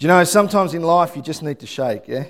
Do 0.00 0.06
you 0.06 0.08
know, 0.14 0.24
sometimes 0.24 0.72
in 0.72 0.80
life 0.80 1.14
you 1.14 1.20
just 1.20 1.42
need 1.42 1.58
to 1.58 1.66
shake, 1.66 2.08
yeah? 2.08 2.24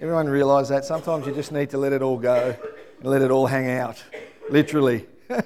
Everyone 0.00 0.28
realise 0.28 0.66
that? 0.70 0.84
Sometimes 0.84 1.24
you 1.24 1.32
just 1.32 1.52
need 1.52 1.70
to 1.70 1.78
let 1.78 1.92
it 1.92 2.02
all 2.02 2.18
go 2.18 2.56
and 2.98 3.08
let 3.08 3.22
it 3.22 3.30
all 3.30 3.46
hang 3.46 3.70
out, 3.70 4.02
literally. 4.50 5.06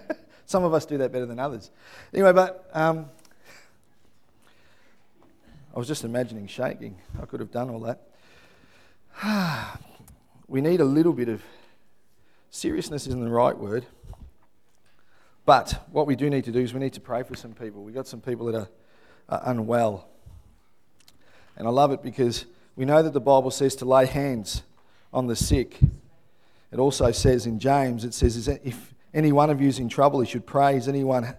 Some 0.46 0.64
of 0.64 0.72
us 0.72 0.86
do 0.86 0.96
that 0.96 1.12
better 1.12 1.26
than 1.26 1.38
others. 1.38 1.70
Anyway, 2.14 2.32
but 2.32 2.66
um, 2.72 3.10
I 5.76 5.78
was 5.78 5.86
just 5.86 6.02
imagining 6.02 6.46
shaking. 6.46 6.96
I 7.20 7.26
could 7.26 7.40
have 7.40 7.50
done 7.50 7.68
all 7.68 7.80
that. 7.80 8.00
we 10.48 10.62
need 10.62 10.80
a 10.80 10.86
little 10.86 11.12
bit 11.12 11.28
of 11.28 11.42
seriousness, 12.48 13.06
isn't 13.06 13.22
the 13.22 13.30
right 13.30 13.58
word. 13.58 13.84
But 15.44 15.86
what 15.92 16.06
we 16.06 16.16
do 16.16 16.30
need 16.30 16.44
to 16.44 16.52
do 16.52 16.60
is 16.60 16.72
we 16.72 16.80
need 16.80 16.94
to 16.94 17.02
pray 17.02 17.22
for 17.22 17.36
some 17.36 17.52
people. 17.52 17.82
We've 17.82 17.94
got 17.94 18.06
some 18.06 18.22
people 18.22 18.46
that 18.46 18.54
are, 18.54 18.68
are 19.28 19.42
unwell. 19.50 20.08
And 21.56 21.66
I 21.66 21.70
love 21.70 21.92
it 21.92 22.02
because 22.02 22.46
we 22.76 22.84
know 22.84 23.02
that 23.02 23.12
the 23.12 23.20
Bible 23.20 23.50
says 23.50 23.76
to 23.76 23.84
lay 23.84 24.06
hands 24.06 24.62
on 25.12 25.26
the 25.26 25.36
sick. 25.36 25.78
It 26.72 26.78
also 26.78 27.12
says 27.12 27.46
in 27.46 27.58
James, 27.58 28.04
it 28.04 28.14
says, 28.14 28.48
if 28.48 28.94
any 29.12 29.32
one 29.32 29.50
of 29.50 29.60
you 29.60 29.68
is 29.68 29.78
in 29.78 29.88
trouble, 29.88 30.20
he 30.20 30.26
should 30.26 30.46
pray. 30.46 30.76
Is 30.76 30.88
anyone 30.88 31.34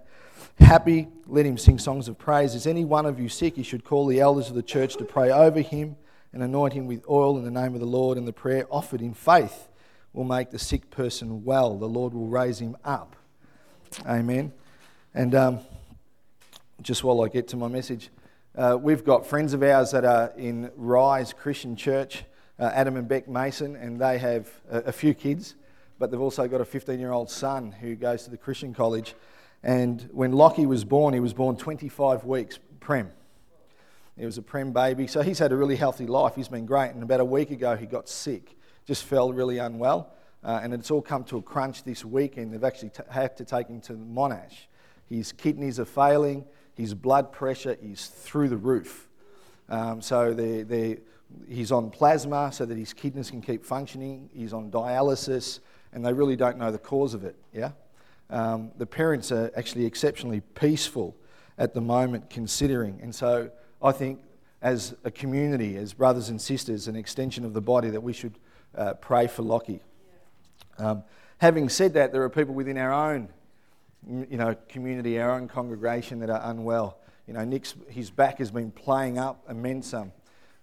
happy? 0.60 1.08
Let 1.26 1.46
him 1.46 1.58
sing 1.58 1.80
songs 1.80 2.08
of 2.08 2.18
praise. 2.20 2.54
Is 2.54 2.68
any 2.68 2.86
one 2.86 3.06
of 3.06 3.20
you 3.20 3.30
sick? 3.30 3.56
He 3.56 3.64
should 3.64 3.84
call 3.84 4.06
the 4.06 4.20
elders 4.20 4.50
of 4.50 4.56
the 4.56 4.64
church 4.64 4.96
to 4.98 5.06
pray 5.06 5.32
over 5.32 5.62
him 5.62 5.96
and 6.32 6.44
anoint 6.44 6.74
him 6.74 6.86
with 6.86 7.04
oil 7.10 7.38
in 7.38 7.44
the 7.44 7.52
name 7.52 7.74
of 7.74 7.80
the 7.80 7.88
Lord. 7.88 8.18
And 8.18 8.28
the 8.28 8.34
prayer 8.34 8.68
offered 8.70 9.02
in 9.02 9.14
faith 9.14 9.70
will 10.14 10.24
make 10.24 10.52
the 10.52 10.60
sick 10.60 10.92
person 10.92 11.44
well. 11.44 11.78
The 11.78 11.88
Lord 11.88 12.14
will 12.14 12.28
raise 12.28 12.60
him 12.60 12.78
up. 12.86 13.16
Amen. 14.06 14.54
And 15.16 15.34
um, 15.34 15.60
just 16.82 17.04
while 17.04 17.22
I 17.24 17.28
get 17.28 17.48
to 17.50 17.58
my 17.58 17.68
message, 17.68 18.10
uh, 18.56 18.78
we've 18.80 19.04
got 19.04 19.26
friends 19.26 19.54
of 19.54 19.64
ours 19.64 19.92
that 19.92 20.06
are 20.06 20.32
in 20.38 20.70
Rise 20.76 21.34
Christian 21.34 21.76
Church, 21.76 22.24
uh, 22.60 22.70
Adam 22.74 22.98
and 22.98 23.08
Beck 23.08 23.28
Mason, 23.28 23.76
and 23.76 24.00
they 24.00 24.20
have 24.20 24.48
a, 24.70 24.78
a 24.80 24.92
few 24.92 25.16
kids, 25.16 25.56
but 25.98 26.12
they've 26.12 26.22
also 26.22 26.48
got 26.48 26.62
a 26.62 26.66
15 26.66 27.00
year 27.00 27.12
old 27.12 27.32
son 27.32 27.72
who 27.72 27.96
goes 27.96 28.26
to 28.26 28.30
the 28.30 28.38
Christian 28.38 28.72
college. 28.72 29.16
And 29.64 30.08
when 30.12 30.34
Lockie 30.34 30.68
was 30.68 30.86
born, 30.86 31.16
he 31.16 31.20
was 31.20 31.34
born 31.34 31.58
25 31.58 32.26
weeks 32.26 32.60
prem. 32.80 33.12
He 34.20 34.26
was 34.26 34.38
a 34.38 34.44
prem 34.44 34.72
baby, 34.72 35.08
so 35.08 35.24
he's 35.24 35.40
had 35.40 35.52
a 35.52 35.56
really 35.56 35.76
healthy 35.76 36.06
life. 36.06 36.36
He's 36.36 36.48
been 36.48 36.68
great. 36.68 36.92
And 36.92 37.02
about 37.02 37.22
a 37.22 37.26
week 37.26 37.50
ago, 37.50 37.76
he 37.76 37.88
got 37.88 38.08
sick, 38.08 38.56
just 38.86 39.04
fell 39.04 39.34
really 39.34 39.58
unwell. 39.58 40.14
Uh, 40.44 40.60
and 40.62 40.76
it's 40.76 40.92
all 40.92 41.02
come 41.02 41.24
to 41.24 41.38
a 41.38 41.42
crunch 41.42 41.84
this 41.86 42.06
weekend. 42.06 42.54
They've 42.54 42.64
actually 42.64 42.90
t- 42.90 43.04
had 43.10 43.36
to 43.38 43.46
take 43.46 43.68
him 43.68 43.82
to 43.82 43.94
Monash. 43.94 44.68
His 45.10 45.32
kidneys 45.32 45.80
are 45.80 45.86
failing 45.86 46.46
his 46.76 46.94
blood 46.94 47.32
pressure 47.32 47.78
is 47.82 48.08
through 48.08 48.50
the 48.50 48.58
roof. 48.58 49.08
Um, 49.70 50.02
so 50.02 50.34
they're, 50.34 50.64
they're, 50.64 50.98
he's 51.48 51.72
on 51.72 51.90
plasma 51.90 52.52
so 52.52 52.66
that 52.66 52.78
his 52.78 52.94
kidneys 52.94 53.30
can 53.30 53.42
keep 53.42 53.64
functioning. 53.64 54.30
He's 54.34 54.54
on 54.54 54.72
dialysis, 54.72 55.60
and 55.94 56.06
they 56.06 56.14
really 56.14 56.36
don't 56.36 56.58
know 56.58 56.72
the 56.72 56.78
cause 56.78 57.14
of 57.14 57.24
it. 57.24 57.36
Yeah, 57.54 57.72
um, 58.30 58.72
the 58.78 58.86
parents 58.86 59.32
are 59.32 59.52
actually 59.56 59.86
exceptionally 59.86 60.42
peaceful 60.42 61.16
at 61.58 61.74
the 61.74 61.82
moment, 61.82 62.30
considering. 62.30 63.00
And 63.02 63.14
so 63.14 63.52
I 63.82 63.92
think, 63.92 64.20
as 64.62 64.96
a 65.04 65.12
community, 65.12 65.76
as 65.78 65.94
brothers 65.94 66.30
and 66.30 66.42
sisters, 66.42 66.88
an 66.88 66.96
extension 66.96 67.46
of 67.46 67.54
the 67.54 67.62
body, 67.62 67.90
that 67.90 68.02
we 68.02 68.14
should 68.14 68.40
uh, 68.76 68.94
pray 68.96 69.28
for 69.28 69.44
Lockie. 69.44 69.82
Um, 70.78 71.04
having 71.38 71.70
said 71.70 71.94
that, 71.94 72.12
there 72.12 72.24
are 72.24 72.30
people 72.30 72.56
within 72.56 72.78
our 72.78 72.94
own 72.94 73.30
you 74.08 74.38
know, 74.38 74.56
community, 74.70 75.20
our 75.20 75.32
own 75.32 75.48
congregation 75.48 76.20
that 76.20 76.30
are 76.30 76.42
unwell. 76.50 77.00
You 77.28 77.34
know, 77.34 77.46
Nick's, 77.46 77.76
his 77.90 78.10
back 78.10 78.40
has 78.40 78.52
been 78.52 78.72
playing 78.72 79.18
up 79.18 79.46
immense. 79.50 79.94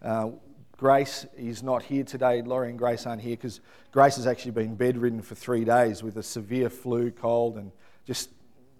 Uh, 0.03 0.31
Grace 0.77 1.27
is 1.37 1.63
not 1.63 1.83
here 1.83 2.05
today. 2.05 2.43
Laurie 2.43 2.71
and 2.71 2.79
Grace 2.79 3.07
aren't 3.07 3.23
here 3.23 3.37
because 3.37 3.61
Grace 3.93 4.17
has 4.17 4.27
actually 4.27 4.53
been 4.53 4.75
bedridden 4.75 5.23
for 5.23 5.35
three 5.35 5.65
days 5.65 6.03
with 6.03 6.17
a 6.17 6.23
severe 6.23 6.71
flu, 6.71 7.11
cold, 7.11 7.57
and 7.57 7.71
just 8.07 8.31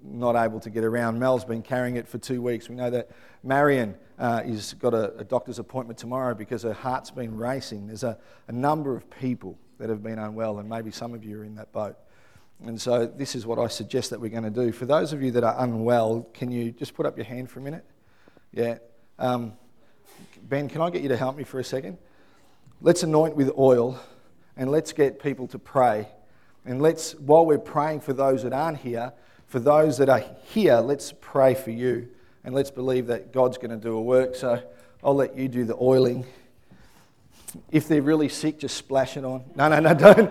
not 0.03 0.35
able 0.35 0.61
to 0.61 0.71
get 0.71 0.85
around. 0.85 1.19
Mel's 1.19 1.45
been 1.45 1.63
carrying 1.63 1.97
it 1.97 2.09
for 2.09 2.19
two 2.19 2.41
weeks. 2.41 2.69
We 2.69 2.75
know 2.75 2.91
that 2.91 3.11
Marion 3.43 3.95
uh, 4.19 4.43
has 4.43 4.75
got 4.75 4.95
a, 4.95 5.15
a, 5.17 5.25
doctor's 5.25 5.59
appointment 5.59 5.99
tomorrow 5.99 6.35
because 6.35 6.63
her 6.63 6.73
heart's 6.73 7.11
been 7.11 7.37
racing. 7.37 7.87
There's 7.87 8.03
a, 8.03 8.19
a 8.49 8.53
number 8.53 8.97
of 8.97 9.09
people 9.11 9.59
that 9.79 9.89
have 9.89 10.03
been 10.03 10.19
unwell, 10.19 10.59
and 10.59 10.69
maybe 10.69 10.91
some 10.91 11.15
of 11.15 11.25
you 11.25 11.41
are 11.41 11.45
in 11.45 11.55
that 11.57 11.73
boat. 11.73 11.97
And 12.67 12.81
so, 12.81 13.07
this 13.07 13.35
is 13.35 13.47
what 13.47 13.59
I 13.59 13.69
suggest 13.69 14.11
that 14.11 14.21
we're 14.21 14.29
going 14.29 14.45
to 14.45 14.51
do. 14.51 14.71
For 14.71 14.85
those 14.85 15.13
of 15.13 15.23
you 15.23 15.31
that 15.33 15.45
are 15.45 15.55
unwell, 15.59 16.29
can 16.35 16.51
you 16.51 16.73
just 16.73 16.95
put 16.95 17.07
up 17.07 17.17
your 17.17 17.25
hand 17.25 17.51
for 17.51 17.59
a 17.59 17.63
minute? 17.63 17.85
Yeah. 18.53 18.79
Um, 19.19 19.55
ben, 20.43 20.69
can 20.69 20.83
I 20.83 20.91
get 20.91 21.03
you 21.03 21.09
to 21.09 21.17
help 21.17 21.37
me 21.37 21.45
for 21.45 21.59
a 21.59 21.65
second? 21.65 21.97
Let's 22.83 23.03
anoint 23.03 23.37
with 23.37 23.51
oil 23.59 23.99
and 24.57 24.71
let's 24.71 24.93
get 24.93 25.23
people 25.23 25.47
to 25.49 25.59
pray. 25.59 26.09
And 26.67 26.83
let's, 26.83 27.15
while 27.15 27.47
we're 27.47 27.59
praying 27.59 28.01
for 28.01 28.13
those 28.13 28.43
that 28.43 28.53
aren't 28.53 28.79
here, 28.79 29.13
for 29.47 29.59
those 29.59 29.99
that 29.99 30.09
are 30.09 30.23
here, 30.45 30.77
let's 30.77 31.15
pray 31.21 31.55
for 31.55 31.71
you. 31.71 32.09
And 32.45 32.55
let's 32.55 32.71
believe 32.71 33.07
that 33.09 33.33
God's 33.33 33.59
going 33.59 33.71
to 33.71 33.77
do 33.77 33.97
a 33.97 34.03
work. 34.03 34.35
So 34.35 34.63
I'll 35.03 35.15
let 35.15 35.37
you 35.37 35.49
do 35.49 35.65
the 35.65 35.77
oiling. 35.81 36.27
If 37.71 37.89
they're 37.89 38.03
really 38.03 38.29
sick, 38.29 38.59
just 38.59 38.77
splash 38.77 39.17
it 39.17 39.25
on. 39.25 39.45
No, 39.55 39.69
no, 39.69 39.81
no, 39.81 39.95
don't. 39.95 40.31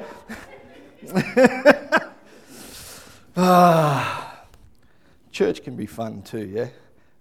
Ah, 3.42 4.44
church 5.32 5.64
can 5.64 5.78
be 5.78 5.86
fun 5.86 6.22
too, 6.22 6.46
yeah? 6.46 6.68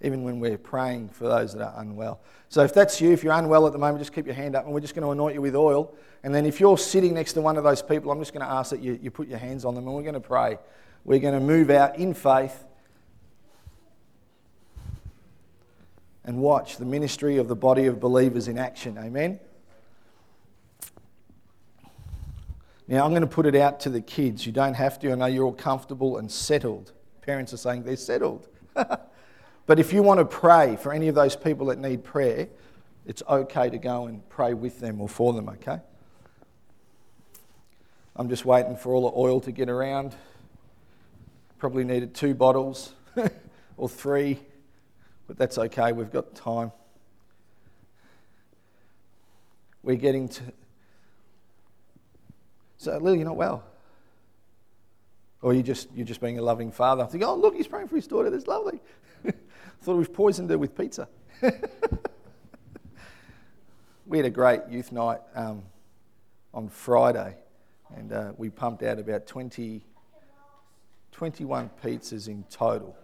Even 0.01 0.25
when 0.25 0.41
we're 0.41 0.59
praying 0.59 1.09
for 1.11 1.29
those 1.29 1.55
that 1.55 1.63
are 1.63 1.81
unwell. 1.81 2.21
So 2.49 2.63
if 2.65 2.75
that's 2.75 3.01
you, 3.01 3.13
if 3.13 3.23
you're 3.23 3.33
unwell 3.33 3.67
at 3.67 3.73
the 3.73 3.79
moment, 3.79 4.01
just 4.01 4.13
keep 4.13 4.27
your 4.27 4.35
hand 4.35 4.57
up 4.57 4.65
and 4.65 4.75
we're 4.75 4.81
just 4.81 4.95
going 4.95 5.05
to 5.05 5.13
anoint 5.13 5.35
you 5.35 5.43
with 5.43 5.55
oil. 5.55 5.95
And 6.25 6.35
then 6.35 6.45
if 6.45 6.59
you're 6.59 6.79
sitting 6.79 7.15
next 7.15 7.35
to 7.35 7.41
one 7.41 7.57
of 7.57 7.63
those 7.63 7.83
people, 7.83 8.11
I'm 8.11 8.19
just 8.19 8.33
going 8.33 8.45
to 8.45 8.51
ask 8.51 8.71
that 8.71 8.81
you, 8.81 8.99
you 9.01 9.11
put 9.11 9.29
your 9.29 9.39
hands 9.39 9.65
on 9.65 9.75
them 9.75 9.87
and 9.87 9.95
we're 9.95 10.03
going 10.03 10.15
to 10.15 10.21
pray. 10.21 10.59
We're 11.05 11.21
going 11.21 11.35
to 11.35 11.41
move 11.41 11.71
out 11.71 11.97
in 11.99 12.15
faith 12.15 12.65
and 16.25 16.39
watch 16.39 16.79
the 16.79 16.85
ministry 16.85 17.37
of 17.37 17.47
the 17.47 17.57
body 17.57 17.87
of 17.87 18.01
believers 18.01 18.49
in 18.49 18.59
action. 18.59 18.99
Amen. 18.99 19.39
Now, 22.89 23.05
I'm 23.05 23.11
going 23.11 23.21
to 23.21 23.27
put 23.27 23.45
it 23.45 23.55
out 23.55 23.81
to 23.81 23.91
the 23.91 24.01
kids. 24.01 24.47
You 24.47 24.53
don't 24.53 24.73
have 24.73 24.99
to. 25.01 25.13
I 25.13 25.15
know 25.15 25.27
you're 25.27 25.45
all 25.45 25.53
comfortable 25.53 26.17
and 26.17 26.33
settled. 26.33 26.93
Parents 27.21 27.53
are 27.53 27.59
saying 27.59 27.83
they're 27.83 27.97
settled. 27.97 28.49
but 28.75 29.79
if 29.79 29.93
you 29.93 30.03
want 30.03 30.21
to 30.21 30.25
pray 30.25 30.77
for 30.77 30.95
any 30.95 31.09
of 31.09 31.15
those 31.15 31.37
people 31.37 31.67
that 31.67 31.79
need 31.79 32.03
prayer, 32.03 32.49
it's 33.05 33.23
okay 33.29 33.69
to 33.69 33.77
go 33.77 34.07
and 34.07 34.27
pray 34.31 34.55
with 34.55 34.81
them 34.81 35.03
or 35.03 35.09
for 35.09 35.35
them, 35.35 35.51
okay? 35.51 35.81
I'm 38.17 38.31
just 38.31 38.47
waiting 38.47 38.75
for 38.75 38.95
all 38.95 39.11
the 39.11 39.17
oil 39.17 39.41
to 39.43 39.53
get 39.53 39.69
around. 39.69 40.15
Probably 41.59 41.85
needed 41.85 42.15
two 42.15 42.35
bottles 42.35 42.95
or 43.77 43.89
three, 43.91 44.41
but 45.27 45.37
that's 45.37 45.59
okay. 45.59 45.93
We've 45.93 46.11
got 46.11 46.35
time. 46.35 46.73
We're 49.83 49.97
getting 49.97 50.29
to 50.31 50.43
so, 52.79 52.97
Lily, 52.97 53.19
you're 53.19 53.27
not 53.27 53.37
well. 53.37 53.65
Or 55.43 55.53
you 55.53 55.63
just, 55.63 55.89
you're 55.95 56.07
just 56.07 56.21
being 56.21 56.39
a 56.39 56.43
loving 56.43 56.71
father. 56.71 57.03
I 57.03 57.07
think, 57.07 57.25
oh, 57.25 57.35
look, 57.35 57.55
he's 57.55 57.67
praying 57.67 57.89
for 57.89 57.97
his 57.97 58.07
daughter. 58.07 58.31
That's 58.31 58.47
lovely. 58.47 58.81
Thought 59.83 59.97
we've 59.97 60.13
poisoned 60.13 60.49
her 60.51 60.59
with 60.59 60.77
pizza. 60.77 61.09
we 64.07 64.17
had 64.17 64.27
a 64.27 64.31
great 64.31 64.61
youth 64.71 64.93
night 64.93 65.21
um, 65.35 65.63
on 66.55 66.69
Friday, 66.69 67.37
and 67.97 68.13
uh, 68.13 68.33
we 68.37 68.49
pumped 68.49 68.85
out 68.85 68.99
about 69.01 69.27
20, 69.27 69.85
21 71.13 71.71
pizzas 71.85 72.29
in 72.29 72.45
total. 72.49 72.97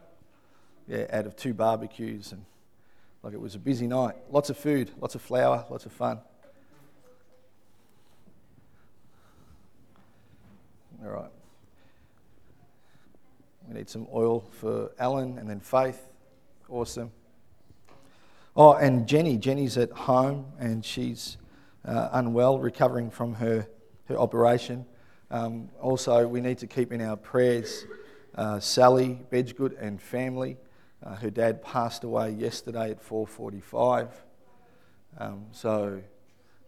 Yeah, 0.86 1.06
out 1.12 1.26
of 1.26 1.34
two 1.34 1.54
barbecues, 1.54 2.32
and 2.32 2.44
like 3.22 3.32
it 3.32 3.40
was 3.40 3.54
a 3.54 3.58
busy 3.58 3.86
night. 3.86 4.16
Lots 4.30 4.50
of 4.50 4.58
food, 4.58 4.90
lots 5.00 5.14
of 5.14 5.22
flour, 5.22 5.64
lots 5.70 5.86
of 5.86 5.92
fun. 5.92 6.20
All 11.04 11.10
right. 11.10 11.30
We 13.74 13.80
need 13.80 13.90
some 13.90 14.06
oil 14.14 14.44
for 14.60 14.92
Alan 15.00 15.36
and 15.36 15.50
then 15.50 15.58
Faith. 15.58 16.00
Awesome. 16.68 17.10
Oh, 18.54 18.74
and 18.74 19.04
Jenny. 19.08 19.36
Jenny's 19.36 19.76
at 19.76 19.90
home 19.90 20.46
and 20.60 20.84
she's 20.84 21.38
uh, 21.84 22.10
unwell, 22.12 22.60
recovering 22.60 23.10
from 23.10 23.34
her, 23.34 23.66
her 24.04 24.16
operation. 24.16 24.86
Um, 25.28 25.70
also, 25.80 26.24
we 26.28 26.40
need 26.40 26.58
to 26.58 26.68
keep 26.68 26.92
in 26.92 27.00
our 27.00 27.16
prayers 27.16 27.84
uh, 28.36 28.60
Sally 28.60 29.18
Bedgood 29.32 29.76
and 29.80 30.00
family. 30.00 30.56
Uh, 31.02 31.16
her 31.16 31.30
dad 31.30 31.60
passed 31.60 32.04
away 32.04 32.30
yesterday 32.30 32.92
at 32.92 33.04
4:45, 33.04 34.08
um, 35.18 35.46
so 35.50 36.00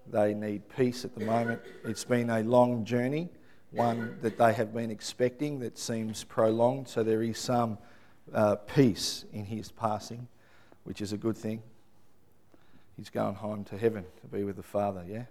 they 0.09 0.35
need 0.35 0.69
peace 0.71 1.05
at 1.05 1.15
the 1.15 1.25
moment. 1.25 1.61
It's 1.85 2.05
been 2.05 2.31
a 2.31 2.43
long 2.43 2.85
journey 2.85 3.29
one 3.71 4.17
that 4.23 4.39
they 4.39 4.53
have 4.53 4.73
been 4.73 4.91
expecting 4.91 5.59
that 5.61 5.79
seems 5.79 6.25
prolonged. 6.25 6.89
So 6.89 7.03
there 7.03 7.23
is 7.23 7.39
some 7.39 7.79
uh, 8.33 8.57
peace 8.57 9.25
in 9.33 9.45
his 9.45 9.71
passing, 9.71 10.29
which 10.85 11.01
is 11.01 11.13
a 11.13 11.17
good 11.17 11.37
thing. 11.37 11.63
he's 12.97 13.11
going 13.11 13.35
home 13.35 13.65
to 13.65 13.79
heaven 13.79 14.05
to 14.21 14.27
be 14.27 14.45
with 14.45 14.57
the 14.57 14.63
Father, 14.63 15.05
yeah? 15.09 15.25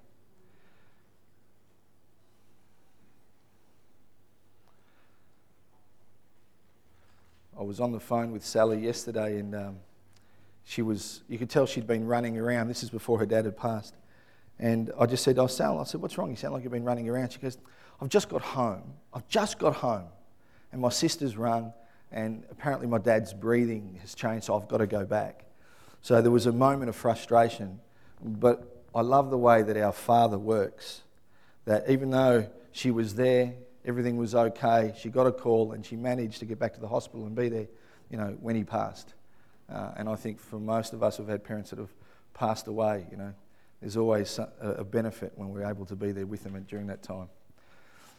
I 7.57 7.63
was 7.63 7.79
on 7.79 7.93
the 7.93 8.01
phone 8.01 8.31
with 8.31 8.45
Sally 8.45 8.79
yesterday 8.79 9.39
and 9.39 9.55
um, 9.55 9.77
she 10.65 10.81
was, 10.81 11.23
you 11.29 11.37
could 11.37 11.49
tell 11.49 11.65
she'd 11.65 11.87
been 11.87 12.05
running 12.05 12.37
around. 12.37 12.67
This 12.67 12.83
is 12.83 12.89
before 12.89 13.17
her 13.19 13.25
dad 13.25 13.45
had 13.45 13.55
passed. 13.55 13.95
And 14.59 14.91
I 14.99 15.05
just 15.05 15.23
said, 15.23 15.39
Oh, 15.39 15.47
Sal, 15.47 15.79
I 15.79 15.83
said, 15.83 16.01
What's 16.01 16.17
wrong? 16.17 16.29
You 16.29 16.35
sound 16.35 16.53
like 16.53 16.63
you've 16.63 16.71
been 16.71 16.83
running 16.83 17.07
around. 17.07 17.31
She 17.31 17.39
goes, 17.39 17.57
I've 18.01 18.09
just 18.09 18.29
got 18.29 18.41
home. 18.41 18.93
I've 19.13 19.27
just 19.27 19.59
got 19.59 19.75
home. 19.75 20.07
And 20.71 20.81
my 20.81 20.89
sister's 20.89 21.37
rung, 21.37 21.73
and 22.11 22.43
apparently 22.51 22.87
my 22.87 22.97
dad's 22.97 23.33
breathing 23.33 23.97
has 24.01 24.13
changed, 24.13 24.45
so 24.45 24.59
I've 24.59 24.67
got 24.67 24.77
to 24.77 24.87
go 24.87 25.05
back. 25.05 25.45
So 26.01 26.21
there 26.21 26.31
was 26.31 26.45
a 26.45 26.51
moment 26.51 26.89
of 26.89 26.95
frustration. 26.95 27.79
But 28.23 28.85
I 28.93 29.01
love 29.01 29.29
the 29.29 29.37
way 29.37 29.61
that 29.61 29.77
our 29.77 29.91
Father 29.91 30.37
works. 30.37 31.01
That 31.65 31.89
even 31.89 32.11
though 32.11 32.47
she 32.71 32.91
was 32.91 33.15
there, 33.15 33.53
everything 33.85 34.17
was 34.17 34.35
okay, 34.35 34.93
she 34.97 35.09
got 35.09 35.27
a 35.27 35.31
call 35.31 35.71
and 35.71 35.85
she 35.85 35.95
managed 35.95 36.39
to 36.39 36.45
get 36.45 36.59
back 36.59 36.73
to 36.73 36.79
the 36.79 36.87
hospital 36.87 37.25
and 37.25 37.35
be 37.35 37.49
there, 37.49 37.67
you 38.09 38.17
know, 38.17 38.37
when 38.41 38.55
he 38.55 38.63
passed. 38.63 39.13
Uh, 39.69 39.91
and 39.97 40.07
I 40.07 40.15
think 40.15 40.39
for 40.39 40.59
most 40.59 40.93
of 40.93 41.01
us 41.01 41.17
who've 41.17 41.27
had 41.27 41.43
parents 41.43 41.71
that 41.71 41.79
have 41.79 41.93
passed 42.33 42.67
away, 42.67 43.07
you 43.09 43.17
know, 43.17 43.33
there's 43.81 43.97
always 43.97 44.39
a 44.61 44.83
benefit 44.83 45.33
when 45.35 45.49
we're 45.49 45.65
able 45.65 45.85
to 45.85 45.95
be 45.95 46.11
there 46.11 46.25
with 46.25 46.43
them 46.43 46.63
during 46.67 46.87
that 46.87 47.03
time. 47.03 47.29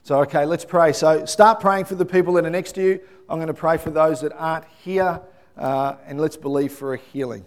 So, 0.06 0.20
okay, 0.20 0.44
let's 0.46 0.64
pray. 0.64 0.92
So, 0.92 1.24
start 1.24 1.58
praying 1.58 1.86
for 1.86 1.96
the 1.96 2.04
people 2.04 2.34
that 2.34 2.46
are 2.46 2.50
next 2.50 2.76
to 2.76 2.80
you. 2.80 3.00
I'm 3.28 3.38
going 3.38 3.48
to 3.48 3.52
pray 3.54 3.76
for 3.76 3.90
those 3.90 4.20
that 4.20 4.32
aren't 4.34 4.64
here, 4.84 5.20
uh, 5.56 5.96
and 6.06 6.20
let's 6.20 6.36
believe 6.36 6.70
for 6.70 6.94
a 6.94 6.96
healing. 6.96 7.44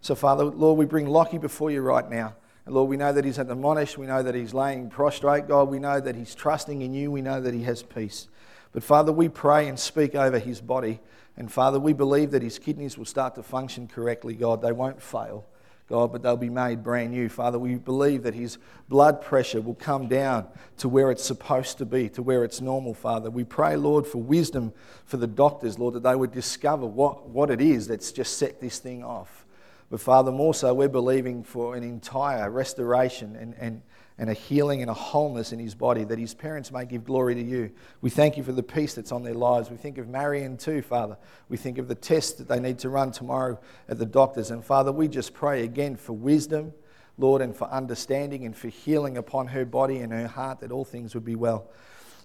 So, 0.00 0.14
Father, 0.14 0.44
Lord, 0.44 0.78
we 0.78 0.86
bring 0.86 1.06
Lockie 1.06 1.36
before 1.36 1.70
you 1.70 1.82
right 1.82 2.08
now. 2.08 2.36
And 2.64 2.74
Lord, 2.74 2.88
we 2.88 2.96
know 2.96 3.12
that 3.12 3.26
he's 3.26 3.38
at 3.38 3.48
the 3.48 3.54
Monash. 3.54 3.98
We 3.98 4.06
know 4.06 4.22
that 4.22 4.34
he's 4.34 4.54
laying 4.54 4.88
prostrate. 4.88 5.46
God, 5.46 5.68
we 5.68 5.78
know 5.78 6.00
that 6.00 6.16
he's 6.16 6.34
trusting 6.34 6.80
in 6.80 6.94
you. 6.94 7.10
We 7.10 7.20
know 7.20 7.38
that 7.38 7.52
he 7.52 7.64
has 7.64 7.82
peace. 7.82 8.28
But, 8.72 8.82
Father, 8.82 9.12
we 9.12 9.28
pray 9.28 9.68
and 9.68 9.78
speak 9.78 10.14
over 10.14 10.38
his 10.38 10.62
body. 10.62 11.00
And, 11.36 11.52
Father, 11.52 11.78
we 11.78 11.92
believe 11.92 12.30
that 12.30 12.42
his 12.42 12.58
kidneys 12.58 12.96
will 12.96 13.04
start 13.04 13.34
to 13.34 13.42
function 13.42 13.86
correctly, 13.86 14.32
God. 14.32 14.62
They 14.62 14.72
won't 14.72 15.02
fail. 15.02 15.44
God, 15.90 16.12
but 16.12 16.22
they'll 16.22 16.36
be 16.36 16.48
made 16.48 16.84
brand 16.84 17.10
new. 17.10 17.28
Father, 17.28 17.58
we 17.58 17.74
believe 17.74 18.22
that 18.22 18.32
his 18.32 18.58
blood 18.88 19.20
pressure 19.20 19.60
will 19.60 19.74
come 19.74 20.06
down 20.06 20.46
to 20.78 20.88
where 20.88 21.10
it's 21.10 21.24
supposed 21.24 21.78
to 21.78 21.84
be, 21.84 22.08
to 22.10 22.22
where 22.22 22.44
it's 22.44 22.60
normal, 22.60 22.94
Father. 22.94 23.28
We 23.28 23.42
pray, 23.42 23.76
Lord, 23.76 24.06
for 24.06 24.18
wisdom 24.18 24.72
for 25.04 25.16
the 25.16 25.26
doctors, 25.26 25.80
Lord, 25.80 25.94
that 25.94 26.04
they 26.04 26.14
would 26.14 26.30
discover 26.30 26.86
what, 26.86 27.28
what 27.28 27.50
it 27.50 27.60
is 27.60 27.88
that's 27.88 28.12
just 28.12 28.38
set 28.38 28.60
this 28.60 28.78
thing 28.78 29.02
off. 29.02 29.44
But 29.90 30.00
Father, 30.00 30.30
more 30.30 30.54
so, 30.54 30.72
we're 30.72 30.88
believing 30.88 31.42
for 31.42 31.74
an 31.74 31.82
entire 31.82 32.48
restoration 32.48 33.34
and, 33.34 33.54
and, 33.58 33.82
and 34.20 34.28
a 34.28 34.34
healing 34.34 34.82
and 34.82 34.90
a 34.90 34.94
wholeness 34.94 35.50
in 35.50 35.58
his 35.58 35.74
body, 35.74 36.04
that 36.04 36.18
his 36.18 36.34
parents 36.34 36.70
may 36.70 36.84
give 36.84 37.04
glory 37.04 37.34
to 37.34 37.42
you. 37.42 37.70
We 38.02 38.10
thank 38.10 38.36
you 38.36 38.42
for 38.42 38.52
the 38.52 38.62
peace 38.62 38.92
that's 38.92 39.12
on 39.12 39.22
their 39.22 39.32
lives. 39.34 39.70
We 39.70 39.78
think 39.78 39.96
of 39.96 40.08
Marion 40.08 40.58
too, 40.58 40.82
Father. 40.82 41.16
We 41.48 41.56
think 41.56 41.78
of 41.78 41.88
the 41.88 41.94
test 41.94 42.36
that 42.36 42.46
they 42.46 42.60
need 42.60 42.78
to 42.80 42.90
run 42.90 43.12
tomorrow 43.12 43.58
at 43.88 43.98
the 43.98 44.04
doctors. 44.04 44.50
And 44.50 44.62
Father, 44.62 44.92
we 44.92 45.08
just 45.08 45.32
pray 45.32 45.64
again 45.64 45.96
for 45.96 46.12
wisdom, 46.12 46.74
Lord, 47.16 47.40
and 47.40 47.56
for 47.56 47.64
understanding 47.68 48.44
and 48.44 48.54
for 48.54 48.68
healing 48.68 49.16
upon 49.16 49.46
her 49.48 49.64
body 49.64 50.00
and 50.00 50.12
her 50.12 50.28
heart, 50.28 50.60
that 50.60 50.70
all 50.70 50.84
things 50.84 51.14
would 51.14 51.24
be 51.24 51.34
well. 51.34 51.70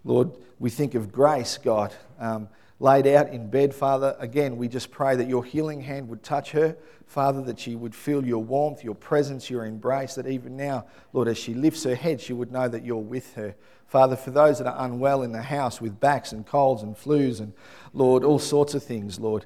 Lord, 0.03 0.31
we 0.59 0.69
think 0.69 0.95
of 0.95 1.13
grace, 1.13 1.57
God. 1.57 1.95
Um, 2.19 2.49
laid 2.79 3.07
out 3.07 3.29
in 3.29 3.49
bed, 3.49 3.73
Father, 3.73 4.15
again, 4.19 4.57
we 4.57 4.67
just 4.67 4.91
pray 4.91 5.15
that 5.15 5.27
your 5.27 5.43
healing 5.43 5.81
hand 5.81 6.09
would 6.09 6.23
touch 6.23 6.51
her. 6.51 6.77
Father, 7.07 7.41
that 7.43 7.59
she 7.59 7.75
would 7.75 7.93
feel 7.93 8.25
your 8.25 8.43
warmth, 8.43 8.83
your 8.83 8.95
presence, 8.95 9.49
your 9.49 9.65
embrace, 9.65 10.15
that 10.15 10.27
even 10.27 10.57
now, 10.57 10.85
Lord, 11.13 11.27
as 11.27 11.37
she 11.37 11.53
lifts 11.53 11.83
her 11.83 11.95
head, 11.95 12.19
she 12.19 12.33
would 12.33 12.51
know 12.51 12.67
that 12.67 12.83
you're 12.83 12.97
with 12.97 13.35
her. 13.35 13.55
Father, 13.87 14.15
for 14.15 14.31
those 14.31 14.57
that 14.57 14.67
are 14.67 14.85
unwell 14.85 15.21
in 15.21 15.31
the 15.31 15.43
house 15.43 15.79
with 15.79 15.99
backs 15.99 16.31
and 16.31 16.45
colds 16.45 16.81
and 16.81 16.95
flus 16.95 17.39
and, 17.39 17.53
Lord, 17.93 18.23
all 18.23 18.39
sorts 18.39 18.73
of 18.73 18.83
things, 18.83 19.19
Lord. 19.19 19.45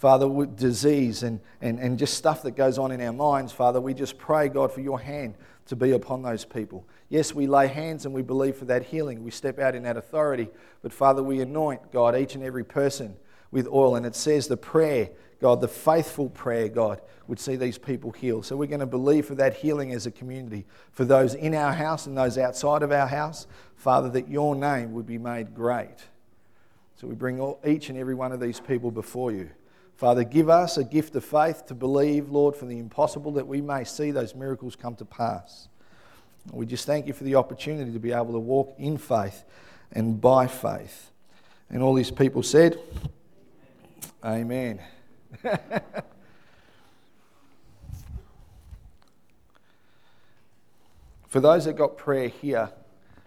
Father, 0.00 0.26
with 0.26 0.56
disease 0.56 1.22
and, 1.22 1.40
and, 1.60 1.78
and 1.78 1.98
just 1.98 2.14
stuff 2.14 2.42
that 2.44 2.52
goes 2.52 2.78
on 2.78 2.90
in 2.90 3.02
our 3.02 3.12
minds, 3.12 3.52
Father, 3.52 3.82
we 3.82 3.92
just 3.92 4.16
pray, 4.16 4.48
God, 4.48 4.72
for 4.72 4.80
your 4.80 4.98
hand 4.98 5.34
to 5.66 5.76
be 5.76 5.90
upon 5.90 6.22
those 6.22 6.42
people. 6.42 6.86
Yes, 7.10 7.34
we 7.34 7.46
lay 7.46 7.66
hands 7.66 8.06
and 8.06 8.14
we 8.14 8.22
believe 8.22 8.56
for 8.56 8.64
that 8.64 8.86
healing. 8.86 9.22
We 9.22 9.30
step 9.30 9.58
out 9.58 9.74
in 9.74 9.82
that 9.82 9.98
authority. 9.98 10.48
But 10.80 10.94
Father, 10.94 11.22
we 11.22 11.42
anoint, 11.42 11.92
God, 11.92 12.16
each 12.16 12.34
and 12.34 12.42
every 12.42 12.64
person 12.64 13.14
with 13.50 13.68
oil. 13.68 13.94
And 13.94 14.06
it 14.06 14.16
says 14.16 14.48
the 14.48 14.56
prayer 14.56 15.10
God, 15.38 15.60
the 15.60 15.68
faithful 15.68 16.30
prayer, 16.30 16.68
God, 16.68 17.02
would 17.26 17.38
see 17.38 17.56
these 17.56 17.76
people 17.76 18.10
healed. 18.10 18.46
So 18.46 18.56
we're 18.56 18.68
going 18.68 18.80
to 18.80 18.86
believe 18.86 19.26
for 19.26 19.34
that 19.34 19.56
healing 19.56 19.92
as 19.92 20.06
a 20.06 20.10
community, 20.10 20.66
for 20.92 21.04
those 21.04 21.34
in 21.34 21.54
our 21.54 21.72
house 21.72 22.06
and 22.06 22.16
those 22.16 22.38
outside 22.38 22.82
of 22.82 22.92
our 22.92 23.06
house, 23.06 23.46
Father, 23.76 24.08
that 24.10 24.28
your 24.28 24.54
name 24.54 24.92
would 24.92 25.06
be 25.06 25.18
made 25.18 25.54
great. 25.54 25.96
So 26.96 27.06
we 27.06 27.14
bring 27.14 27.38
all, 27.38 27.60
each 27.66 27.88
and 27.88 27.98
every 27.98 28.14
one 28.14 28.32
of 28.32 28.40
these 28.40 28.60
people 28.60 28.90
before 28.90 29.32
you. 29.32 29.50
Father, 30.00 30.24
give 30.24 30.48
us 30.48 30.78
a 30.78 30.82
gift 30.82 31.14
of 31.14 31.22
faith 31.22 31.66
to 31.66 31.74
believe, 31.74 32.30
Lord, 32.30 32.56
for 32.56 32.64
the 32.64 32.78
impossible 32.78 33.32
that 33.32 33.46
we 33.46 33.60
may 33.60 33.84
see 33.84 34.10
those 34.12 34.34
miracles 34.34 34.74
come 34.74 34.96
to 34.96 35.04
pass. 35.04 35.68
We 36.50 36.64
just 36.64 36.86
thank 36.86 37.06
you 37.06 37.12
for 37.12 37.24
the 37.24 37.34
opportunity 37.34 37.92
to 37.92 37.98
be 37.98 38.10
able 38.10 38.32
to 38.32 38.38
walk 38.38 38.74
in 38.78 38.96
faith 38.96 39.44
and 39.92 40.18
by 40.18 40.46
faith. 40.46 41.10
And 41.68 41.82
all 41.82 41.92
these 41.92 42.10
people 42.10 42.42
said, 42.42 42.80
Amen. 44.24 44.80
For 51.28 51.40
those 51.40 51.66
that 51.66 51.74
got 51.74 51.98
prayer 51.98 52.28
here, 52.28 52.70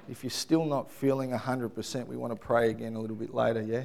if 0.10 0.24
you're 0.24 0.32
still 0.32 0.66
not 0.66 0.90
feeling 0.90 1.30
100%, 1.30 2.08
we 2.08 2.18
want 2.18 2.34
to 2.34 2.40
pray 2.40 2.72
again 2.72 2.96
a 2.96 3.00
little 3.00 3.16
bit 3.16 3.32
later, 3.32 3.62
yeah? 3.62 3.84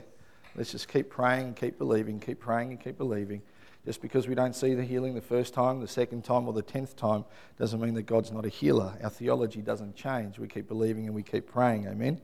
Let's 0.58 0.72
just 0.72 0.88
keep 0.88 1.08
praying 1.08 1.46
and 1.46 1.56
keep 1.56 1.78
believing, 1.78 2.18
keep 2.18 2.40
praying 2.40 2.70
and 2.70 2.80
keep 2.80 2.98
believing. 2.98 3.42
Just 3.86 4.02
because 4.02 4.26
we 4.26 4.34
don't 4.34 4.56
see 4.56 4.74
the 4.74 4.82
healing 4.82 5.14
the 5.14 5.20
first 5.20 5.54
time, 5.54 5.80
the 5.80 5.86
second 5.86 6.24
time, 6.24 6.48
or 6.48 6.52
the 6.52 6.62
tenth 6.62 6.96
time 6.96 7.24
doesn't 7.60 7.80
mean 7.80 7.94
that 7.94 8.02
God's 8.02 8.32
not 8.32 8.44
a 8.44 8.48
healer. 8.48 8.92
Our 9.00 9.08
theology 9.08 9.62
doesn't 9.62 9.94
change. 9.94 10.36
We 10.36 10.48
keep 10.48 10.66
believing 10.66 11.06
and 11.06 11.14
we 11.14 11.22
keep 11.22 11.46
praying. 11.46 11.86
Amen? 11.86 12.20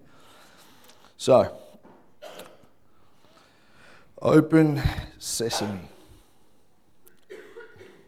So, 1.17 1.57
open 4.21 4.83
sesame 5.21 5.89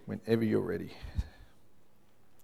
whenever 0.06 0.44
you're 0.44 0.60
ready. 0.60 0.90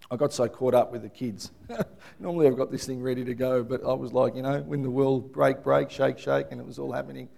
I 0.09 0.14
got 0.14 0.33
so 0.33 0.47
caught 0.47 0.75
up 0.75 0.92
with 0.92 1.02
the 1.02 1.09
kids. 1.09 1.50
Normally 2.21 2.47
I've 2.47 2.57
got 2.57 2.71
this 2.71 2.87
thing 2.87 3.02
ready 3.02 3.25
to 3.25 3.35
go, 3.35 3.64
but 3.64 3.83
I 3.85 3.92
was 3.92 4.12
like, 4.12 4.37
you 4.37 4.42
know, 4.42 4.61
when 4.61 4.83
the 4.83 4.90
world 4.90 5.33
break, 5.33 5.64
break, 5.64 5.90
shake, 5.90 6.21
shake, 6.21 6.47
and 6.52 6.61
it 6.61 6.66
was 6.66 6.78
all 6.78 6.92
happening. 6.92 7.28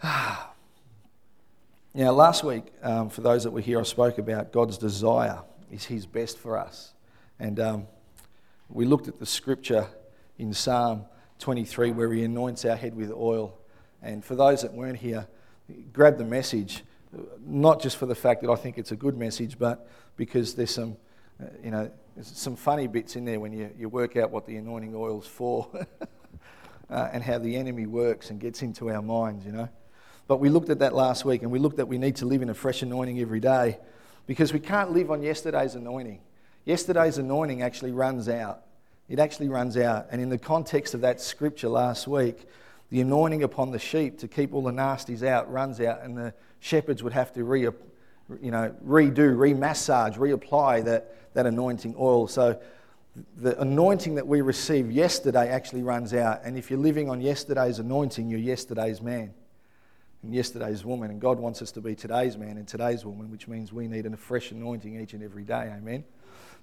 now, 0.04 0.52
last 1.94 2.44
week, 2.44 2.64
um, 2.82 3.10
for 3.10 3.20
those 3.20 3.44
that 3.44 3.50
were 3.50 3.60
here, 3.60 3.80
I 3.80 3.82
spoke 3.82 4.18
about 4.18 4.52
God's 4.52 4.78
desire 4.78 5.40
is 5.70 5.84
His 5.84 6.06
best 6.06 6.38
for 6.38 6.56
us. 6.56 6.92
And 7.40 7.58
um, 7.58 7.86
we 8.68 8.84
looked 8.84 9.08
at 9.08 9.18
the 9.18 9.26
scripture 9.26 9.88
in 10.38 10.54
Psalm 10.54 11.04
23 11.40 11.92
where 11.92 12.12
He 12.12 12.22
anoints 12.22 12.64
our 12.64 12.76
head 12.76 12.94
with 12.94 13.10
oil. 13.10 13.58
And 14.02 14.24
for 14.24 14.36
those 14.36 14.62
that 14.62 14.72
weren't 14.72 14.98
here, 14.98 15.26
grab 15.92 16.18
the 16.18 16.24
message 16.24 16.84
not 17.44 17.80
just 17.80 17.96
for 17.96 18.06
the 18.06 18.14
fact 18.14 18.42
that 18.42 18.50
I 18.50 18.54
think 18.54 18.78
it's 18.78 18.92
a 18.92 18.96
good 18.96 19.16
message, 19.16 19.58
but 19.58 19.88
because 20.16 20.54
there's 20.54 20.70
some, 20.70 20.96
uh, 21.42 21.46
you 21.64 21.70
know, 21.70 21.90
some 22.20 22.56
funny 22.56 22.86
bits 22.86 23.16
in 23.16 23.24
there 23.24 23.40
when 23.40 23.52
you, 23.52 23.70
you 23.78 23.88
work 23.88 24.16
out 24.16 24.30
what 24.30 24.46
the 24.46 24.56
anointing 24.56 24.94
oil's 24.94 25.26
for 25.26 25.68
uh, 26.90 27.08
and 27.12 27.22
how 27.22 27.38
the 27.38 27.56
enemy 27.56 27.86
works 27.86 28.30
and 28.30 28.40
gets 28.40 28.62
into 28.62 28.90
our 28.90 29.02
minds, 29.02 29.44
you 29.46 29.52
know. 29.52 29.68
But 30.28 30.40
we 30.40 30.50
looked 30.50 30.68
at 30.68 30.78
that 30.80 30.94
last 30.94 31.24
week 31.24 31.42
and 31.42 31.50
we 31.50 31.58
looked 31.58 31.80
at 31.80 31.88
we 31.88 31.98
need 31.98 32.16
to 32.16 32.26
live 32.26 32.42
in 32.42 32.50
a 32.50 32.54
fresh 32.54 32.82
anointing 32.82 33.18
every 33.18 33.40
day 33.40 33.78
because 34.26 34.52
we 34.52 34.60
can't 34.60 34.92
live 34.92 35.10
on 35.10 35.22
yesterday's 35.22 35.74
anointing. 35.74 36.20
Yesterday's 36.66 37.16
anointing 37.16 37.62
actually 37.62 37.92
runs 37.92 38.28
out. 38.28 38.60
It 39.08 39.18
actually 39.18 39.48
runs 39.48 39.78
out. 39.78 40.08
And 40.10 40.20
in 40.20 40.28
the 40.28 40.36
context 40.36 40.92
of 40.92 41.00
that 41.00 41.22
scripture 41.22 41.70
last 41.70 42.06
week, 42.06 42.46
the 42.90 43.00
anointing 43.00 43.42
upon 43.42 43.70
the 43.70 43.78
sheep 43.78 44.18
to 44.18 44.28
keep 44.28 44.52
all 44.52 44.62
the 44.62 44.70
nasties 44.70 45.26
out 45.26 45.50
runs 45.50 45.80
out, 45.80 46.02
and 46.02 46.16
the 46.16 46.34
shepherds 46.60 47.02
would 47.02 47.14
have 47.14 47.32
to 47.32 47.44
re, 47.44 47.62
you 47.62 48.50
know, 48.50 48.74
redo, 48.86 49.34
remassage, 49.34 50.16
reapply 50.18 50.84
that, 50.84 51.32
that 51.32 51.46
anointing 51.46 51.94
oil. 51.98 52.28
So 52.28 52.60
the 53.38 53.58
anointing 53.62 54.16
that 54.16 54.26
we 54.26 54.42
received 54.42 54.92
yesterday 54.92 55.48
actually 55.48 55.82
runs 55.82 56.12
out. 56.12 56.42
And 56.44 56.58
if 56.58 56.70
you're 56.70 56.78
living 56.78 57.08
on 57.08 57.22
yesterday's 57.22 57.78
anointing, 57.78 58.28
you're 58.28 58.40
yesterday's 58.40 59.00
man 59.00 59.32
and 60.22 60.34
yesterday's 60.34 60.84
woman, 60.84 61.10
and 61.10 61.20
God 61.20 61.38
wants 61.38 61.62
us 61.62 61.70
to 61.72 61.80
be 61.80 61.94
today's 61.94 62.36
man 62.36 62.56
and 62.56 62.66
today's 62.66 63.04
woman, 63.04 63.30
which 63.30 63.46
means 63.46 63.72
we 63.72 63.86
need 63.86 64.06
a 64.06 64.16
fresh 64.16 64.50
anointing 64.50 65.00
each 65.00 65.12
and 65.12 65.22
every 65.22 65.44
day. 65.44 65.72
Amen. 65.76 66.04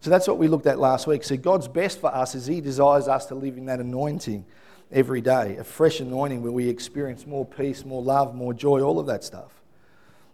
So 0.02 0.10
that's 0.10 0.28
what 0.28 0.38
we 0.38 0.48
looked 0.48 0.68
at 0.68 0.78
last 0.78 1.08
week. 1.08 1.24
See, 1.24 1.38
God's 1.38 1.68
best 1.68 2.02
for 2.02 2.14
us 2.14 2.36
is 2.36 2.46
He 2.46 2.62
desires 2.62 3.08
us 3.08 3.26
to 3.28 3.36
live 3.36 3.58
in 3.58 3.66
that 3.66 3.80
anointing 3.80 4.46
every 4.92 5.22
day, 5.22 5.56
a 5.58 5.64
fresh 5.64 6.00
anointing 6.00 6.42
where 6.42 6.52
we 6.52 6.68
experience 6.68 7.26
more 7.26 7.46
peace, 7.46 7.86
more 7.86 8.02
love, 8.02 8.36
more 8.36 8.54
joy, 8.54 8.82
all 8.82 9.00
of 9.00 9.08
that 9.08 9.24
stuff. 9.24 9.62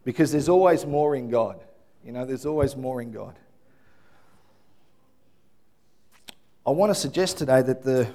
Because 0.03 0.31
there's 0.31 0.49
always 0.49 0.85
more 0.85 1.15
in 1.15 1.29
God. 1.29 1.59
You 2.03 2.11
know, 2.11 2.25
there's 2.25 2.45
always 2.45 2.75
more 2.75 3.01
in 3.01 3.11
God. 3.11 3.37
I 6.65 6.71
want 6.71 6.89
to 6.89 6.95
suggest 6.95 7.37
today 7.37 7.61
that 7.61 7.83
the 7.83 8.07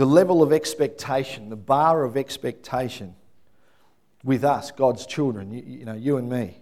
the 0.00 0.06
level 0.06 0.42
of 0.42 0.50
expectation, 0.50 1.50
the 1.50 1.56
bar 1.56 2.04
of 2.04 2.16
expectation 2.16 3.14
with 4.24 4.44
us, 4.44 4.70
God's 4.70 5.04
children, 5.04 5.50
you, 5.50 5.62
you 5.62 5.84
know, 5.84 5.92
you 5.92 6.16
and 6.16 6.26
me, 6.26 6.56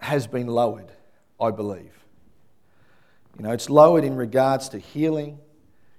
has 0.00 0.26
been 0.26 0.46
lowered, 0.46 0.90
I 1.38 1.50
believe. 1.50 1.92
You 3.36 3.44
know, 3.44 3.50
it's 3.50 3.68
lowered 3.68 4.04
in 4.04 4.16
regards 4.16 4.70
to 4.70 4.78
healing. 4.78 5.40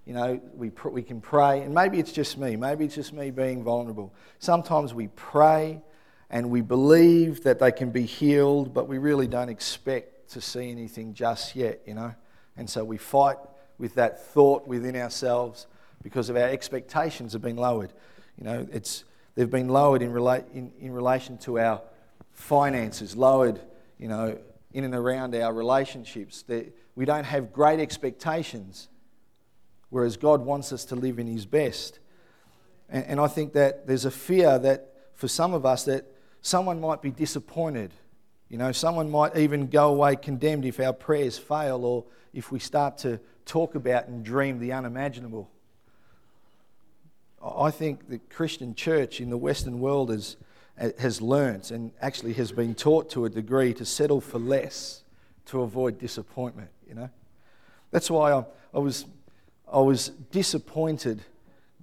You 0.07 0.15
know, 0.15 0.41
we, 0.55 0.71
pr- 0.71 0.89
we 0.89 1.03
can 1.03 1.21
pray, 1.21 1.61
and 1.61 1.71
maybe 1.71 1.99
it's 1.99 2.11
just 2.11 2.35
me, 2.35 2.55
maybe 2.55 2.85
it's 2.85 2.95
just 2.95 3.13
me 3.13 3.29
being 3.29 3.63
vulnerable. 3.63 4.11
Sometimes 4.39 4.95
we 4.95 5.09
pray 5.09 5.83
and 6.31 6.49
we 6.49 6.61
believe 6.61 7.43
that 7.43 7.59
they 7.59 7.71
can 7.71 7.91
be 7.91 8.07
healed, 8.07 8.73
but 8.73 8.87
we 8.87 8.97
really 8.97 9.27
don't 9.27 9.49
expect 9.49 10.31
to 10.31 10.41
see 10.41 10.71
anything 10.71 11.13
just 11.13 11.55
yet, 11.55 11.83
you 11.85 11.93
know. 11.93 12.15
And 12.57 12.67
so 12.67 12.83
we 12.83 12.97
fight 12.97 13.37
with 13.77 13.93
that 13.93 14.25
thought 14.25 14.67
within 14.67 14.95
ourselves 14.95 15.67
because 16.01 16.29
of 16.29 16.35
our 16.35 16.49
expectations 16.49 17.33
have 17.33 17.41
been 17.41 17.57
lowered. 17.57 17.93
You 18.37 18.45
know, 18.45 18.67
it's, 18.71 19.03
they've 19.35 19.49
been 19.49 19.69
lowered 19.69 20.01
in, 20.01 20.11
rela- 20.11 20.49
in, 20.53 20.71
in 20.79 20.91
relation 20.91 21.37
to 21.39 21.59
our 21.59 21.81
finances, 22.31 23.15
lowered, 23.15 23.59
you 23.97 24.07
know, 24.07 24.37
in 24.73 24.83
and 24.83 24.95
around 24.95 25.35
our 25.35 25.53
relationships. 25.53 26.43
we 26.95 27.05
don't 27.05 27.25
have 27.25 27.51
great 27.51 27.79
expectations, 27.79 28.89
whereas 29.89 30.17
God 30.17 30.41
wants 30.41 30.71
us 30.71 30.85
to 30.85 30.95
live 30.95 31.19
in 31.19 31.27
His 31.27 31.45
best. 31.45 31.99
And, 32.89 33.05
and 33.05 33.19
I 33.19 33.27
think 33.27 33.53
that 33.53 33.87
there's 33.87 34.05
a 34.05 34.11
fear 34.11 34.57
that 34.59 34.87
for 35.13 35.27
some 35.27 35.53
of 35.53 35.65
us 35.65 35.85
that 35.85 36.05
someone 36.41 36.79
might 36.81 37.01
be 37.01 37.11
disappointed. 37.11 37.91
You 38.49 38.57
know, 38.57 38.71
someone 38.71 39.09
might 39.09 39.37
even 39.37 39.67
go 39.67 39.89
away 39.89 40.15
condemned 40.15 40.65
if 40.65 40.79
our 40.79 40.93
prayers 40.93 41.37
fail 41.37 41.85
or 41.85 42.05
if 42.33 42.51
we 42.51 42.59
start 42.59 42.97
to 42.99 43.19
talk 43.45 43.75
about 43.75 44.07
and 44.07 44.25
dream 44.25 44.59
the 44.59 44.73
unimaginable. 44.73 45.49
I 47.43 47.71
think 47.71 48.07
the 48.07 48.19
Christian 48.19 48.75
church 48.75 49.19
in 49.19 49.29
the 49.29 49.37
Western 49.37 49.79
world 49.79 50.09
has, 50.09 50.37
uh, 50.79 50.89
has 50.99 51.21
learnt 51.21 51.71
and 51.71 51.91
actually 52.01 52.33
has 52.33 52.51
been 52.51 52.75
taught 52.75 53.09
to 53.11 53.25
a 53.25 53.29
degree 53.29 53.73
to 53.75 53.85
settle 53.85 54.21
for 54.21 54.39
less 54.39 55.03
to 55.47 55.61
avoid 55.61 55.97
disappointment, 55.97 56.69
you 56.87 56.93
know. 56.93 57.09
That's 57.89 58.09
why 58.09 58.31
I, 58.31 58.45
I, 58.73 58.79
was, 58.79 59.05
I 59.71 59.79
was 59.79 60.09
disappointed 60.31 61.21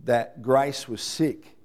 that 0.04 0.42
Grace 0.42 0.88
was 0.88 1.02
sick. 1.02 1.56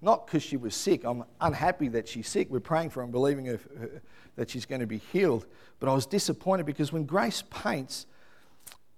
Not 0.00 0.26
because 0.26 0.42
she 0.42 0.56
was 0.56 0.74
sick. 0.74 1.04
I'm 1.04 1.24
unhappy 1.40 1.88
that 1.88 2.08
she's 2.08 2.28
sick. 2.28 2.48
We're 2.50 2.60
praying 2.60 2.90
for 2.90 3.00
her 3.00 3.04
and 3.04 3.12
believing 3.12 3.46
her, 3.46 3.60
her, 3.78 4.02
that 4.36 4.48
she's 4.48 4.64
going 4.64 4.80
to 4.80 4.86
be 4.86 4.98
healed. 5.12 5.44
But 5.78 5.90
I 5.90 5.94
was 5.94 6.06
disappointed 6.06 6.64
because 6.64 6.92
when 6.92 7.04
Grace 7.04 7.42
paints, 7.50 8.06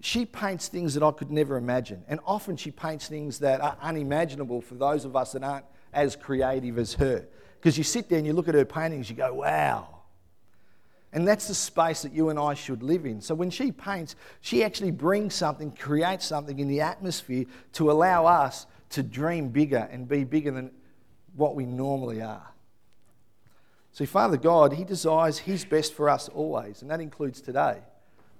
she 0.04 0.26
paints 0.26 0.66
things 0.66 0.94
that 0.94 1.02
I 1.04 1.12
could 1.12 1.30
never 1.30 1.56
imagine. 1.56 2.02
And 2.08 2.18
often 2.26 2.56
she 2.56 2.72
paints 2.72 3.06
things 3.06 3.38
that 3.38 3.60
are 3.60 3.76
unimaginable 3.80 4.60
for 4.60 4.74
those 4.74 5.04
of 5.04 5.14
us 5.14 5.30
that 5.30 5.44
aren't 5.44 5.64
as 5.92 6.16
creative 6.16 6.76
as 6.76 6.94
her. 6.94 7.24
Because 7.54 7.78
you 7.78 7.84
sit 7.84 8.08
there 8.08 8.18
and 8.18 8.26
you 8.26 8.32
look 8.32 8.48
at 8.48 8.56
her 8.56 8.64
paintings, 8.64 9.08
you 9.08 9.14
go, 9.14 9.32
wow. 9.32 10.00
And 11.12 11.26
that's 11.28 11.46
the 11.46 11.54
space 11.54 12.02
that 12.02 12.12
you 12.12 12.30
and 12.30 12.38
I 12.38 12.54
should 12.54 12.82
live 12.82 13.06
in. 13.06 13.20
So 13.20 13.36
when 13.36 13.50
she 13.50 13.70
paints, 13.70 14.16
she 14.40 14.64
actually 14.64 14.90
brings 14.90 15.34
something, 15.34 15.70
creates 15.70 16.26
something 16.26 16.58
in 16.58 16.66
the 16.66 16.80
atmosphere 16.80 17.44
to 17.74 17.92
allow 17.92 18.26
us 18.26 18.66
to 18.90 19.04
dream 19.04 19.50
bigger 19.50 19.88
and 19.92 20.08
be 20.08 20.24
bigger 20.24 20.50
than 20.50 20.72
what 21.36 21.54
we 21.54 21.64
normally 21.64 22.20
are. 22.20 22.48
See, 23.92 24.06
Father 24.06 24.36
God, 24.36 24.72
He 24.72 24.82
desires 24.82 25.38
His 25.38 25.64
best 25.64 25.94
for 25.94 26.08
us 26.08 26.28
always, 26.28 26.82
and 26.82 26.90
that 26.90 27.00
includes 27.00 27.40
today. 27.40 27.82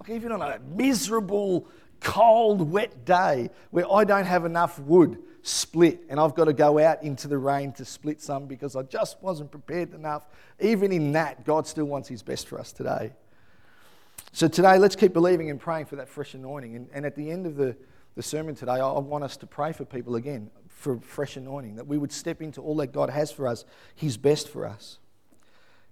Even 0.08 0.32
on 0.32 0.42
a 0.42 0.58
miserable, 0.74 1.68
cold, 2.00 2.70
wet 2.70 3.04
day 3.04 3.50
where 3.70 3.90
I 3.90 4.04
don't 4.04 4.26
have 4.26 4.44
enough 4.44 4.78
wood 4.78 5.18
split 5.42 6.04
and 6.08 6.20
I've 6.20 6.34
got 6.34 6.44
to 6.44 6.52
go 6.52 6.78
out 6.78 7.02
into 7.02 7.28
the 7.28 7.38
rain 7.38 7.72
to 7.72 7.84
split 7.84 8.20
some 8.20 8.46
because 8.46 8.76
I 8.76 8.82
just 8.82 9.20
wasn't 9.22 9.50
prepared 9.50 9.92
enough. 9.92 10.26
Even 10.60 10.92
in 10.92 11.12
that, 11.12 11.44
God 11.44 11.66
still 11.66 11.84
wants 11.84 12.08
His 12.08 12.22
best 12.22 12.46
for 12.46 12.58
us 12.58 12.72
today. 12.72 13.12
So 14.32 14.48
today, 14.48 14.78
let's 14.78 14.96
keep 14.96 15.12
believing 15.12 15.50
and 15.50 15.60
praying 15.60 15.86
for 15.86 15.96
that 15.96 16.08
fresh 16.08 16.34
anointing. 16.34 16.76
And, 16.76 16.88
and 16.94 17.04
at 17.04 17.16
the 17.16 17.30
end 17.30 17.46
of 17.46 17.56
the, 17.56 17.76
the 18.14 18.22
sermon 18.22 18.54
today, 18.54 18.72
I 18.72 18.98
want 18.98 19.24
us 19.24 19.36
to 19.38 19.46
pray 19.46 19.72
for 19.72 19.84
people 19.84 20.14
again 20.14 20.50
for 20.68 20.98
fresh 21.00 21.36
anointing, 21.36 21.76
that 21.76 21.86
we 21.86 21.98
would 21.98 22.12
step 22.12 22.40
into 22.40 22.60
all 22.60 22.76
that 22.76 22.92
God 22.92 23.10
has 23.10 23.30
for 23.30 23.46
us, 23.46 23.64
His 23.94 24.16
best 24.16 24.48
for 24.48 24.66
us. 24.66 24.98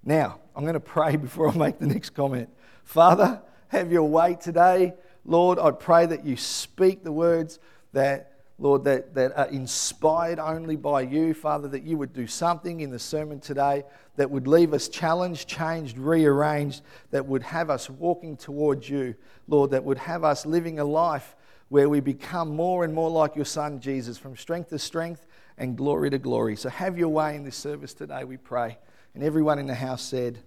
Now, 0.03 0.41
I'm 0.57 0.63
going 0.63 0.75
to 0.75 0.81
pray 0.81 1.17
before 1.17 1.51
I 1.51 1.57
make 1.57 1.79
the 1.79 1.87
next 1.87 2.11
comment. 2.11 2.49
Father, 2.85 3.43
have 3.71 3.93
your 3.93 4.09
way 4.09 4.37
today. 4.41 4.95
Lord, 5.25 5.59
I 5.59 5.71
pray 5.71 6.07
that 6.07 6.25
you 6.25 6.37
speak 6.37 7.05
the 7.05 7.13
words 7.13 7.59
that, 7.93 8.33
Lord, 8.59 8.85
that, 8.85 9.15
that 9.15 9.37
are 9.37 9.47
inspired 9.47 10.39
only 10.39 10.77
by 10.77 11.03
you. 11.03 11.35
Father, 11.35 11.69
that 11.69 11.85
you 11.85 11.97
would 11.97 12.13
do 12.13 12.27
something 12.27 12.81
in 12.81 12.91
the 12.91 12.99
sermon 12.99 13.39
today 13.39 13.85
that 14.17 14.31
would 14.31 14.49
leave 14.49 14.75
us 14.75 14.89
challenged, 14.89 15.49
changed, 15.49 15.99
rearranged, 15.99 16.83
that 17.11 17.27
would 17.27 17.43
have 17.45 17.71
us 17.71 17.89
walking 17.89 18.37
towards 18.37 18.89
you. 18.89 19.15
Lord, 19.47 19.71
that 19.71 19.85
would 19.85 19.99
have 19.99 20.25
us 20.25 20.45
living 20.45 20.81
a 20.81 20.85
life 20.85 21.37
where 21.69 21.89
we 21.89 22.01
become 22.01 22.55
more 22.55 22.83
and 22.85 22.93
more 22.93 23.09
like 23.09 23.37
your 23.37 23.45
Son, 23.45 23.79
Jesus, 23.79 24.19
from 24.19 24.37
strength 24.37 24.71
to 24.71 24.79
strength 24.81 25.27
and 25.57 25.77
glory 25.77 26.11
to 26.11 26.19
glory. 26.19 26.57
So 26.57 26.69
have 26.69 26.99
your 26.99 27.09
way 27.09 27.37
in 27.37 27.45
this 27.45 27.57
service 27.57 27.95
today, 27.95 28.25
we 28.25 28.37
pray. 28.37 28.79
And 29.15 29.23
everyone 29.23 29.61
in 29.61 29.67
the 29.67 29.75
house 29.75 30.03
said, 30.03 30.39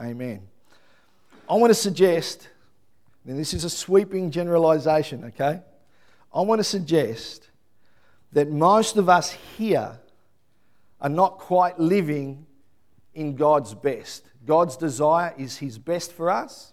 Amen. 0.00 0.51
I 1.48 1.54
want 1.54 1.70
to 1.70 1.74
suggest, 1.74 2.48
and 3.26 3.38
this 3.38 3.52
is 3.52 3.64
a 3.64 3.70
sweeping 3.70 4.30
generalization, 4.30 5.24
okay? 5.24 5.60
I 6.32 6.40
want 6.40 6.60
to 6.60 6.64
suggest 6.64 7.50
that 8.32 8.50
most 8.50 8.96
of 8.96 9.08
us 9.08 9.32
here 9.56 9.98
are 11.00 11.08
not 11.08 11.38
quite 11.38 11.78
living 11.78 12.46
in 13.14 13.34
God's 13.34 13.74
best. 13.74 14.24
God's 14.46 14.76
desire 14.76 15.34
is 15.36 15.58
His 15.58 15.78
best 15.78 16.12
for 16.12 16.30
us. 16.30 16.72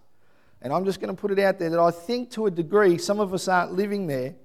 And 0.61 0.71
I'm 0.71 0.85
just 0.85 0.99
going 0.99 1.13
to 1.13 1.19
put 1.19 1.31
it 1.31 1.39
out 1.39 1.59
there 1.59 1.69
that 1.69 1.79
I 1.79 1.91
think 1.91 2.31
to 2.31 2.45
a 2.45 2.51
degree 2.51 2.97
some 2.97 3.19
of 3.19 3.33
us 3.33 3.47
aren't 3.47 3.73
living 3.73 4.07
there. 4.07 4.35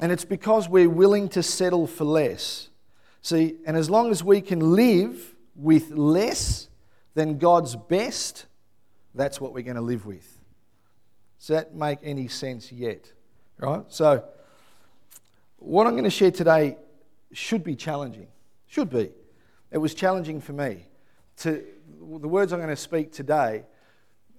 And 0.00 0.12
it's 0.12 0.24
because 0.24 0.68
we're 0.68 0.88
willing 0.88 1.28
to 1.30 1.42
settle 1.42 1.86
for 1.86 2.04
less. 2.04 2.68
See, 3.22 3.56
and 3.66 3.76
as 3.76 3.90
long 3.90 4.10
as 4.10 4.24
we 4.24 4.40
can 4.40 4.74
live 4.74 5.34
with 5.54 5.90
less 5.90 6.68
than 7.14 7.38
God's 7.38 7.76
best, 7.76 8.46
that's 9.14 9.40
what 9.40 9.52
we're 9.52 9.64
going 9.64 9.76
to 9.76 9.82
live 9.82 10.06
with. 10.06 10.38
Does 11.38 11.48
that 11.48 11.74
make 11.74 11.98
any 12.02 12.28
sense 12.28 12.70
yet? 12.70 13.10
Right? 13.58 13.82
So, 13.88 14.24
what 15.56 15.86
I'm 15.86 15.92
going 15.92 16.04
to 16.04 16.10
share 16.10 16.30
today 16.30 16.76
should 17.32 17.64
be 17.64 17.76
challenging. 17.76 18.28
Should 18.66 18.90
be. 18.90 19.10
It 19.70 19.78
was 19.78 19.94
challenging 19.94 20.40
for 20.40 20.52
me. 20.52 20.86
To, 21.38 21.64
the 21.98 22.28
words 22.28 22.52
I'm 22.52 22.58
going 22.58 22.70
to 22.70 22.76
speak 22.76 23.12
today 23.12 23.64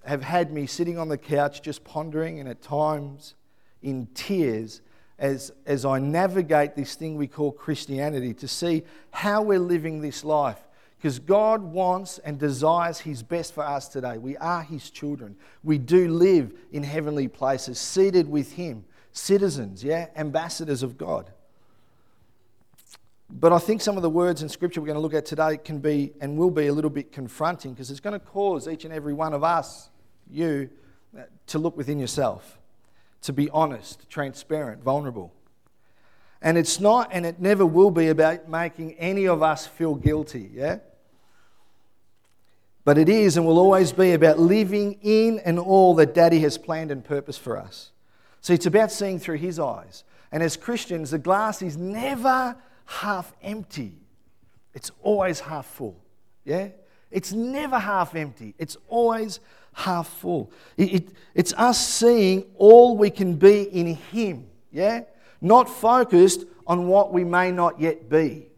have 0.04 0.22
had 0.22 0.52
me 0.52 0.66
sitting 0.66 0.98
on 0.98 1.08
the 1.08 1.18
couch 1.18 1.62
just 1.62 1.84
pondering 1.84 2.40
and 2.40 2.48
at 2.48 2.60
times 2.60 3.34
in 3.82 4.08
tears 4.14 4.80
as, 5.18 5.52
as 5.66 5.84
I 5.84 5.98
navigate 5.98 6.74
this 6.74 6.94
thing 6.94 7.16
we 7.16 7.28
call 7.28 7.52
Christianity 7.52 8.34
to 8.34 8.48
see 8.48 8.82
how 9.12 9.42
we're 9.42 9.58
living 9.58 10.00
this 10.00 10.24
life 10.24 10.58
because 11.02 11.18
God 11.18 11.64
wants 11.64 12.18
and 12.18 12.38
desires 12.38 13.00
His 13.00 13.24
best 13.24 13.54
for 13.54 13.64
us 13.64 13.88
today. 13.88 14.18
We 14.18 14.36
are 14.36 14.62
His 14.62 14.88
children. 14.88 15.34
We 15.64 15.76
do 15.76 16.06
live 16.06 16.54
in 16.70 16.84
heavenly 16.84 17.26
places, 17.26 17.80
seated 17.80 18.30
with 18.30 18.52
Him, 18.52 18.84
citizens, 19.10 19.82
yeah, 19.82 20.06
ambassadors 20.14 20.84
of 20.84 20.96
God. 20.96 21.32
But 23.28 23.52
I 23.52 23.58
think 23.58 23.80
some 23.80 23.96
of 23.96 24.04
the 24.04 24.10
words 24.10 24.42
in 24.42 24.48
Scripture 24.48 24.80
we're 24.80 24.86
going 24.86 24.94
to 24.94 25.00
look 25.00 25.12
at 25.12 25.26
today 25.26 25.56
can 25.56 25.80
be 25.80 26.12
and 26.20 26.36
will 26.36 26.52
be 26.52 26.68
a 26.68 26.72
little 26.72 26.88
bit 26.88 27.10
confronting 27.10 27.72
because 27.72 27.90
it's 27.90 27.98
going 27.98 28.18
to 28.18 28.24
cause 28.24 28.68
each 28.68 28.84
and 28.84 28.94
every 28.94 29.12
one 29.12 29.34
of 29.34 29.42
us, 29.42 29.90
you, 30.30 30.70
to 31.48 31.58
look 31.58 31.76
within 31.76 31.98
yourself, 31.98 32.60
to 33.22 33.32
be 33.32 33.50
honest, 33.50 34.08
transparent, 34.08 34.84
vulnerable. 34.84 35.32
And 36.40 36.56
it's 36.56 36.78
not 36.78 37.08
and 37.10 37.26
it 37.26 37.40
never 37.40 37.66
will 37.66 37.90
be 37.90 38.06
about 38.06 38.48
making 38.48 38.94
any 39.00 39.26
of 39.26 39.42
us 39.42 39.66
feel 39.66 39.96
guilty, 39.96 40.48
yeah? 40.54 40.78
But 42.84 42.98
it 42.98 43.08
is 43.08 43.36
and 43.36 43.46
will 43.46 43.58
always 43.58 43.92
be 43.92 44.12
about 44.12 44.38
living 44.38 44.98
in 45.02 45.38
and 45.40 45.58
all 45.58 45.94
that 45.96 46.14
Daddy 46.14 46.40
has 46.40 46.58
planned 46.58 46.90
and 46.90 47.04
purposed 47.04 47.40
for 47.40 47.56
us. 47.56 47.90
See, 48.40 48.54
it's 48.54 48.66
about 48.66 48.90
seeing 48.90 49.20
through 49.20 49.38
His 49.38 49.58
eyes. 49.58 50.02
And 50.32 50.42
as 50.42 50.56
Christians, 50.56 51.10
the 51.10 51.18
glass 51.18 51.62
is 51.62 51.76
never 51.76 52.56
half 52.86 53.32
empty, 53.42 53.94
it's 54.74 54.90
always 55.02 55.40
half 55.40 55.66
full. 55.66 56.02
Yeah? 56.44 56.68
It's 57.10 57.32
never 57.32 57.78
half 57.78 58.14
empty, 58.14 58.54
it's 58.58 58.76
always 58.88 59.38
half 59.74 60.08
full. 60.08 60.50
It, 60.76 60.94
it, 60.94 61.08
it's 61.34 61.52
us 61.54 61.86
seeing 61.86 62.46
all 62.56 62.96
we 62.96 63.10
can 63.10 63.34
be 63.36 63.62
in 63.62 63.94
Him. 63.94 64.48
Yeah? 64.72 65.02
Not 65.40 65.68
focused 65.68 66.44
on 66.66 66.88
what 66.88 67.12
we 67.12 67.24
may 67.24 67.52
not 67.52 67.80
yet 67.80 68.08
be. 68.08 68.48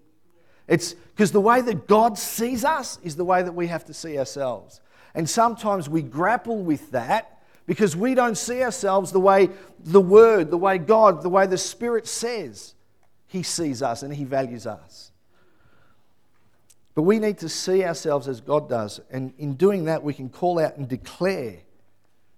It's 0.66 0.94
because 0.94 1.33
the 1.33 1.40
way 1.40 1.61
that 1.61 1.87
God 1.87 2.18
sees 2.18 2.64
us 2.64 2.99
is 3.02 3.16
the 3.16 3.25
way 3.25 3.42
that 3.42 3.52
we 3.52 3.66
have 3.66 3.85
to 3.87 3.94
see 3.94 4.18
ourselves. 4.18 4.80
And 5.14 5.28
sometimes 5.28 5.88
we 5.88 6.02
grapple 6.02 6.62
with 6.62 6.90
that 6.90 7.42
because 7.66 7.97
we 7.97 8.14
don't 8.14 8.37
see 8.37 8.62
ourselves 8.62 9.12
the 9.12 9.21
way 9.21 9.50
the 9.78 10.00
Word, 10.00 10.50
the 10.50 10.59
way 10.59 10.78
God, 10.78 11.23
the 11.23 11.28
way 11.28 11.47
the 11.47 11.59
Spirit 11.59 12.06
says 12.06 12.75
He 13.26 13.42
sees 13.42 13.83
us 13.83 14.02
and 14.02 14.12
He 14.14 14.25
values 14.25 14.66
us. 14.66 15.12
But 16.94 17.02
we 17.02 17.18
need 17.18 17.38
to 17.38 17.49
see 17.49 17.85
ourselves 17.85 18.28
as 18.28 18.40
God 18.40 18.68
does. 18.68 19.00
And 19.11 19.33
in 19.38 19.54
doing 19.54 19.85
that, 19.85 20.02
we 20.02 20.14
can 20.14 20.28
call 20.28 20.59
out 20.59 20.76
and 20.76 20.88
declare 20.88 21.59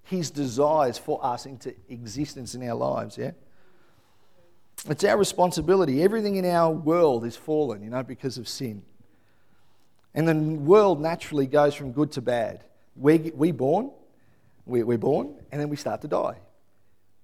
His 0.05 0.31
desires 0.31 0.99
for 0.99 1.25
us 1.25 1.47
into 1.47 1.75
existence 1.89 2.55
in 2.55 2.67
our 2.69 2.75
lives, 2.75 3.19
yeah? 3.19 3.33
It's 4.89 5.05
our 5.05 5.17
responsibility. 5.17 6.03
Everything 6.03 6.37
in 6.37 6.45
our 6.45 6.71
world 6.71 7.25
is 7.25 7.37
fallen, 7.37 7.83
you 7.83 7.91
know, 7.91 8.03
because 8.03 8.39
of 8.39 8.49
sin. 8.49 8.83
And 10.15 10.29
the 10.29 10.35
world 10.35 11.01
naturally 11.01 11.47
goes 11.47 11.75
from 11.75 11.93
good 11.93 12.13
to 12.13 12.23
bad. 12.23 12.65
We, 12.95 13.33
we 13.35 13.53
born, 13.53 13.91
we, 14.65 14.83
we're 14.83 14.99
born, 14.99 15.35
and 15.53 15.61
then 15.61 15.69
we 15.69 15.77
start 15.77 16.01
to 16.03 16.09
die. 16.09 16.39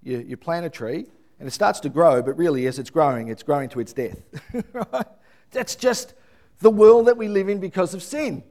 You, 0.03 0.19
you 0.19 0.37
plant 0.37 0.67
a 0.67 0.71
tree, 0.71 1.07
and 1.39 1.49
it 1.49 1.53
starts 1.53 1.81
to 1.81 1.89
grow, 1.89 2.23
but 2.23 2.37
really, 2.37 2.67
as 2.67 2.79
it's 2.79 2.91
growing, 2.91 3.29
it's 3.29 3.43
growing 3.43 3.69
to 3.71 3.81
its 3.81 3.93
death. 3.93 4.19
right? 4.73 5.07
That's 5.51 5.75
just 5.75 6.15
the 6.61 6.71
world 6.71 7.07
that 7.07 7.17
we 7.17 7.29
live 7.29 7.49
in 7.49 7.59
because 7.61 7.95
of 7.95 8.03
sin. 8.03 8.43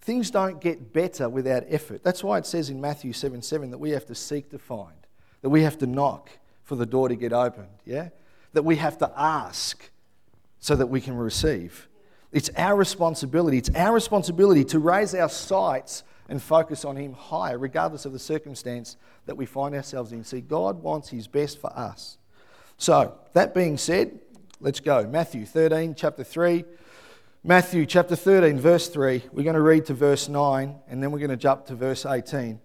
Things 0.00 0.30
don't 0.30 0.60
get 0.60 0.92
better 0.92 1.28
without 1.28 1.64
effort. 1.68 2.02
That's 2.02 2.24
why 2.24 2.38
it 2.38 2.46
says 2.46 2.70
in 2.70 2.80
Matthew 2.80 3.12
7 3.12 3.42
7 3.42 3.70
that 3.70 3.78
we 3.78 3.90
have 3.90 4.06
to 4.06 4.14
seek 4.14 4.50
to 4.50 4.58
find, 4.58 4.97
that 5.42 5.50
we 5.50 5.62
have 5.62 5.78
to 5.78 5.86
knock 5.86 6.30
for 6.64 6.76
the 6.76 6.86
door 6.86 7.08
to 7.08 7.16
get 7.16 7.32
opened, 7.32 7.68
yeah? 7.84 8.08
That 8.52 8.64
we 8.64 8.76
have 8.76 8.98
to 8.98 9.12
ask 9.16 9.90
so 10.60 10.76
that 10.76 10.86
we 10.86 11.00
can 11.00 11.16
receive. 11.16 11.88
It's 12.32 12.50
our 12.56 12.76
responsibility. 12.76 13.58
It's 13.58 13.74
our 13.74 13.92
responsibility 13.94 14.64
to 14.64 14.78
raise 14.78 15.14
our 15.14 15.28
sights 15.28 16.02
and 16.28 16.42
focus 16.42 16.84
on 16.84 16.96
Him 16.96 17.14
higher, 17.14 17.58
regardless 17.58 18.04
of 18.04 18.12
the 18.12 18.18
circumstance 18.18 18.96
that 19.26 19.36
we 19.36 19.46
find 19.46 19.74
ourselves 19.74 20.12
in. 20.12 20.24
See, 20.24 20.40
God 20.40 20.82
wants 20.82 21.08
His 21.08 21.26
best 21.26 21.58
for 21.58 21.72
us. 21.76 22.18
So, 22.76 23.18
that 23.32 23.54
being 23.54 23.78
said, 23.78 24.20
let's 24.60 24.80
go. 24.80 25.06
Matthew 25.06 25.46
13, 25.46 25.94
chapter 25.94 26.22
3. 26.22 26.64
Matthew 27.44 27.86
chapter 27.86 28.14
13, 28.14 28.58
verse 28.58 28.88
3. 28.88 29.22
We're 29.32 29.42
going 29.42 29.54
to 29.54 29.62
read 29.62 29.86
to 29.86 29.94
verse 29.94 30.28
9, 30.28 30.74
and 30.88 31.02
then 31.02 31.10
we're 31.12 31.18
going 31.18 31.30
to 31.30 31.36
jump 31.36 31.66
to 31.66 31.74
verse 31.74 32.04
18. 32.04 32.60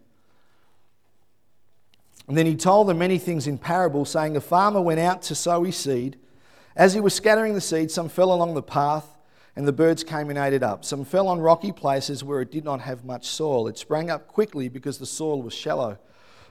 And 2.28 2.38
then 2.38 2.46
he 2.46 2.56
told 2.56 2.88
them 2.88 3.00
many 3.00 3.18
things 3.18 3.48
in 3.48 3.58
parable, 3.58 4.06
saying, 4.06 4.38
A 4.38 4.42
farmer 4.42 4.82
went 4.82 5.00
out 5.00 5.22
to 5.24 5.36
sow 5.36 5.64
his 5.64 5.76
seed. 5.76 6.18
As 6.76 6.94
he 6.94 7.02
was 7.02 7.14
scattering 7.14 7.54
the 7.54 7.62
seed, 7.62 7.92
some 7.92 8.10
fell 8.10 8.34
along 8.34 8.54
the 8.54 8.64
path 8.64 9.14
and 9.56 9.68
the 9.68 9.74
birds 9.74 10.04
came 10.04 10.30
and 10.30 10.40
ate 10.40 10.54
it 10.54 10.64
up. 10.64 10.84
Some 10.84 11.06
fell 11.06 11.28
on 11.28 11.40
rocky 11.40 11.72
places 11.72 12.24
where 12.24 12.42
it 12.42 12.52
did 12.52 12.64
not 12.64 12.82
have 12.82 13.06
much 13.06 13.28
soil. 13.28 13.68
It 13.68 13.78
sprang 13.78 14.10
up 14.10 14.28
quickly 14.28 14.68
because 14.68 14.98
the 14.98 15.06
soil 15.06 15.42
was 15.42 15.54
shallow. 15.54 16.00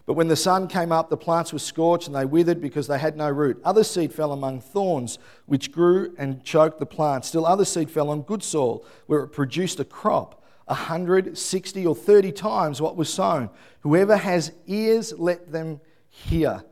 But 0.04 0.14
when 0.14 0.28
the 0.28 0.36
sun 0.36 0.68
came 0.68 0.90
up, 0.90 1.10
the 1.10 1.16
plants 1.16 1.52
were 1.52 1.58
scorched 1.58 2.06
and 2.06 2.16
they 2.16 2.24
withered 2.24 2.60
because 2.60 2.86
they 2.88 2.98
had 2.98 3.16
no 3.16 3.30
root. 3.30 3.60
Other 3.64 3.84
seed 3.84 4.12
fell 4.12 4.32
among 4.32 4.60
thorns, 4.60 5.18
which 5.46 5.70
grew 5.70 6.14
and 6.18 6.42
choked 6.44 6.78
the 6.78 6.86
plant. 6.86 7.24
Still, 7.24 7.46
other 7.46 7.64
seed 7.64 7.90
fell 7.90 8.10
on 8.10 8.22
good 8.22 8.42
soil, 8.42 8.84
where 9.06 9.20
it 9.20 9.28
produced 9.28 9.78
a 9.78 9.84
crop, 9.84 10.41
hundred, 10.74 11.36
sixty, 11.38 11.86
or 11.86 11.94
thirty 11.94 12.32
times 12.32 12.80
what 12.80 12.96
was 12.96 13.12
sown. 13.12 13.50
Whoever 13.80 14.16
has 14.16 14.52
ears, 14.66 15.12
let 15.18 15.50
them 15.50 15.80
hear. 16.08 16.62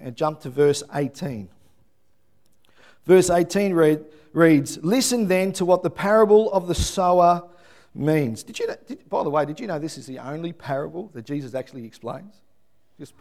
And 0.00 0.16
jump 0.16 0.40
to 0.40 0.50
verse 0.50 0.82
18. 0.92 1.48
Verse 3.06 3.30
18 3.30 3.74
read, 3.74 4.04
reads, 4.32 4.78
Listen 4.82 5.28
then 5.28 5.52
to 5.52 5.64
what 5.64 5.82
the 5.82 5.90
parable 5.90 6.50
of 6.52 6.68
the 6.68 6.74
sower 6.74 7.44
means. 7.94 8.42
Did 8.42 8.58
you 8.58 8.66
know, 8.66 8.76
did, 8.86 9.08
by 9.08 9.22
the 9.22 9.30
way, 9.30 9.44
did 9.44 9.60
you 9.60 9.66
know 9.66 9.78
this 9.78 9.98
is 9.98 10.06
the 10.06 10.18
only 10.18 10.52
parable 10.52 11.10
that 11.14 11.24
Jesus 11.24 11.54
actually 11.54 11.84
explains? 11.84 12.34
Just 12.98 13.14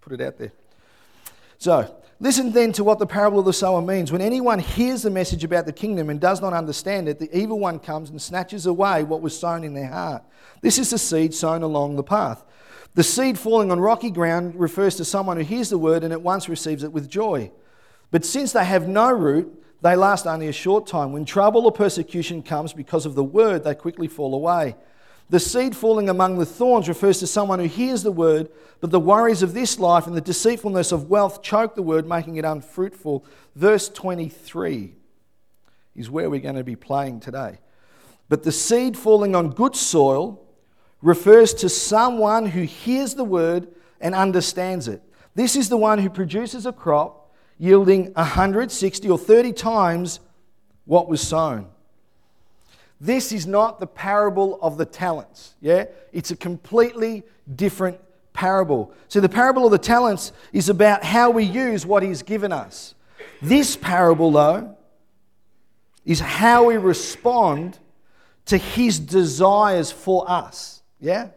put 0.00 0.12
it 0.12 0.20
out 0.20 0.36
there. 0.36 0.52
So, 1.60 1.94
listen 2.20 2.52
then 2.52 2.72
to 2.72 2.84
what 2.84 2.98
the 2.98 3.06
parable 3.06 3.38
of 3.38 3.44
the 3.44 3.52
sower 3.52 3.82
means. 3.82 4.10
When 4.10 4.22
anyone 4.22 4.58
hears 4.58 5.02
the 5.02 5.10
message 5.10 5.44
about 5.44 5.66
the 5.66 5.74
kingdom 5.74 6.08
and 6.08 6.18
does 6.18 6.40
not 6.40 6.54
understand 6.54 7.06
it, 7.06 7.18
the 7.18 7.38
evil 7.38 7.58
one 7.58 7.78
comes 7.78 8.08
and 8.08 8.20
snatches 8.20 8.64
away 8.64 9.04
what 9.04 9.20
was 9.20 9.38
sown 9.38 9.62
in 9.62 9.74
their 9.74 9.88
heart. 9.88 10.22
This 10.62 10.78
is 10.78 10.88
the 10.88 10.98
seed 10.98 11.34
sown 11.34 11.62
along 11.62 11.96
the 11.96 12.02
path. 12.02 12.44
The 12.94 13.02
seed 13.02 13.38
falling 13.38 13.70
on 13.70 13.78
rocky 13.78 14.10
ground 14.10 14.54
refers 14.58 14.96
to 14.96 15.04
someone 15.04 15.36
who 15.36 15.42
hears 15.42 15.68
the 15.68 15.76
word 15.76 16.02
and 16.02 16.14
at 16.14 16.22
once 16.22 16.48
receives 16.48 16.82
it 16.82 16.92
with 16.92 17.10
joy. 17.10 17.52
But 18.10 18.24
since 18.24 18.52
they 18.52 18.64
have 18.64 18.88
no 18.88 19.12
root, 19.12 19.62
they 19.82 19.96
last 19.96 20.26
only 20.26 20.48
a 20.48 20.52
short 20.52 20.86
time. 20.86 21.12
When 21.12 21.26
trouble 21.26 21.66
or 21.66 21.72
persecution 21.72 22.42
comes 22.42 22.72
because 22.72 23.04
of 23.04 23.14
the 23.14 23.22
word, 23.22 23.64
they 23.64 23.74
quickly 23.74 24.08
fall 24.08 24.34
away. 24.34 24.76
The 25.30 25.40
seed 25.40 25.76
falling 25.76 26.08
among 26.08 26.38
the 26.38 26.44
thorns 26.44 26.88
refers 26.88 27.20
to 27.20 27.26
someone 27.26 27.60
who 27.60 27.66
hears 27.66 28.02
the 28.02 28.10
word, 28.10 28.50
but 28.80 28.90
the 28.90 28.98
worries 28.98 29.44
of 29.44 29.54
this 29.54 29.78
life 29.78 30.08
and 30.08 30.16
the 30.16 30.20
deceitfulness 30.20 30.90
of 30.90 31.08
wealth 31.08 31.40
choke 31.40 31.76
the 31.76 31.82
word, 31.82 32.08
making 32.08 32.36
it 32.36 32.44
unfruitful. 32.44 33.24
Verse 33.54 33.88
23 33.88 34.92
is 35.94 36.10
where 36.10 36.28
we're 36.28 36.40
going 36.40 36.56
to 36.56 36.64
be 36.64 36.74
playing 36.74 37.20
today. 37.20 37.60
But 38.28 38.42
the 38.42 38.50
seed 38.50 38.96
falling 38.96 39.36
on 39.36 39.50
good 39.50 39.76
soil 39.76 40.44
refers 41.00 41.54
to 41.54 41.68
someone 41.68 42.46
who 42.46 42.62
hears 42.62 43.14
the 43.14 43.24
word 43.24 43.68
and 44.00 44.16
understands 44.16 44.88
it. 44.88 45.00
This 45.36 45.54
is 45.54 45.68
the 45.68 45.76
one 45.76 46.00
who 46.00 46.10
produces 46.10 46.66
a 46.66 46.72
crop 46.72 47.32
yielding 47.56 48.12
160 48.14 49.08
or 49.08 49.18
30 49.18 49.52
times 49.52 50.18
what 50.86 51.08
was 51.08 51.20
sown. 51.20 51.68
This 53.00 53.32
is 53.32 53.46
not 53.46 53.80
the 53.80 53.86
parable 53.86 54.58
of 54.60 54.76
the 54.76 54.84
talents, 54.84 55.54
yeah? 55.60 55.86
It's 56.12 56.30
a 56.30 56.36
completely 56.36 57.22
different 57.54 57.98
parable. 58.32 58.92
So, 59.08 59.20
the 59.20 59.28
parable 59.28 59.64
of 59.64 59.72
the 59.72 59.78
talents 59.78 60.32
is 60.52 60.68
about 60.68 61.02
how 61.02 61.30
we 61.30 61.44
use 61.44 61.86
what 61.86 62.02
He's 62.02 62.22
given 62.22 62.52
us. 62.52 62.94
This 63.40 63.74
parable, 63.76 64.30
though, 64.30 64.76
is 66.04 66.20
how 66.20 66.64
we 66.64 66.76
respond 66.76 67.78
to 68.46 68.58
His 68.58 68.98
desires 68.98 69.90
for 69.90 70.30
us, 70.30 70.82
yeah? 71.00 71.28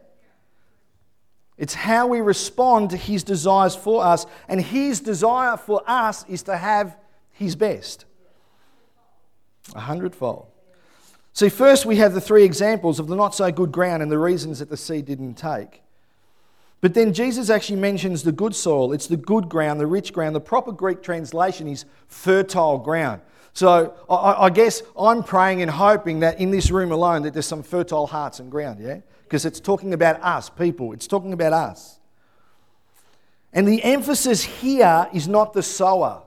It's 1.56 1.74
how 1.74 2.08
we 2.08 2.20
respond 2.20 2.90
to 2.90 2.96
His 2.96 3.22
desires 3.22 3.74
for 3.76 4.04
us. 4.04 4.26
And 4.48 4.60
His 4.60 5.00
desire 5.00 5.56
for 5.56 5.82
us 5.86 6.24
is 6.28 6.42
to 6.44 6.56
have 6.56 6.96
His 7.30 7.56
best 7.56 8.04
a 9.74 9.80
hundredfold. 9.80 10.48
See, 11.34 11.48
first 11.48 11.84
we 11.84 11.96
have 11.96 12.14
the 12.14 12.20
three 12.20 12.44
examples 12.44 13.00
of 13.00 13.08
the 13.08 13.16
not 13.16 13.34
so 13.34 13.50
good 13.50 13.72
ground 13.72 14.02
and 14.02 14.10
the 14.10 14.18
reasons 14.18 14.60
that 14.60 14.70
the 14.70 14.76
seed 14.76 15.04
didn't 15.04 15.34
take. 15.34 15.82
But 16.80 16.94
then 16.94 17.12
Jesus 17.12 17.50
actually 17.50 17.80
mentions 17.80 18.22
the 18.22 18.30
good 18.30 18.54
soil. 18.54 18.92
It's 18.92 19.08
the 19.08 19.16
good 19.16 19.48
ground, 19.48 19.80
the 19.80 19.86
rich 19.86 20.12
ground. 20.12 20.36
The 20.36 20.40
proper 20.40 20.70
Greek 20.70 21.02
translation 21.02 21.66
is 21.66 21.86
fertile 22.06 22.78
ground. 22.78 23.20
So 23.52 23.94
I, 24.08 24.44
I 24.44 24.50
guess 24.50 24.82
I'm 24.96 25.24
praying 25.24 25.60
and 25.60 25.70
hoping 25.70 26.20
that 26.20 26.38
in 26.38 26.50
this 26.50 26.70
room 26.70 26.92
alone 26.92 27.22
that 27.22 27.32
there's 27.32 27.46
some 27.46 27.62
fertile 27.62 28.06
hearts 28.06 28.38
and 28.38 28.50
ground, 28.50 28.78
yeah? 28.80 29.00
because 29.24 29.44
it's 29.44 29.58
talking 29.58 29.92
about 29.92 30.22
us, 30.22 30.48
people. 30.48 30.92
It's 30.92 31.08
talking 31.08 31.32
about 31.32 31.52
us. 31.52 31.98
And 33.52 33.66
the 33.66 33.82
emphasis 33.82 34.44
here 34.44 35.08
is 35.12 35.26
not 35.26 35.52
the 35.52 35.62
sower. 35.62 36.22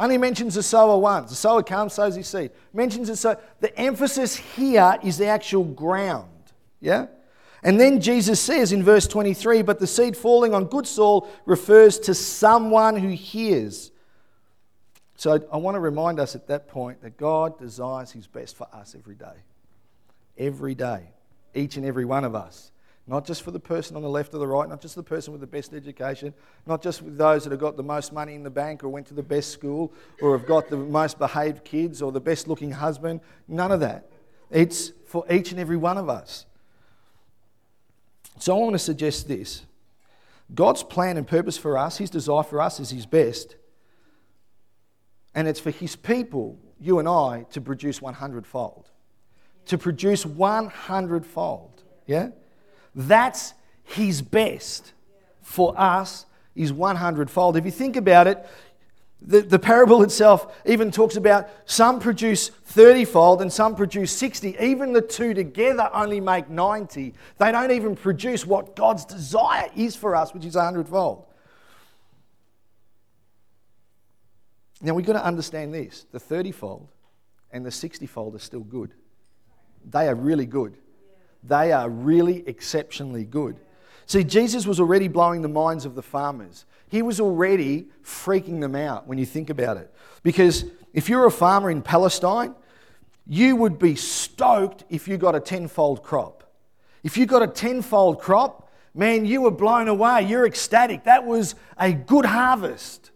Only 0.00 0.16
mentions 0.16 0.54
the 0.54 0.62
sower 0.62 0.98
once. 0.98 1.28
The 1.28 1.36
sower 1.36 1.62
comes, 1.62 1.92
sows 1.92 2.16
his 2.16 2.26
seed. 2.26 2.50
Mentions 2.72 3.08
the 3.08 3.16
sower. 3.16 3.38
The 3.60 3.78
emphasis 3.78 4.34
here 4.34 4.96
is 5.02 5.18
the 5.18 5.26
actual 5.26 5.62
ground. 5.62 6.30
Yeah? 6.80 7.06
And 7.62 7.78
then 7.78 8.00
Jesus 8.00 8.40
says 8.40 8.72
in 8.72 8.82
verse 8.82 9.06
23 9.06 9.60
But 9.60 9.78
the 9.78 9.86
seed 9.86 10.16
falling 10.16 10.54
on 10.54 10.64
good 10.64 10.86
soil 10.86 11.28
refers 11.44 11.98
to 12.00 12.14
someone 12.14 12.96
who 12.96 13.10
hears. 13.10 13.90
So 15.16 15.38
I 15.52 15.58
want 15.58 15.74
to 15.74 15.80
remind 15.80 16.18
us 16.18 16.34
at 16.34 16.46
that 16.46 16.66
point 16.66 17.02
that 17.02 17.18
God 17.18 17.58
desires 17.58 18.10
his 18.10 18.26
best 18.26 18.56
for 18.56 18.66
us 18.72 18.96
every 18.98 19.16
day. 19.16 19.36
Every 20.38 20.74
day 20.74 21.12
each 21.54 21.76
and 21.76 21.84
every 21.84 22.04
one 22.04 22.24
of 22.24 22.34
us. 22.34 22.69
Not 23.10 23.26
just 23.26 23.42
for 23.42 23.50
the 23.50 23.58
person 23.58 23.96
on 23.96 24.02
the 24.02 24.08
left 24.08 24.32
or 24.34 24.38
the 24.38 24.46
right, 24.46 24.68
not 24.68 24.80
just 24.80 24.94
the 24.94 25.02
person 25.02 25.32
with 25.32 25.40
the 25.40 25.46
best 25.46 25.74
education, 25.74 26.32
not 26.64 26.80
just 26.80 27.02
with 27.02 27.18
those 27.18 27.42
that 27.42 27.50
have 27.50 27.58
got 27.58 27.76
the 27.76 27.82
most 27.82 28.12
money 28.12 28.36
in 28.36 28.44
the 28.44 28.50
bank 28.50 28.84
or 28.84 28.88
went 28.88 29.08
to 29.08 29.14
the 29.14 29.22
best 29.22 29.50
school 29.50 29.92
or 30.22 30.38
have 30.38 30.46
got 30.46 30.70
the 30.70 30.76
most 30.76 31.18
behaved 31.18 31.64
kids 31.64 32.00
or 32.00 32.12
the 32.12 32.20
best 32.20 32.46
looking 32.46 32.70
husband. 32.70 33.20
None 33.48 33.72
of 33.72 33.80
that. 33.80 34.08
It's 34.48 34.92
for 35.06 35.24
each 35.28 35.50
and 35.50 35.58
every 35.58 35.76
one 35.76 35.98
of 35.98 36.08
us. 36.08 36.46
So 38.38 38.56
I 38.56 38.60
want 38.60 38.74
to 38.74 38.78
suggest 38.78 39.26
this 39.26 39.66
God's 40.54 40.84
plan 40.84 41.16
and 41.16 41.26
purpose 41.26 41.58
for 41.58 41.76
us, 41.76 41.98
His 41.98 42.10
desire 42.10 42.44
for 42.44 42.60
us 42.60 42.78
is 42.78 42.90
His 42.90 43.06
best. 43.06 43.56
And 45.34 45.48
it's 45.48 45.60
for 45.60 45.70
His 45.72 45.96
people, 45.96 46.60
you 46.80 47.00
and 47.00 47.08
I, 47.08 47.46
to 47.50 47.60
produce 47.60 48.00
100 48.00 48.46
fold 48.46 48.90
to 49.66 49.78
produce 49.78 50.26
100 50.26 51.24
fold. 51.24 51.82
Yeah? 52.06 52.30
That's 52.94 53.54
his 53.84 54.22
best 54.22 54.92
for 55.42 55.74
us 55.78 56.26
is 56.54 56.72
100 56.72 57.30
fold. 57.30 57.56
If 57.56 57.64
you 57.64 57.70
think 57.70 57.96
about 57.96 58.26
it, 58.26 58.46
The, 59.22 59.42
the 59.42 59.58
parable 59.58 60.02
itself 60.02 60.46
even 60.64 60.90
talks 60.90 61.16
about 61.16 61.46
some 61.66 62.00
produce 62.00 62.48
30 62.48 63.04
fold 63.04 63.42
and 63.42 63.52
some 63.52 63.76
produce 63.76 64.16
60. 64.16 64.56
Even 64.58 64.94
the 64.94 65.02
two 65.02 65.34
together 65.34 65.90
only 65.92 66.20
make 66.20 66.48
90. 66.48 67.12
They 67.36 67.52
don't 67.52 67.70
even 67.70 67.96
produce 67.96 68.46
what 68.46 68.74
God's 68.74 69.04
desire 69.04 69.68
is 69.76 69.94
for 69.94 70.16
us, 70.16 70.32
which 70.32 70.46
is 70.46 70.54
100 70.54 70.88
fold. 70.88 71.26
Now 74.80 74.94
we've 74.94 75.04
got 75.04 75.18
to 75.20 75.24
understand 75.24 75.74
this 75.74 76.06
the 76.12 76.18
30 76.18 76.52
fold 76.52 76.88
and 77.52 77.62
the 77.66 77.70
60 77.70 78.06
fold 78.06 78.34
are 78.34 78.38
still 78.38 78.64
good. 78.64 78.94
They 79.84 80.08
are 80.08 80.14
really 80.14 80.46
good. 80.46 80.78
They 81.42 81.72
are 81.72 81.88
really 81.88 82.46
exceptionally 82.46 83.24
good. 83.24 83.58
See, 84.06 84.24
Jesus 84.24 84.66
was 84.66 84.80
already 84.80 85.08
blowing 85.08 85.42
the 85.42 85.48
minds 85.48 85.84
of 85.84 85.94
the 85.94 86.02
farmers. 86.02 86.64
He 86.88 87.02
was 87.02 87.20
already 87.20 87.86
freaking 88.04 88.60
them 88.60 88.74
out 88.74 89.06
when 89.06 89.18
you 89.18 89.26
think 89.26 89.50
about 89.50 89.76
it. 89.76 89.92
Because 90.22 90.64
if 90.92 91.08
you're 91.08 91.26
a 91.26 91.30
farmer 91.30 91.70
in 91.70 91.82
Palestine, 91.82 92.54
you 93.26 93.54
would 93.54 93.78
be 93.78 93.94
stoked 93.94 94.84
if 94.88 95.06
you 95.06 95.16
got 95.16 95.36
a 95.36 95.40
tenfold 95.40 96.02
crop. 96.02 96.52
If 97.04 97.16
you 97.16 97.26
got 97.26 97.42
a 97.42 97.46
tenfold 97.46 98.20
crop, 98.20 98.68
man, 98.94 99.24
you 99.24 99.42
were 99.42 99.50
blown 99.50 99.88
away. 99.88 100.22
You're 100.22 100.46
ecstatic. 100.46 101.04
That 101.04 101.24
was 101.24 101.54
a 101.78 101.92
good 101.92 102.24
harvest. 102.24 103.10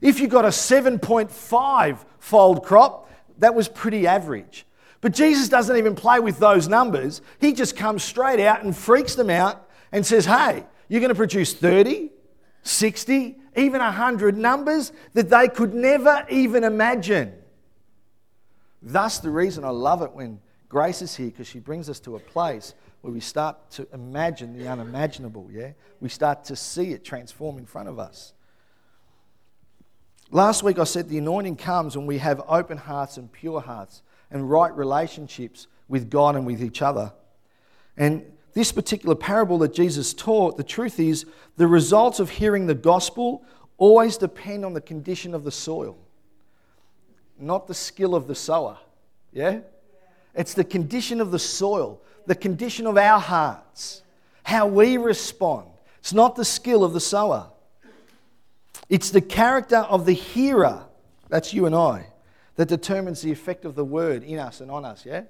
If 0.00 0.20
you 0.20 0.28
got 0.28 0.44
a 0.44 0.48
7.5 0.48 2.04
fold 2.18 2.64
crop, 2.64 3.10
that 3.38 3.54
was 3.54 3.68
pretty 3.68 4.06
average. 4.06 4.65
But 5.00 5.12
Jesus 5.12 5.48
doesn't 5.48 5.76
even 5.76 5.94
play 5.94 6.20
with 6.20 6.38
those 6.38 6.68
numbers. 6.68 7.20
He 7.40 7.52
just 7.52 7.76
comes 7.76 8.02
straight 8.02 8.40
out 8.40 8.62
and 8.62 8.76
freaks 8.76 9.14
them 9.14 9.30
out 9.30 9.68
and 9.92 10.04
says, 10.04 10.24
Hey, 10.24 10.64
you're 10.88 11.00
going 11.00 11.10
to 11.10 11.14
produce 11.14 11.52
30, 11.52 12.10
60, 12.62 13.36
even 13.56 13.80
100 13.80 14.36
numbers 14.36 14.92
that 15.14 15.28
they 15.28 15.48
could 15.48 15.74
never 15.74 16.26
even 16.30 16.64
imagine. 16.64 17.34
Thus, 18.82 19.18
the 19.18 19.30
reason 19.30 19.64
I 19.64 19.70
love 19.70 20.02
it 20.02 20.12
when 20.12 20.40
Grace 20.68 21.02
is 21.02 21.14
here, 21.14 21.26
because 21.26 21.46
she 21.46 21.58
brings 21.58 21.88
us 21.88 22.00
to 22.00 22.16
a 22.16 22.20
place 22.20 22.74
where 23.00 23.12
we 23.12 23.20
start 23.20 23.70
to 23.70 23.86
imagine 23.92 24.56
the 24.56 24.68
unimaginable, 24.68 25.48
yeah? 25.52 25.72
We 26.00 26.08
start 26.08 26.44
to 26.44 26.56
see 26.56 26.92
it 26.92 27.04
transform 27.04 27.58
in 27.58 27.66
front 27.66 27.88
of 27.88 27.98
us. 27.98 28.32
Last 30.30 30.64
week 30.64 30.78
I 30.78 30.84
said 30.84 31.08
the 31.08 31.18
anointing 31.18 31.56
comes 31.56 31.96
when 31.96 32.06
we 32.06 32.18
have 32.18 32.42
open 32.48 32.78
hearts 32.78 33.16
and 33.16 33.30
pure 33.30 33.60
hearts 33.60 34.02
and 34.30 34.50
right 34.50 34.74
relationships 34.76 35.66
with 35.88 36.10
God 36.10 36.36
and 36.36 36.46
with 36.46 36.62
each 36.62 36.82
other. 36.82 37.12
And 37.96 38.24
this 38.52 38.72
particular 38.72 39.14
parable 39.14 39.58
that 39.58 39.74
Jesus 39.74 40.14
taught, 40.14 40.56
the 40.56 40.64
truth 40.64 40.98
is 40.98 41.26
the 41.56 41.66
results 41.66 42.20
of 42.20 42.30
hearing 42.30 42.66
the 42.66 42.74
gospel 42.74 43.44
always 43.78 44.16
depend 44.16 44.64
on 44.64 44.72
the 44.72 44.80
condition 44.80 45.34
of 45.34 45.44
the 45.44 45.50
soil, 45.50 45.98
not 47.38 47.66
the 47.66 47.74
skill 47.74 48.14
of 48.14 48.26
the 48.26 48.34
sower. 48.34 48.78
Yeah? 49.32 49.60
It's 50.34 50.54
the 50.54 50.64
condition 50.64 51.20
of 51.20 51.30
the 51.30 51.38
soil, 51.38 52.00
the 52.26 52.34
condition 52.34 52.86
of 52.86 52.96
our 52.96 53.20
hearts, 53.20 54.02
how 54.42 54.66
we 54.66 54.96
respond. 54.96 55.66
It's 55.98 56.12
not 56.12 56.36
the 56.36 56.44
skill 56.44 56.84
of 56.84 56.92
the 56.92 57.00
sower. 57.00 57.50
It's 58.88 59.10
the 59.10 59.20
character 59.20 59.78
of 59.78 60.06
the 60.06 60.12
hearer, 60.12 60.84
that's 61.28 61.52
you 61.52 61.66
and 61.66 61.74
I, 61.74 62.06
that 62.56 62.68
determines 62.68 63.22
the 63.22 63.30
effect 63.30 63.64
of 63.64 63.74
the 63.74 63.84
word 63.84 64.22
in 64.22 64.38
us 64.38 64.60
and 64.60 64.70
on 64.70 64.84
us, 64.84 65.06
yeah? 65.06 65.22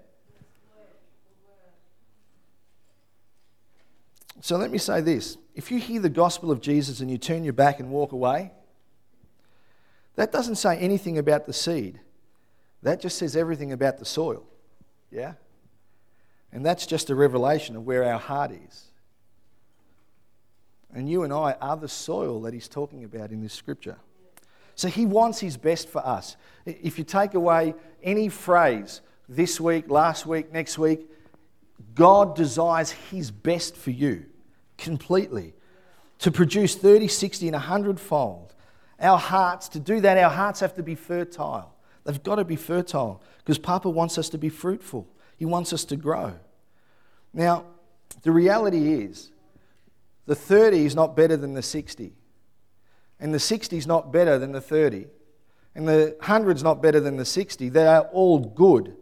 So 4.41 4.57
let 4.57 4.71
me 4.71 4.79
say 4.79 5.01
this 5.01 5.39
if 5.55 5.71
you 5.71 5.79
hear 5.79 6.01
the 6.01 6.09
gospel 6.09 6.51
of 6.51 6.61
Jesus 6.61 7.01
and 7.01 7.11
you 7.11 7.19
turn 7.19 7.45
your 7.45 7.53
back 7.53 7.81
and 7.81 7.91
walk 7.91 8.12
away, 8.12 8.53
that 10.15 10.33
doesn't 10.33 10.57
say 10.57 10.77
anything 10.79 11.19
about 11.19 11.47
the 11.47 11.53
seed. 11.53 12.01
That 12.83 13.01
just 13.01 13.19
says 13.19 13.37
everything 13.37 13.73
about 13.73 13.99
the 13.99 14.05
soil. 14.05 14.45
Yeah? 15.11 15.35
And 16.53 16.65
that's 16.65 16.87
just 16.87 17.11
a 17.11 17.15
revelation 17.15 17.77
of 17.77 17.85
where 17.87 18.05
our 18.05 18.19
heart 18.19 18.53
is. 18.53 18.85
And 20.93 21.09
you 21.09 21.25
and 21.25 21.33
I 21.33 21.57
are 21.61 21.77
the 21.77 21.89
soil 21.89 22.41
that 22.43 22.55
he's 22.55 22.69
talking 22.69 23.05
about 23.05 23.31
in 23.31 23.43
this 23.43 23.53
scripture. 23.53 23.97
So 24.77 24.89
he 24.89 25.05
wants 25.07 25.41
his 25.41 25.57
best 25.57 25.89
for 25.89 26.07
us. 26.07 26.37
If 26.65 26.99
you 26.99 27.05
take 27.05 27.35
away 27.35 27.75
any 28.03 28.29
phrase 28.29 29.01
this 29.29 29.61
week, 29.61 29.91
last 29.91 30.27
week, 30.27 30.53
next 30.53 30.79
week, 30.79 31.11
God 31.95 32.37
desires 32.37 32.91
His 32.91 33.31
best 33.31 33.77
for 33.77 33.91
you 33.91 34.27
completely 34.79 35.55
to 36.19 36.31
produce 36.31 36.75
30, 36.75 37.09
60, 37.09 37.49
and 37.49 37.55
100 37.55 38.01
fold. 38.01 38.55
Our 39.01 39.19
hearts, 39.19 39.69
to 39.71 39.81
do 39.81 40.01
that, 40.01 40.17
our 40.17 40.31
hearts 40.31 40.61
have 40.61 40.75
to 40.75 40.83
be 40.83 40.95
fertile. 40.95 41.75
They've 42.05 42.23
got 42.23 42.37
to 42.37 42.45
be 42.45 42.57
fertile 42.57 43.23
because 43.39 43.59
Papa 43.59 43.91
wants 43.91 44.17
us 44.17 44.29
to 44.31 44.39
be 44.39 44.49
fruitful, 44.49 45.09
He 45.37 45.45
wants 45.45 45.73
us 45.73 45.85
to 45.87 45.97
grow. 45.97 46.35
Now, 47.33 47.67
the 48.23 48.31
reality 48.31 48.95
is, 48.95 49.33
the 50.27 50.35
30 50.35 50.87
is 50.87 50.95
not 50.95 51.15
better 51.15 51.37
than 51.37 51.55
the 51.55 51.62
60, 51.62 52.12
and 53.19 53.33
the 53.33 53.41
60 53.41 53.77
is 53.77 53.87
not 53.87 54.13
better 54.13 54.39
than 54.39 54.53
the 54.53 54.61
30, 54.61 55.07
and 55.75 55.89
the 55.89 56.15
100 56.19 56.57
is 56.57 56.63
not 56.63 56.83
better 56.83 57.01
than 57.01 57.17
the 57.17 57.25
60. 57.25 57.69
They 57.69 57.87
are 57.87 58.03
all 58.13 58.39
good 58.39 58.97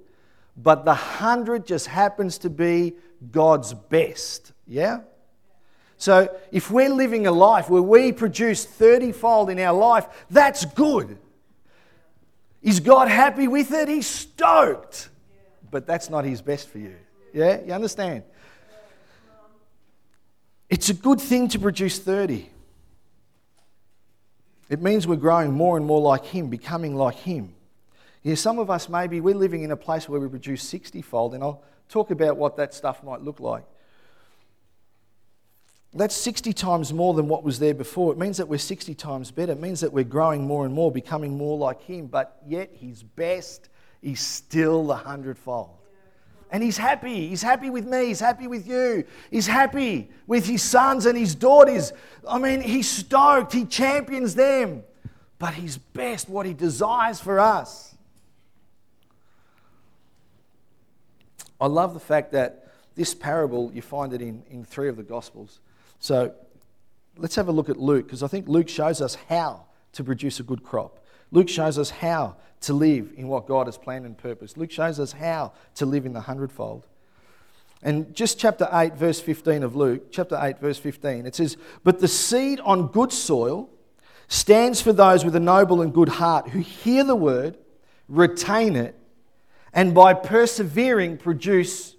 but 0.57 0.85
the 0.85 0.93
100 0.93 1.67
just 1.67 1.87
happens 1.87 2.39
to 2.39 2.51
be 2.51 2.95
God's 3.31 3.75
best. 3.75 4.53
Yeah? 4.67 5.01
So 5.97 6.35
if 6.53 6.71
we're 6.71 6.91
living 6.91 7.27
a 7.27 7.33
life 7.33 7.69
where 7.69 7.83
we 7.83 8.13
produce 8.13 8.65
30 8.65 9.13
fold 9.13 9.51
in 9.51 9.59
our 9.59 9.77
life, 9.77 10.07
that's 10.31 10.65
good. 10.65 11.19
Is 12.63 12.81
God 12.81 13.09
happy 13.09 13.49
with 13.49 13.73
it? 13.73 13.89
He's 13.89 14.07
stoked. 14.07 15.09
But 15.71 15.87
that's 15.87 16.09
not 16.09 16.25
His 16.25 16.41
best 16.41 16.69
for 16.69 16.79
you. 16.79 16.95
Yeah? 17.33 17.61
You 17.65 17.73
understand? 17.73 18.23
It's 20.71 20.89
a 20.89 20.95
good 20.95 21.21
thing 21.21 21.49
to 21.49 21.59
produce 21.59 21.99
30. 21.99 22.49
It 24.69 24.81
means 24.81 25.07
we're 25.07 25.17
growing 25.17 25.53
more 25.53 25.77
and 25.77 25.87
more 25.87 26.01
like 26.01 26.25
Him, 26.25 26.49
becoming 26.49 26.97
like 26.97 27.17
Him. 27.17 27.55
Yeah, 28.23 28.35
some 28.37 28.59
of 28.59 28.71
us 28.71 28.89
maybe 28.89 29.21
we're 29.21 29.35
living 29.35 29.63
in 29.63 29.71
a 29.71 29.77
place 29.77 30.09
where 30.09 30.21
we 30.21 30.29
produce 30.29 30.63
60 30.63 31.03
fold, 31.03 31.35
and 31.35 31.43
I'll 31.43 31.63
talk 31.89 32.11
about 32.11 32.37
what 32.37 32.57
that 32.57 32.73
stuff 32.73 33.03
might 33.05 33.21
look 33.21 33.41
like. 33.41 33.65
That's 35.93 36.17
60 36.17 36.53
times 36.55 36.93
more 36.93 37.15
than 37.15 37.29
what 37.29 37.45
was 37.45 37.59
there 37.59 37.75
before. 37.75 38.13
It 38.13 38.19
means 38.19 38.39
that 38.39 38.49
we're 38.49 38.59
60 38.59 38.95
times 38.95 39.31
better. 39.31 39.53
It 39.53 39.61
means 39.61 39.81
that 39.81 39.93
we're 39.93 40.03
growing 40.03 40.45
more 40.45 40.65
and 40.65 40.75
more, 40.75 40.91
becoming 40.91 41.37
more 41.37 41.57
like 41.57 41.83
Him, 41.83 42.07
but 42.07 42.41
yet 42.47 42.71
His 42.81 43.03
best 43.03 43.69
is 44.03 44.21
still 44.21 44.87
the 44.87 44.97
hundredfold. 44.97 45.84
And 46.55 46.63
he's 46.63 46.77
happy. 46.77 47.27
He's 47.27 47.43
happy 47.43 47.69
with 47.69 47.85
me. 47.85 48.07
He's 48.07 48.21
happy 48.21 48.47
with 48.47 48.65
you. 48.65 49.03
He's 49.29 49.49
happy 49.49 50.09
with 50.29 50.47
his 50.47 50.63
sons 50.63 51.05
and 51.05 51.19
his 51.19 51.35
daughters. 51.35 51.93
I 52.29 52.39
mean, 52.39 52.61
he's 52.61 52.89
stoked. 52.89 53.53
He 53.53 53.65
champions 53.65 54.37
them. 54.37 54.85
But 55.41 55.55
he's 55.55 55.79
best, 55.79 56.29
what 56.29 56.47
he 56.47 56.55
desires 56.55 57.19
for 57.19 57.41
us, 57.41 57.97
I 61.61 61.67
love 61.67 61.93
the 61.93 61.99
fact 61.99 62.31
that 62.31 62.73
this 62.95 63.15
parable, 63.15 63.73
you 63.75 63.83
find 63.83 64.13
it 64.13 64.23
in, 64.23 64.45
in 64.49 64.65
three 64.65 64.89
of 64.89 64.97
the 64.97 65.03
Gospels. 65.03 65.59
So 65.99 66.35
let's 67.17 67.35
have 67.35 67.49
a 67.49 67.53
look 67.53 67.69
at 67.69 67.79
Luke, 67.79 68.07
because 68.07 68.23
I 68.23 68.29
think 68.29 68.47
Luke 68.47 68.69
shows 68.69 69.01
us 69.01 69.17
how 69.29 69.65
to 69.95 70.05
produce 70.05 70.39
a 70.39 70.45
good 70.45 70.63
crop. 70.63 71.04
Luke 71.35 71.49
shows 71.49 71.81
us 71.81 71.91
how 71.91 72.37
to 72.61 72.73
live 72.73 73.13
in 73.17 73.27
what 73.27 73.49
God 73.49 73.67
has 73.67 73.77
planned 73.77 74.07
and 74.07 74.17
purposed. 74.17 74.57
Luke 74.57 74.71
shows 74.71 75.01
us 75.01 75.11
how 75.11 75.53
to 75.75 75.85
live 75.85 76.07
in 76.07 76.13
the 76.13 76.21
hundredfold. 76.21 76.87
And 77.83 78.15
just 78.15 78.39
chapter 78.39 78.69
8, 78.73 78.95
verse 78.95 79.21
15 79.21 79.65
of 79.65 79.75
Luke, 79.75 80.13
chapter 80.13 80.39
8, 80.41 80.61
verse 80.61 80.79
15, 80.79 81.27
it 81.27 81.35
says, 81.35 81.57
But 81.83 81.99
the 81.99 82.07
seed 82.07 82.61
on 82.61 82.87
good 82.87 83.13
soil 83.13 83.69
stands 84.29 84.81
for 84.81 84.93
those 84.93 85.25
with 85.25 85.35
a 85.35 85.41
noble 85.41 85.83
and 85.83 85.93
good 85.93 86.09
heart 86.09 86.51
who 86.51 86.61
hear 86.61 87.03
the 87.03 87.17
word, 87.17 87.59
retain 88.09 88.77
it, 88.77 88.97
and 89.73 89.93
by 89.93 90.15
persevering, 90.15 91.19
produce 91.19 91.97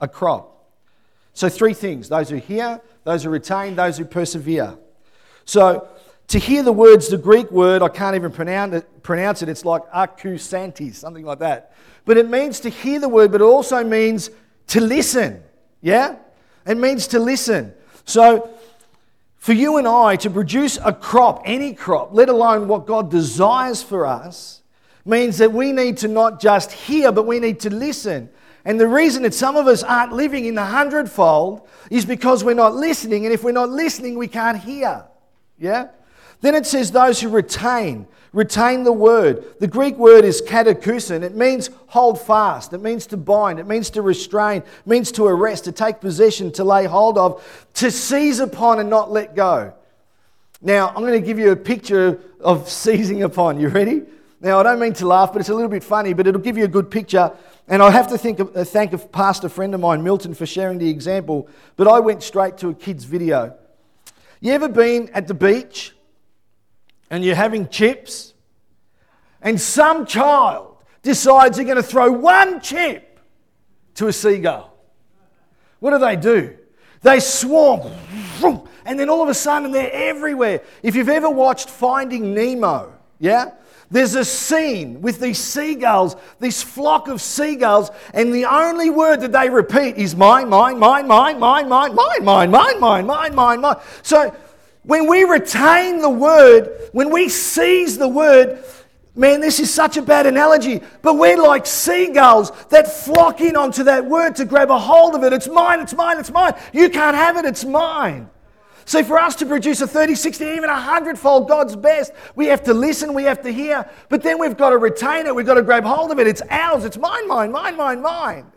a 0.00 0.08
crop. 0.08 0.70
So, 1.34 1.50
three 1.50 1.74
things 1.74 2.08
those 2.08 2.30
who 2.30 2.36
hear, 2.36 2.80
those 3.04 3.24
who 3.24 3.30
retain, 3.30 3.76
those 3.76 3.98
who 3.98 4.06
persevere. 4.06 4.78
So, 5.44 5.86
to 6.28 6.38
hear 6.38 6.62
the 6.62 6.72
words, 6.72 7.08
the 7.08 7.18
Greek 7.18 7.50
word, 7.50 7.82
I 7.82 7.88
can't 7.88 8.14
even 8.14 8.30
pronounce 8.30 9.42
it, 9.42 9.48
it's 9.48 9.64
like 9.64 9.82
akusantis, 9.92 10.96
something 10.96 11.24
like 11.24 11.38
that. 11.38 11.72
But 12.04 12.18
it 12.18 12.28
means 12.28 12.60
to 12.60 12.68
hear 12.68 13.00
the 13.00 13.08
word, 13.08 13.32
but 13.32 13.40
it 13.40 13.44
also 13.44 13.82
means 13.82 14.30
to 14.68 14.80
listen. 14.80 15.42
Yeah? 15.80 16.16
It 16.66 16.76
means 16.76 17.06
to 17.08 17.18
listen. 17.18 17.72
So, 18.04 18.50
for 19.38 19.52
you 19.52 19.78
and 19.78 19.88
I 19.88 20.16
to 20.16 20.30
produce 20.30 20.78
a 20.84 20.92
crop, 20.92 21.42
any 21.46 21.72
crop, 21.72 22.10
let 22.12 22.28
alone 22.28 22.68
what 22.68 22.86
God 22.86 23.10
desires 23.10 23.82
for 23.82 24.04
us, 24.04 24.62
means 25.06 25.38
that 25.38 25.52
we 25.52 25.72
need 25.72 25.96
to 25.98 26.08
not 26.08 26.40
just 26.40 26.72
hear, 26.72 27.10
but 27.10 27.26
we 27.26 27.40
need 27.40 27.60
to 27.60 27.70
listen. 27.70 28.28
And 28.66 28.78
the 28.78 28.88
reason 28.88 29.22
that 29.22 29.32
some 29.32 29.56
of 29.56 29.66
us 29.66 29.82
aren't 29.82 30.12
living 30.12 30.44
in 30.44 30.54
the 30.54 30.64
hundredfold 30.64 31.66
is 31.90 32.04
because 32.04 32.44
we're 32.44 32.52
not 32.52 32.74
listening. 32.74 33.24
And 33.24 33.32
if 33.32 33.42
we're 33.42 33.52
not 33.52 33.70
listening, 33.70 34.18
we 34.18 34.28
can't 34.28 34.58
hear. 34.58 35.04
Yeah? 35.58 35.88
Then 36.40 36.54
it 36.54 36.66
says 36.66 36.92
those 36.92 37.20
who 37.20 37.28
retain, 37.28 38.06
retain 38.32 38.84
the 38.84 38.92
word. 38.92 39.44
The 39.58 39.66
Greek 39.66 39.96
word 39.96 40.24
is 40.24 40.40
katekusin. 40.40 41.22
It 41.22 41.34
means 41.34 41.70
hold 41.88 42.20
fast. 42.20 42.72
It 42.72 42.82
means 42.82 43.06
to 43.08 43.16
bind. 43.16 43.58
It 43.58 43.66
means 43.66 43.90
to 43.90 44.02
restrain. 44.02 44.58
It 44.58 44.86
means 44.86 45.10
to 45.12 45.26
arrest, 45.26 45.64
to 45.64 45.72
take 45.72 46.00
possession, 46.00 46.52
to 46.52 46.64
lay 46.64 46.84
hold 46.84 47.18
of, 47.18 47.44
to 47.74 47.90
seize 47.90 48.38
upon 48.38 48.78
and 48.78 48.88
not 48.88 49.10
let 49.10 49.34
go. 49.34 49.72
Now, 50.60 50.88
I'm 50.88 51.02
going 51.02 51.20
to 51.20 51.26
give 51.26 51.38
you 51.38 51.50
a 51.50 51.56
picture 51.56 52.20
of 52.40 52.68
seizing 52.68 53.22
upon. 53.22 53.60
You 53.60 53.68
ready? 53.68 54.02
Now, 54.40 54.60
I 54.60 54.62
don't 54.62 54.78
mean 54.78 54.92
to 54.94 55.06
laugh, 55.06 55.32
but 55.32 55.40
it's 55.40 55.48
a 55.48 55.54
little 55.54 55.68
bit 55.68 55.82
funny, 55.82 56.12
but 56.12 56.26
it'll 56.26 56.40
give 56.40 56.56
you 56.56 56.64
a 56.64 56.68
good 56.68 56.90
picture. 56.90 57.32
And 57.66 57.82
I 57.82 57.90
have 57.90 58.08
to 58.08 58.18
think 58.18 58.38
of, 58.38 58.56
uh, 58.56 58.64
thank 58.64 58.92
a 58.92 58.98
pastor 58.98 59.48
friend 59.48 59.74
of 59.74 59.80
mine, 59.80 60.02
Milton, 60.02 60.34
for 60.34 60.46
sharing 60.46 60.78
the 60.78 60.88
example. 60.88 61.48
But 61.76 61.88
I 61.88 61.98
went 62.00 62.22
straight 62.22 62.56
to 62.58 62.68
a 62.68 62.74
kid's 62.74 63.04
video. 63.04 63.56
You 64.40 64.52
ever 64.52 64.68
been 64.68 65.10
at 65.12 65.26
the 65.26 65.34
beach 65.34 65.92
and 67.10 67.24
you're 67.24 67.34
having 67.34 67.68
chips, 67.68 68.34
and 69.40 69.60
some 69.60 70.06
child 70.06 70.76
decides 71.02 71.56
they're 71.56 71.64
going 71.64 71.76
to 71.76 71.82
throw 71.82 72.10
one 72.10 72.60
chip 72.60 73.20
to 73.94 74.08
a 74.08 74.12
seagull. 74.12 74.74
What 75.80 75.90
do 75.90 75.98
they 75.98 76.16
do? 76.16 76.56
They 77.02 77.20
swarm, 77.20 77.92
and 78.84 78.98
then 78.98 79.08
all 79.08 79.22
of 79.22 79.28
a 79.28 79.34
sudden 79.34 79.70
they're 79.70 79.92
everywhere. 79.92 80.62
If 80.82 80.96
you've 80.96 81.08
ever 81.08 81.30
watched 81.30 81.70
Finding 81.70 82.34
Nemo, 82.34 82.92
yeah? 83.20 83.52
There's 83.90 84.16
a 84.16 84.24
scene 84.24 85.00
with 85.00 85.18
these 85.18 85.38
seagulls, 85.38 86.14
this 86.40 86.62
flock 86.62 87.08
of 87.08 87.22
seagulls, 87.22 87.90
and 88.12 88.34
the 88.34 88.44
only 88.44 88.90
word 88.90 89.20
that 89.20 89.32
they 89.32 89.48
repeat 89.48 89.96
is 89.96 90.14
mine, 90.14 90.50
mine, 90.50 90.78
mine, 90.78 91.08
mine, 91.08 91.38
mine, 91.38 91.68
mine, 91.68 91.94
mine, 91.94 92.24
mine, 92.24 92.50
mine, 92.50 92.80
mine, 92.80 93.06
mine, 93.06 93.34
mine, 93.34 93.60
mine. 93.60 93.76
So 94.02 94.34
when 94.82 95.08
we 95.08 95.24
retain 95.24 96.00
the 96.00 96.10
word, 96.10 96.90
when 96.92 97.10
we 97.10 97.28
seize 97.28 97.98
the 97.98 98.08
word, 98.08 98.64
man, 99.14 99.40
this 99.40 99.60
is 99.60 99.72
such 99.72 99.96
a 99.96 100.02
bad 100.02 100.26
analogy, 100.26 100.80
but 101.02 101.14
we're 101.14 101.36
like 101.36 101.66
seagulls 101.66 102.52
that 102.70 102.90
flock 102.90 103.40
in 103.40 103.56
onto 103.56 103.84
that 103.84 104.04
word 104.04 104.36
to 104.36 104.44
grab 104.44 104.70
a 104.70 104.78
hold 104.78 105.14
of 105.14 105.24
it. 105.24 105.32
It's 105.32 105.48
mine, 105.48 105.80
it's 105.80 105.94
mine, 105.94 106.18
it's 106.18 106.30
mine. 106.30 106.54
You 106.72 106.88
can't 106.88 107.16
have 107.16 107.36
it, 107.36 107.44
it's 107.44 107.64
mine. 107.64 108.30
So, 108.84 109.04
for 109.04 109.18
us 109.18 109.34
to 109.36 109.44
produce 109.44 109.82
a 109.82 109.86
30, 109.86 110.14
60, 110.14 110.44
even 110.46 110.70
a 110.70 110.80
hundredfold 110.80 111.46
God's 111.46 111.76
best, 111.76 112.12
we 112.34 112.46
have 112.46 112.62
to 112.62 112.72
listen, 112.72 113.12
we 113.12 113.24
have 113.24 113.42
to 113.42 113.52
hear, 113.52 113.86
but 114.08 114.22
then 114.22 114.38
we've 114.38 114.56
got 114.56 114.70
to 114.70 114.78
retain 114.78 115.26
it, 115.26 115.34
we've 115.34 115.44
got 115.44 115.54
to 115.54 115.62
grab 115.62 115.84
hold 115.84 116.10
of 116.10 116.18
it. 116.18 116.26
It's 116.26 116.40
ours, 116.48 116.86
it's 116.86 116.96
mine, 116.96 117.28
mine, 117.28 117.52
mine, 117.52 117.76
mine, 117.76 118.00
mine. 118.00 118.52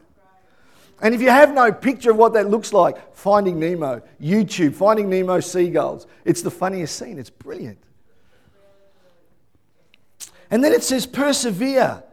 And 1.01 1.15
if 1.15 1.21
you 1.21 1.29
have 1.29 1.53
no 1.53 1.71
picture 1.71 2.11
of 2.11 2.17
what 2.17 2.33
that 2.33 2.49
looks 2.49 2.73
like, 2.73 3.15
Finding 3.15 3.59
Nemo, 3.59 4.01
YouTube, 4.21 4.75
Finding 4.75 5.09
Nemo 5.09 5.39
seagulls. 5.39 6.05
It's 6.25 6.41
the 6.41 6.51
funniest 6.51 6.95
scene. 6.97 7.17
It's 7.17 7.29
brilliant. 7.29 7.79
And 10.51 10.63
then 10.63 10.73
it 10.73 10.83
says 10.83 11.07
persevere. 11.07 12.03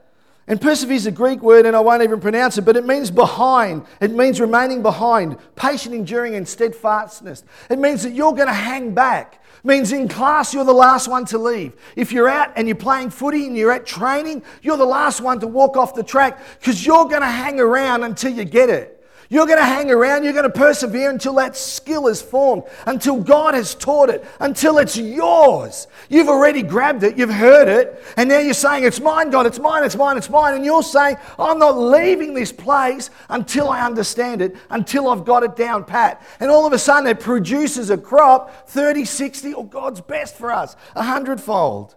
And 0.46 0.58
persevere 0.58 0.96
is 0.96 1.06
a 1.06 1.10
Greek 1.10 1.42
word, 1.42 1.66
and 1.66 1.76
I 1.76 1.80
won't 1.80 2.02
even 2.02 2.20
pronounce 2.20 2.56
it, 2.56 2.62
but 2.62 2.76
it 2.76 2.86
means 2.86 3.10
behind. 3.10 3.84
It 4.00 4.12
means 4.12 4.40
remaining 4.40 4.80
behind, 4.80 5.36
patient, 5.56 5.94
enduring, 5.94 6.34
and 6.36 6.48
steadfastness. 6.48 7.44
It 7.68 7.78
means 7.78 8.02
that 8.04 8.12
you're 8.12 8.32
going 8.32 8.48
to 8.48 8.54
hang 8.54 8.94
back 8.94 9.42
means 9.68 9.92
in 9.92 10.08
class 10.08 10.52
you're 10.52 10.64
the 10.64 10.72
last 10.72 11.06
one 11.06 11.24
to 11.26 11.38
leave. 11.38 11.74
If 11.94 12.10
you're 12.10 12.28
out 12.28 12.52
and 12.56 12.66
you're 12.66 12.74
playing 12.76 13.10
footy 13.10 13.46
and 13.46 13.56
you're 13.56 13.70
at 13.70 13.86
training, 13.86 14.42
you're 14.62 14.78
the 14.78 14.84
last 14.84 15.20
one 15.20 15.38
to 15.40 15.46
walk 15.46 15.76
off 15.76 15.94
the 15.94 16.02
track 16.02 16.40
because 16.58 16.84
you're 16.84 17.04
going 17.04 17.20
to 17.20 17.28
hang 17.28 17.60
around 17.60 18.02
until 18.02 18.32
you 18.32 18.44
get 18.44 18.70
it. 18.70 18.97
You're 19.30 19.46
going 19.46 19.58
to 19.58 19.64
hang 19.64 19.90
around, 19.90 20.24
you're 20.24 20.32
going 20.32 20.50
to 20.50 20.58
persevere 20.58 21.10
until 21.10 21.34
that 21.34 21.54
skill 21.54 22.08
is 22.08 22.22
formed, 22.22 22.62
until 22.86 23.20
God 23.20 23.52
has 23.52 23.74
taught 23.74 24.08
it, 24.08 24.24
until 24.40 24.78
it's 24.78 24.96
yours. 24.96 25.86
You've 26.08 26.28
already 26.28 26.62
grabbed 26.62 27.02
it, 27.02 27.18
you've 27.18 27.28
heard 27.28 27.68
it, 27.68 28.02
and 28.16 28.30
now 28.30 28.38
you're 28.38 28.54
saying, 28.54 28.84
It's 28.84 29.00
mine, 29.00 29.28
God, 29.28 29.44
it's 29.44 29.58
mine, 29.58 29.84
it's 29.84 29.96
mine, 29.96 30.16
it's 30.16 30.30
mine. 30.30 30.54
And 30.54 30.64
you're 30.64 30.82
saying, 30.82 31.18
I'm 31.38 31.58
not 31.58 31.76
leaving 31.76 32.32
this 32.32 32.52
place 32.52 33.10
until 33.28 33.68
I 33.68 33.82
understand 33.84 34.40
it, 34.40 34.56
until 34.70 35.08
I've 35.08 35.26
got 35.26 35.42
it 35.42 35.56
down 35.56 35.84
pat. 35.84 36.26
And 36.40 36.50
all 36.50 36.66
of 36.66 36.72
a 36.72 36.78
sudden, 36.78 37.06
it 37.06 37.20
produces 37.20 37.90
a 37.90 37.98
crop 37.98 38.70
30, 38.70 39.04
60, 39.04 39.52
or 39.52 39.66
God's 39.66 40.00
best 40.00 40.36
for 40.38 40.50
us, 40.50 40.74
a 40.94 41.02
hundredfold. 41.02 41.94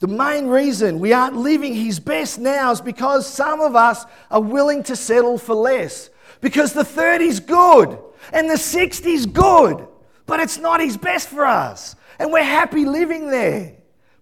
The 0.00 0.06
main 0.06 0.46
reason 0.46 1.00
we 1.00 1.12
aren't 1.12 1.36
living 1.36 1.74
His 1.74 1.98
best 1.98 2.38
now 2.38 2.70
is 2.70 2.80
because 2.80 3.26
some 3.26 3.60
of 3.60 3.74
us 3.74 4.04
are 4.30 4.40
willing 4.40 4.82
to 4.84 4.96
settle 4.96 5.38
for 5.38 5.54
less. 5.54 6.10
Because 6.40 6.72
the 6.72 6.84
30's 6.84 7.40
good 7.40 7.98
and 8.32 8.48
the 8.48 8.54
60's 8.54 9.26
good, 9.26 9.88
but 10.26 10.40
it's 10.40 10.58
not 10.58 10.80
His 10.80 10.96
best 10.96 11.28
for 11.28 11.44
us. 11.44 11.96
And 12.18 12.32
we're 12.32 12.44
happy 12.44 12.84
living 12.84 13.28
there. 13.28 13.74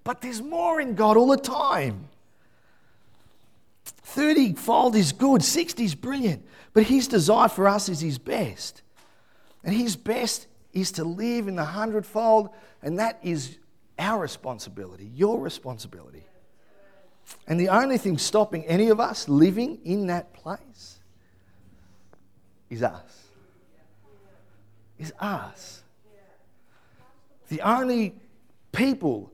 But 0.03 0.21
there's 0.21 0.41
more 0.41 0.81
in 0.81 0.95
God 0.95 1.17
all 1.17 1.29
the 1.29 1.37
time. 1.37 2.09
30 3.85 4.55
fold 4.55 4.97
is 4.97 5.12
good, 5.12 5.43
60 5.43 5.85
is 5.85 5.95
brilliant, 5.95 6.43
but 6.73 6.85
His 6.85 7.07
desire 7.07 7.49
for 7.49 7.69
us 7.69 7.89
is 7.89 8.01
His 8.01 8.17
best. 8.19 8.81
And 9.62 9.75
His 9.75 9.95
best 9.97 10.47
is 10.73 10.93
to 10.93 11.05
live 11.05 11.49
in 11.49 11.57
the 11.57 11.65
hundredfold, 11.65 12.51
and 12.83 12.99
that 12.99 13.19
is 13.23 13.59
our 13.99 14.21
responsibility, 14.21 15.11
your 15.15 15.41
responsibility. 15.41 16.25
And 17.47 17.59
the 17.59 17.69
only 17.69 17.99
thing 17.99 18.19
stopping 18.19 18.65
any 18.67 18.89
of 18.89 19.01
us 19.01 19.29
living 19.29 19.81
in 19.85 20.07
that 20.09 20.33
place 20.33 20.99
is 22.71 22.83
us. 22.83 23.25
Is 24.99 25.13
us. 25.19 25.83
The 27.49 27.61
only 27.61 28.15
people, 28.73 29.33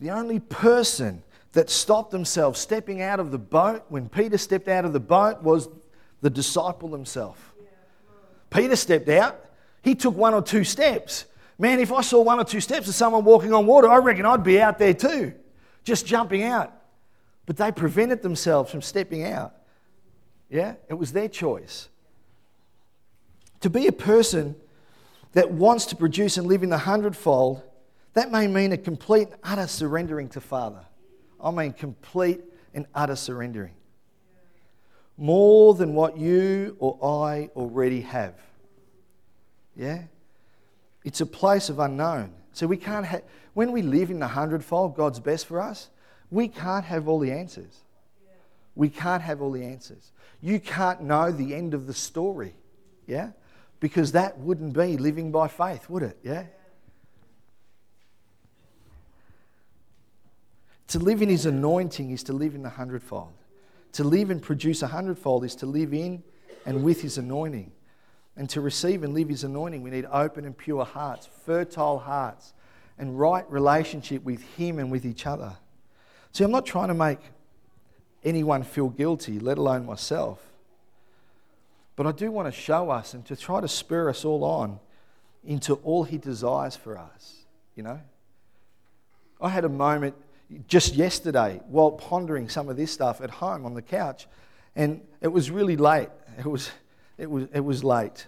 the 0.00 0.10
only 0.10 0.40
person 0.40 1.22
that 1.52 1.70
stopped 1.70 2.10
themselves 2.10 2.60
stepping 2.60 3.02
out 3.02 3.20
of 3.20 3.30
the 3.30 3.38
boat 3.38 3.84
when 3.88 4.08
Peter 4.08 4.38
stepped 4.38 4.68
out 4.68 4.84
of 4.84 4.92
the 4.92 5.00
boat 5.00 5.42
was 5.42 5.68
the 6.20 6.30
disciple 6.30 6.92
himself. 6.92 7.54
Peter 8.50 8.76
stepped 8.76 9.08
out, 9.08 9.44
he 9.82 9.94
took 9.94 10.14
one 10.14 10.34
or 10.34 10.42
two 10.42 10.64
steps, 10.64 11.26
Man, 11.58 11.80
if 11.80 11.92
I 11.92 12.02
saw 12.02 12.22
one 12.22 12.38
or 12.38 12.44
two 12.44 12.60
steps 12.60 12.88
of 12.88 12.94
someone 12.94 13.24
walking 13.24 13.52
on 13.52 13.66
water, 13.66 13.88
I 13.88 13.96
reckon 13.96 14.24
I'd 14.24 14.44
be 14.44 14.60
out 14.60 14.78
there 14.78 14.94
too, 14.94 15.34
just 15.82 16.06
jumping 16.06 16.44
out. 16.44 16.72
But 17.46 17.56
they 17.56 17.72
prevented 17.72 18.22
themselves 18.22 18.70
from 18.70 18.82
stepping 18.82 19.24
out. 19.24 19.54
Yeah? 20.48 20.74
It 20.88 20.94
was 20.94 21.12
their 21.12 21.28
choice. 21.28 21.88
To 23.60 23.70
be 23.70 23.88
a 23.88 23.92
person 23.92 24.54
that 25.32 25.50
wants 25.50 25.86
to 25.86 25.96
produce 25.96 26.36
and 26.36 26.46
live 26.46 26.62
in 26.62 26.70
the 26.70 26.78
hundredfold, 26.78 27.62
that 28.14 28.30
may 28.30 28.46
mean 28.46 28.72
a 28.72 28.76
complete 28.76 29.28
and 29.28 29.36
utter 29.42 29.66
surrendering 29.66 30.28
to 30.30 30.40
Father. 30.40 30.84
I 31.42 31.50
mean, 31.50 31.72
complete 31.72 32.40
and 32.72 32.86
utter 32.94 33.16
surrendering. 33.16 33.72
More 35.16 35.74
than 35.74 35.94
what 35.94 36.16
you 36.16 36.76
or 36.78 36.98
I 37.26 37.50
already 37.56 38.02
have. 38.02 38.34
Yeah? 39.74 40.02
It's 41.08 41.22
a 41.22 41.26
place 41.26 41.70
of 41.70 41.78
unknown. 41.78 42.34
So 42.52 42.66
we 42.66 42.76
can't 42.76 43.06
have, 43.06 43.22
when 43.54 43.72
we 43.72 43.80
live 43.80 44.10
in 44.10 44.18
the 44.18 44.28
hundredfold, 44.28 44.94
God's 44.94 45.18
best 45.18 45.46
for 45.46 45.58
us, 45.58 45.88
we 46.30 46.48
can't 46.48 46.84
have 46.84 47.08
all 47.08 47.18
the 47.18 47.32
answers. 47.32 47.78
We 48.74 48.90
can't 48.90 49.22
have 49.22 49.40
all 49.40 49.50
the 49.50 49.64
answers. 49.64 50.12
You 50.42 50.60
can't 50.60 51.00
know 51.00 51.32
the 51.32 51.54
end 51.54 51.72
of 51.72 51.86
the 51.86 51.94
story, 51.94 52.56
yeah? 53.06 53.30
Because 53.80 54.12
that 54.12 54.36
wouldn't 54.38 54.74
be 54.74 54.98
living 54.98 55.32
by 55.32 55.48
faith, 55.48 55.88
would 55.88 56.02
it? 56.02 56.18
Yeah? 56.22 56.44
To 60.88 60.98
live 60.98 61.22
in 61.22 61.30
his 61.30 61.46
anointing 61.46 62.10
is 62.10 62.22
to 62.24 62.34
live 62.34 62.54
in 62.54 62.62
the 62.62 62.68
hundredfold. 62.68 63.32
To 63.92 64.04
live 64.04 64.28
and 64.28 64.42
produce 64.42 64.82
a 64.82 64.88
hundredfold 64.88 65.46
is 65.46 65.54
to 65.54 65.64
live 65.64 65.94
in 65.94 66.22
and 66.66 66.84
with 66.84 67.00
his 67.00 67.16
anointing. 67.16 67.72
And 68.38 68.48
to 68.50 68.60
receive 68.60 69.02
and 69.02 69.12
live 69.14 69.28
His 69.28 69.42
anointing, 69.42 69.82
we 69.82 69.90
need 69.90 70.06
open 70.12 70.44
and 70.44 70.56
pure 70.56 70.84
hearts, 70.84 71.28
fertile 71.44 71.98
hearts, 71.98 72.54
and 72.96 73.18
right 73.18 73.44
relationship 73.50 74.22
with 74.24 74.40
Him 74.56 74.78
and 74.78 74.92
with 74.92 75.04
each 75.04 75.26
other. 75.26 75.56
See, 76.32 76.44
I'm 76.44 76.52
not 76.52 76.64
trying 76.64 76.88
to 76.88 76.94
make 76.94 77.18
anyone 78.24 78.62
feel 78.62 78.90
guilty, 78.90 79.40
let 79.40 79.58
alone 79.58 79.86
myself. 79.86 80.40
But 81.96 82.06
I 82.06 82.12
do 82.12 82.30
want 82.30 82.46
to 82.46 82.52
show 82.52 82.90
us 82.90 83.12
and 83.12 83.26
to 83.26 83.34
try 83.34 83.60
to 83.60 83.66
spur 83.66 84.08
us 84.08 84.24
all 84.24 84.44
on 84.44 84.78
into 85.44 85.74
all 85.74 86.04
He 86.04 86.16
desires 86.16 86.76
for 86.76 86.96
us, 86.96 87.44
you 87.74 87.82
know? 87.82 88.00
I 89.40 89.48
had 89.48 89.64
a 89.64 89.68
moment 89.68 90.14
just 90.68 90.94
yesterday 90.94 91.60
while 91.66 91.90
pondering 91.90 92.48
some 92.48 92.68
of 92.68 92.76
this 92.76 92.92
stuff 92.92 93.20
at 93.20 93.30
home 93.30 93.66
on 93.66 93.74
the 93.74 93.82
couch, 93.82 94.28
and 94.76 95.00
it 95.20 95.28
was 95.28 95.50
really 95.50 95.76
late. 95.76 96.08
It 96.38 96.46
was 96.46 96.70
it 97.18 97.30
was, 97.30 97.48
it 97.52 97.60
was 97.60 97.84
late. 97.84 98.26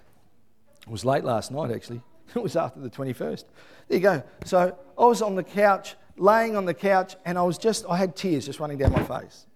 It 0.83 0.91
was 0.91 1.05
late 1.05 1.25
last 1.25 1.51
night, 1.51 1.71
actually. 1.71 2.03
It 2.33 2.41
was 2.41 2.55
after 2.55 2.79
the 2.79 2.89
21st. 2.89 3.45
There 3.89 3.99
you 3.99 4.03
go. 4.05 4.23
So 4.45 4.79
I 4.97 5.05
was 5.05 5.21
on 5.21 5.35
the 5.35 5.43
couch, 5.43 5.97
laying 6.17 6.55
on 6.55 6.65
the 6.65 6.75
couch, 6.75 7.17
and 7.25 7.37
I 7.37 7.43
was 7.43 7.59
just, 7.59 7.85
I 7.91 7.97
had 7.97 8.15
tears 8.15 8.47
just 8.47 8.61
running 8.61 8.79
down 8.79 8.93
my 8.93 9.03
face. 9.03 9.47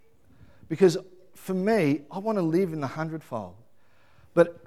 Because 0.68 0.98
for 1.36 1.54
me, 1.54 2.00
I 2.10 2.18
want 2.18 2.36
to 2.38 2.42
live 2.42 2.72
in 2.72 2.80
the 2.80 2.88
hundredfold. 2.88 3.54
But 4.34 4.64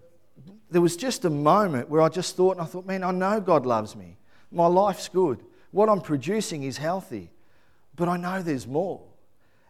there 0.72 0.80
was 0.80 0.96
just 0.96 1.26
a 1.26 1.30
moment 1.30 1.90
where 1.90 2.02
I 2.02 2.08
just 2.08 2.38
thought, 2.38 2.52
and 2.52 2.62
I 2.62 2.66
thought, 2.66 2.86
man, 2.86 3.04
I 3.04 3.12
know 3.12 3.42
God 3.42 3.66
loves 3.66 3.94
me. 3.94 4.16
My 4.54 4.68
life's 4.68 5.10
good. 5.10 5.44
What 5.72 5.90
I'm 5.90 6.00
producing 6.00 6.64
is 6.64 6.78
healthy. 6.78 7.30
But 7.98 8.08
I 8.08 8.16
know 8.16 8.42
there's 8.42 8.68
more. 8.68 9.02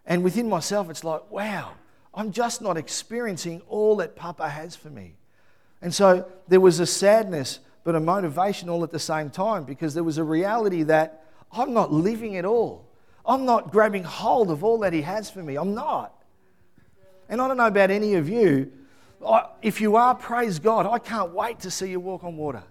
And 0.06 0.24
within 0.24 0.48
myself, 0.48 0.92
it's 0.92 1.04
like, 1.04 1.32
wow, 1.32 1.72
I'm 2.18 2.32
just 2.32 2.64
not 2.64 2.78
experiencing 2.78 3.62
all 3.70 3.98
that 3.98 4.16
Papa 4.16 4.50
has 4.50 4.76
for 4.76 4.90
me. 4.90 5.14
And 5.84 5.94
so 5.94 6.28
there 6.48 6.60
was 6.60 6.80
a 6.80 6.86
sadness, 6.88 7.60
but 7.84 7.94
a 7.94 8.00
motivation 8.00 8.70
all 8.70 8.84
at 8.84 8.90
the 8.90 8.98
same 8.98 9.30
time 9.30 9.66
because 9.66 9.94
there 9.94 10.04
was 10.04 10.18
a 10.18 10.24
reality 10.24 10.82
that 10.82 11.24
I'm 11.52 11.76
not 11.76 11.94
living 11.94 12.34
it 12.34 12.44
all. 12.44 12.90
I'm 13.24 13.46
not 13.46 13.72
grabbing 13.72 14.04
hold 14.04 14.50
of 14.50 14.64
all 14.64 14.80
that 14.80 14.94
He 14.94 15.04
has 15.04 15.30
for 15.30 15.44
me. 15.44 15.58
I'm 15.58 15.76
not. 15.76 16.12
And 17.30 17.40
I 17.40 17.48
don't 17.48 17.58
know 17.58 17.68
about 17.68 17.92
any 17.92 18.16
of 18.16 18.28
you. 18.28 18.72
If 19.62 19.80
you 19.80 19.96
are, 19.96 20.16
praise 20.16 20.58
God. 20.58 20.88
I 20.88 20.98
can't 20.98 21.34
wait 21.34 21.60
to 21.60 21.72
see 21.72 21.92
you 21.92 22.00
walk 22.00 22.24
on 22.24 22.36
water. 22.36 22.64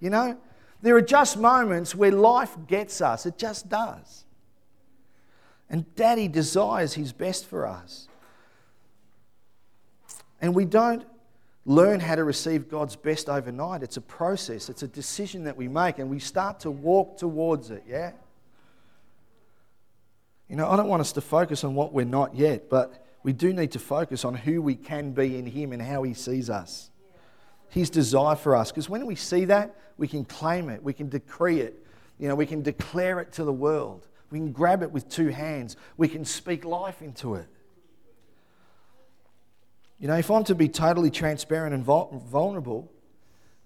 You 0.00 0.08
know, 0.08 0.38
there 0.80 0.96
are 0.96 1.02
just 1.02 1.36
moments 1.36 1.94
where 1.94 2.10
life 2.10 2.56
gets 2.68 3.02
us, 3.02 3.26
it 3.26 3.36
just 3.36 3.68
does. 3.68 4.24
And 5.68 5.94
Daddy 5.94 6.28
desires 6.28 6.94
His 6.94 7.12
best 7.12 7.44
for 7.44 7.66
us. 7.66 8.08
And 10.44 10.54
we 10.54 10.66
don't 10.66 11.06
learn 11.64 12.00
how 12.00 12.16
to 12.16 12.22
receive 12.22 12.68
God's 12.68 12.96
best 12.96 13.30
overnight. 13.30 13.82
It's 13.82 13.96
a 13.96 14.02
process, 14.02 14.68
it's 14.68 14.82
a 14.82 14.86
decision 14.86 15.44
that 15.44 15.56
we 15.56 15.68
make, 15.68 15.98
and 15.98 16.10
we 16.10 16.18
start 16.18 16.60
to 16.60 16.70
walk 16.70 17.16
towards 17.16 17.70
it, 17.70 17.82
yeah? 17.88 18.12
You 20.50 20.56
know, 20.56 20.68
I 20.68 20.76
don't 20.76 20.88
want 20.88 21.00
us 21.00 21.12
to 21.12 21.22
focus 21.22 21.64
on 21.64 21.74
what 21.74 21.94
we're 21.94 22.04
not 22.04 22.34
yet, 22.34 22.68
but 22.68 23.06
we 23.22 23.32
do 23.32 23.54
need 23.54 23.72
to 23.72 23.78
focus 23.78 24.22
on 24.22 24.34
who 24.34 24.60
we 24.60 24.74
can 24.74 25.12
be 25.12 25.38
in 25.38 25.46
Him 25.46 25.72
and 25.72 25.80
how 25.80 26.02
He 26.02 26.12
sees 26.12 26.50
us. 26.50 26.90
His 27.70 27.88
desire 27.88 28.36
for 28.36 28.54
us. 28.54 28.70
Because 28.70 28.90
when 28.90 29.06
we 29.06 29.14
see 29.14 29.46
that, 29.46 29.74
we 29.96 30.06
can 30.06 30.26
claim 30.26 30.68
it, 30.68 30.82
we 30.82 30.92
can 30.92 31.08
decree 31.08 31.60
it, 31.60 31.86
you 32.18 32.28
know, 32.28 32.34
we 32.34 32.44
can 32.44 32.60
declare 32.60 33.18
it 33.18 33.32
to 33.32 33.44
the 33.44 33.52
world, 33.52 34.08
we 34.30 34.38
can 34.38 34.52
grab 34.52 34.82
it 34.82 34.92
with 34.92 35.08
two 35.08 35.28
hands, 35.28 35.78
we 35.96 36.06
can 36.06 36.26
speak 36.26 36.66
life 36.66 37.00
into 37.00 37.36
it. 37.36 37.46
You 39.98 40.08
know, 40.08 40.16
if 40.16 40.30
I'm 40.30 40.44
to 40.44 40.54
be 40.54 40.68
totally 40.68 41.10
transparent 41.10 41.74
and 41.74 41.84
vulnerable, 41.84 42.92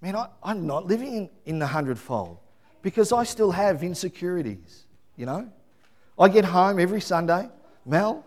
man, 0.00 0.16
I, 0.16 0.28
am 0.44 0.66
not 0.66 0.86
living 0.86 1.14
in, 1.14 1.30
in 1.46 1.58
the 1.58 1.66
hundredfold 1.66 2.38
because 2.82 3.12
I 3.12 3.24
still 3.24 3.50
have 3.50 3.82
insecurities, 3.82 4.84
you 5.16 5.26
know. 5.26 5.50
I 6.18 6.28
get 6.28 6.44
home 6.44 6.78
every 6.78 7.00
Sunday, 7.00 7.48
Mel, 7.86 8.24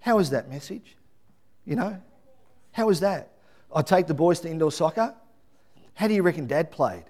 how 0.00 0.16
was 0.16 0.30
that 0.30 0.50
message? 0.50 0.96
You 1.64 1.76
know, 1.76 2.00
how 2.72 2.86
was 2.86 3.00
that? 3.00 3.30
I 3.74 3.82
take 3.82 4.06
the 4.06 4.14
boys 4.14 4.40
to 4.40 4.50
indoor 4.50 4.72
soccer. 4.72 5.14
How 5.94 6.08
do 6.08 6.14
you 6.14 6.22
reckon 6.22 6.46
dad 6.46 6.70
played? 6.70 7.04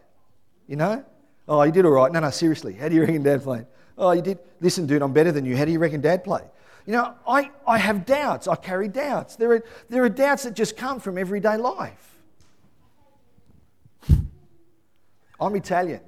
You 0.69 0.77
know? 0.77 1.05
Oh, 1.49 1.63
you 1.63 1.73
did 1.73 1.85
all 1.85 1.93
right. 1.93 2.13
No, 2.13 2.21
no, 2.21 2.31
seriously. 2.31 2.75
How 2.75 2.89
do 2.89 2.95
you 2.95 3.01
reckon 3.03 3.23
dad 3.23 3.43
played? 3.43 3.67
Oh, 3.99 4.13
you 4.13 4.23
did. 4.23 4.39
Listen, 4.61 4.87
dude, 4.87 5.03
I'm 5.03 5.13
better 5.13 5.33
than 5.33 5.45
you. 5.45 5.57
How 5.57 5.65
do 5.65 5.73
you 5.73 5.79
reckon 5.79 6.01
dad 6.01 6.25
played? 6.25 6.45
You 6.87 6.95
know, 6.95 7.15
I, 7.27 7.51
I 7.67 7.79
have 7.79 8.05
doubts. 8.05 8.49
I 8.49 8.57
carry 8.57 8.89
doubts. 8.89 9.37
There 9.37 9.53
are, 9.53 9.65
there 9.89 10.03
are 10.05 10.09
doubts 10.09 10.43
that 10.43 10.55
just 10.55 10.77
come 10.77 10.99
from 11.01 11.17
everyday 11.17 11.57
life. 11.57 12.09
I'm 15.41 15.57
Italian. 15.57 16.01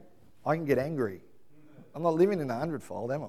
I 0.46 0.56
can 0.56 0.64
get 0.64 0.78
angry. 0.78 1.20
I'm 1.94 2.02
not 2.02 2.14
living 2.14 2.40
in 2.40 2.50
a 2.50 2.58
hundredfold, 2.58 3.12
am 3.12 3.24
I? 3.24 3.26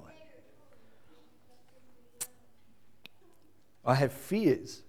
I 3.84 3.94
have 3.94 4.12
fears. 4.12 4.82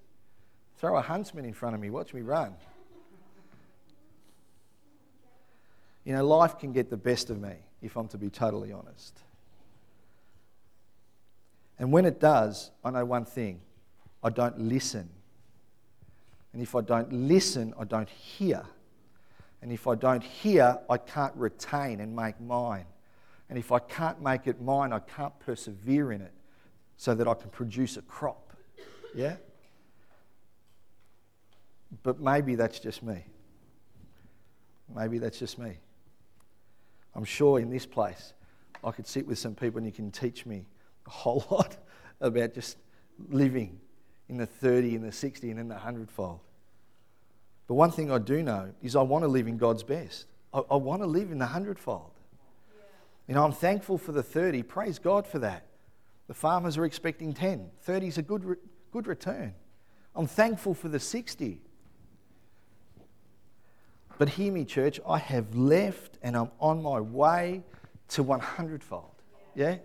Throw 0.78 0.98
a 0.98 1.02
huntsman 1.02 1.46
in 1.46 1.54
front 1.54 1.76
of 1.76 1.82
me, 1.82 1.90
watch 1.90 2.14
me 2.14 2.22
run. 2.22 2.56
You 6.04 6.14
know, 6.14 6.26
life 6.26 6.58
can 6.58 6.72
get 6.72 6.90
the 6.90 6.98
best 6.98 7.30
of 7.30 7.40
me, 7.40 7.54
if 7.82 7.96
I'm 7.98 8.08
to 8.10 8.18
be 8.18 8.30
totally 8.30 8.72
honest. 8.72 9.20
And 11.80 11.92
when 11.92 12.06
it 12.06 12.20
does, 12.20 12.72
I 12.84 12.92
know 12.92 13.06
one 13.06 13.26
thing 13.26 13.62
I 14.24 14.30
don't 14.30 14.60
listen. 14.60 15.10
And 16.54 16.62
if 16.62 16.76
I 16.76 16.82
don't 16.82 17.12
listen, 17.14 17.74
I 17.80 17.84
don't 17.84 18.10
hear. 18.10 18.64
And 19.62 19.72
if 19.72 19.88
I 19.88 19.96
don't 19.96 20.24
hear, 20.24 20.80
I 20.90 20.98
can't 20.98 21.36
retain 21.36 22.00
and 22.00 22.16
make 22.16 22.40
mine. 22.42 22.86
And 23.50 23.58
if 23.58 23.72
I 23.72 23.80
can't 23.80 24.22
make 24.22 24.48
it 24.48 24.62
mine, 24.62 24.92
I 24.92 25.00
can't 25.00 25.38
persevere 25.40 26.12
in 26.12 26.22
it 26.22 26.34
so 26.98 27.14
that 27.16 27.28
I 27.28 27.34
can 27.34 27.50
produce 27.50 27.98
a 27.98 28.02
crop. 28.02 28.54
Yeah? 29.16 29.36
But 32.04 32.20
maybe 32.20 32.56
that's 32.56 32.80
just 32.80 33.04
me. 33.04 33.24
Maybe 34.94 35.20
that's 35.20 35.40
just 35.40 35.60
me. 35.60 35.78
I'm 37.16 37.26
sure 37.26 37.60
in 37.60 37.70
this 37.70 37.86
place 37.86 38.34
I 38.84 38.92
could 38.92 39.08
sit 39.08 39.28
with 39.28 39.40
some 39.40 39.56
people 39.56 39.78
and 39.78 39.86
you 39.86 39.92
can 39.92 40.12
teach 40.12 40.46
me 40.46 40.66
a 41.08 41.10
whole 41.10 41.46
lot 41.52 41.78
about 42.22 42.54
just 42.54 42.78
living 43.30 43.80
in 44.30 44.38
the 44.38 44.46
30 44.46 44.96
and 44.96 45.04
the 45.04 45.12
60 45.12 45.50
and 45.50 45.60
in 45.60 45.68
the 45.68 45.76
100 45.76 46.12
fold. 46.12 46.42
But 47.68 47.76
one 47.76 47.92
thing 47.92 48.12
I 48.12 48.18
do 48.18 48.44
know 48.44 48.74
is 48.82 48.96
I 48.96 49.02
want 49.02 49.24
to 49.24 49.28
live 49.28 49.48
in 49.48 49.58
God's 49.58 49.84
best. 49.84 50.26
I, 50.54 50.62
I 50.72 50.76
want 50.76 51.02
to 51.02 51.08
live 51.08 51.32
in 51.32 51.38
the 51.38 51.46
100 51.46 51.80
fold. 51.80 52.12
You 53.28 53.36
know, 53.36 53.44
I'm 53.44 53.52
thankful 53.52 53.98
for 53.98 54.14
the 54.14 54.24
30. 54.24 54.64
Praise 54.64 55.00
God 55.00 55.28
for 55.28 55.40
that. 55.40 55.66
The 56.28 56.34
farmers 56.34 56.78
are 56.78 56.86
expecting 56.86 57.34
10. 57.34 57.70
30 57.82 58.08
is 58.08 58.18
a 58.18 58.22
good, 58.22 58.46
re- 58.46 58.56
good 58.92 59.08
return. 59.08 59.54
I'm 60.16 60.28
thankful 60.28 60.74
for 60.74 60.88
the 60.88 61.00
60. 61.00 61.60
But 64.18 64.30
hear 64.30 64.52
me, 64.52 64.66
church, 64.66 65.00
I 65.08 65.20
have 65.20 65.56
left 65.56 66.18
and 66.22 66.36
I'm 66.36 66.52
on 66.60 66.82
my 66.82 67.00
way 67.00 67.64
to 68.10 68.24
100 68.24 68.84
fold. 68.84 69.12
Yeah? 69.56 69.78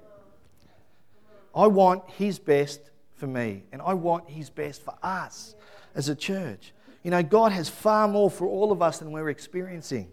I 1.54 1.66
want 1.66 2.08
His 2.10 2.38
best 2.38 2.80
for 3.14 3.26
me, 3.26 3.64
and 3.72 3.82
I 3.82 3.94
want 3.94 4.28
His 4.28 4.50
best 4.50 4.82
for 4.82 4.94
us 5.02 5.54
as 5.94 6.08
a 6.08 6.14
church. 6.14 6.72
You 7.02 7.10
know, 7.10 7.22
God 7.22 7.52
has 7.52 7.68
far 7.68 8.08
more 8.08 8.30
for 8.30 8.46
all 8.46 8.72
of 8.72 8.80
us 8.82 8.98
than 8.98 9.12
we're 9.12 9.28
experiencing. 9.28 10.08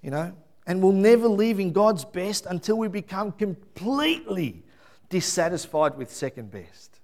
You 0.00 0.10
know, 0.10 0.32
and 0.66 0.82
we'll 0.82 0.92
never 0.92 1.28
live 1.28 1.60
in 1.60 1.72
God's 1.72 2.04
best 2.04 2.46
until 2.46 2.76
we 2.76 2.88
become 2.88 3.32
completely 3.32 4.62
dissatisfied 5.08 5.96
with 5.96 6.10
second 6.10 6.50
best. 6.50 7.00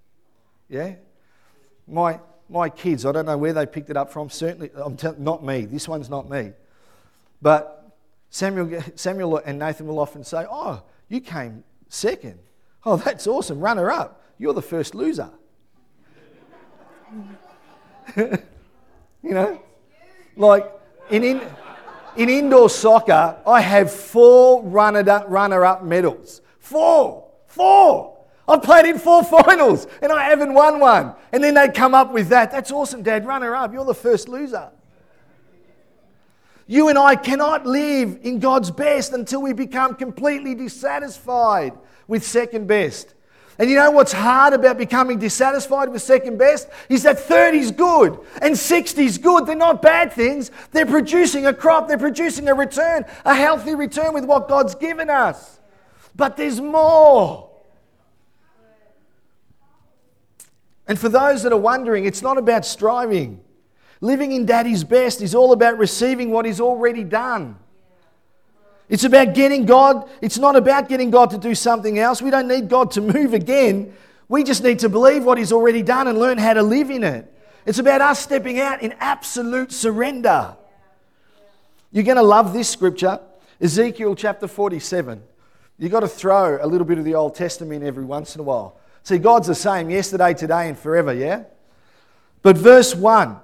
Yeah? 0.68 0.94
My, 1.86 2.20
my 2.48 2.68
kids, 2.68 3.04
I 3.04 3.12
don't 3.12 3.26
know 3.26 3.38
where 3.38 3.52
they 3.52 3.66
picked 3.66 3.90
it 3.90 3.96
up 3.96 4.12
from. 4.12 4.30
Certainly, 4.30 4.70
I'm 4.76 4.96
not 5.18 5.44
me. 5.44 5.64
This 5.64 5.88
one's 5.88 6.08
not 6.08 6.28
me. 6.28 6.52
But 7.42 7.96
Samuel, 8.30 8.82
Samuel 8.94 9.38
and 9.38 9.58
Nathan 9.58 9.86
will 9.86 9.98
often 9.98 10.24
say, 10.24 10.44
Oh, 10.48 10.82
you 11.08 11.20
came 11.20 11.64
second. 11.88 12.38
Oh, 12.84 12.96
that's 12.96 13.26
awesome. 13.26 13.60
Runner 13.60 13.90
up. 13.90 14.22
You're 14.38 14.54
the 14.54 14.62
first 14.62 14.94
loser. 14.94 15.30
you 18.16 18.38
know? 19.22 19.60
Like 20.36 20.70
in, 21.10 21.24
in, 21.24 21.40
in 22.16 22.28
indoor 22.28 22.70
soccer, 22.70 23.36
I 23.46 23.60
have 23.60 23.92
four 23.92 24.62
runner 24.62 25.02
runner 25.28 25.64
up 25.64 25.84
medals. 25.84 26.40
Four. 26.60 27.28
Four. 27.46 28.16
I've 28.46 28.62
played 28.62 28.86
in 28.86 28.98
four 28.98 29.24
finals 29.44 29.86
and 30.00 30.12
I 30.12 30.24
haven't 30.24 30.54
won 30.54 30.80
one. 30.80 31.14
And 31.32 31.42
then 31.42 31.54
they 31.54 31.68
come 31.68 31.94
up 31.94 32.12
with 32.12 32.28
that. 32.28 32.50
That's 32.50 32.70
awesome, 32.70 33.02
Dad. 33.02 33.26
Runner 33.26 33.54
up. 33.54 33.72
You're 33.72 33.84
the 33.84 33.94
first 33.94 34.28
loser. 34.28 34.70
You 36.66 36.88
and 36.88 36.98
I 36.98 37.16
cannot 37.16 37.66
live 37.66 38.18
in 38.22 38.40
God's 38.40 38.70
best 38.70 39.14
until 39.14 39.40
we 39.40 39.54
become 39.54 39.94
completely 39.94 40.54
dissatisfied 40.54 41.72
with 42.08 42.24
second 42.24 42.66
best. 42.66 43.14
And 43.58 43.68
you 43.68 43.76
know 43.76 43.90
what's 43.90 44.12
hard 44.12 44.54
about 44.54 44.78
becoming 44.78 45.18
dissatisfied 45.18 45.88
with 45.88 46.00
second 46.00 46.38
best? 46.38 46.68
Is 46.88 47.02
that 47.02 47.18
30 47.18 47.58
is 47.58 47.70
good 47.72 48.18
and 48.40 48.56
60 48.56 49.04
is 49.04 49.18
good. 49.18 49.46
They're 49.46 49.56
not 49.56 49.82
bad 49.82 50.12
things. 50.12 50.52
They're 50.70 50.86
producing 50.86 51.46
a 51.46 51.52
crop, 51.52 51.88
they're 51.88 51.98
producing 51.98 52.48
a 52.48 52.54
return, 52.54 53.04
a 53.24 53.34
healthy 53.34 53.74
return 53.74 54.14
with 54.14 54.24
what 54.24 54.48
God's 54.48 54.74
given 54.76 55.10
us. 55.10 55.58
But 56.14 56.36
there's 56.36 56.60
more. 56.60 57.50
And 60.86 60.98
for 60.98 61.08
those 61.08 61.42
that 61.42 61.52
are 61.52 61.58
wondering, 61.58 62.06
it's 62.06 62.22
not 62.22 62.38
about 62.38 62.64
striving. 62.64 63.40
Living 64.00 64.32
in 64.32 64.46
daddy's 64.46 64.84
best 64.84 65.20
is 65.20 65.34
all 65.34 65.52
about 65.52 65.78
receiving 65.78 66.30
what 66.30 66.46
he's 66.46 66.60
already 66.60 67.02
done. 67.04 67.58
It's 68.88 69.04
about 69.04 69.34
getting 69.34 69.66
God, 69.66 70.08
it's 70.22 70.38
not 70.38 70.56
about 70.56 70.88
getting 70.88 71.10
God 71.10 71.30
to 71.30 71.38
do 71.38 71.54
something 71.54 71.98
else. 71.98 72.22
We 72.22 72.30
don't 72.30 72.48
need 72.48 72.68
God 72.68 72.90
to 72.92 73.00
move 73.00 73.34
again. 73.34 73.92
We 74.28 74.44
just 74.44 74.62
need 74.62 74.78
to 74.80 74.88
believe 74.88 75.24
what 75.24 75.38
He's 75.38 75.52
already 75.52 75.82
done 75.82 76.08
and 76.08 76.18
learn 76.18 76.38
how 76.38 76.54
to 76.54 76.62
live 76.62 76.90
in 76.90 77.04
it. 77.04 77.32
It's 77.66 77.78
about 77.78 78.00
us 78.00 78.20
stepping 78.20 78.60
out 78.60 78.82
in 78.82 78.94
absolute 78.98 79.72
surrender. 79.72 80.56
You're 81.92 82.04
going 82.04 82.16
to 82.16 82.22
love 82.22 82.52
this 82.52 82.68
scripture, 82.68 83.20
Ezekiel 83.60 84.14
chapter 84.14 84.48
47. 84.48 85.22
You've 85.78 85.92
got 85.92 86.00
to 86.00 86.08
throw 86.08 86.58
a 86.60 86.66
little 86.66 86.86
bit 86.86 86.98
of 86.98 87.04
the 87.04 87.14
Old 87.14 87.34
Testament 87.34 87.84
every 87.84 88.04
once 88.04 88.34
in 88.34 88.40
a 88.40 88.44
while. 88.44 88.78
See, 89.02 89.18
God's 89.18 89.48
the 89.48 89.54
same 89.54 89.90
yesterday, 89.90 90.34
today, 90.34 90.68
and 90.68 90.78
forever, 90.78 91.12
yeah? 91.12 91.44
But 92.42 92.56
verse 92.56 92.94
1 92.94 93.38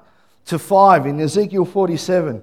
to 0.46 0.58
5 0.58 1.06
in 1.06 1.20
Ezekiel 1.20 1.64
47. 1.64 2.42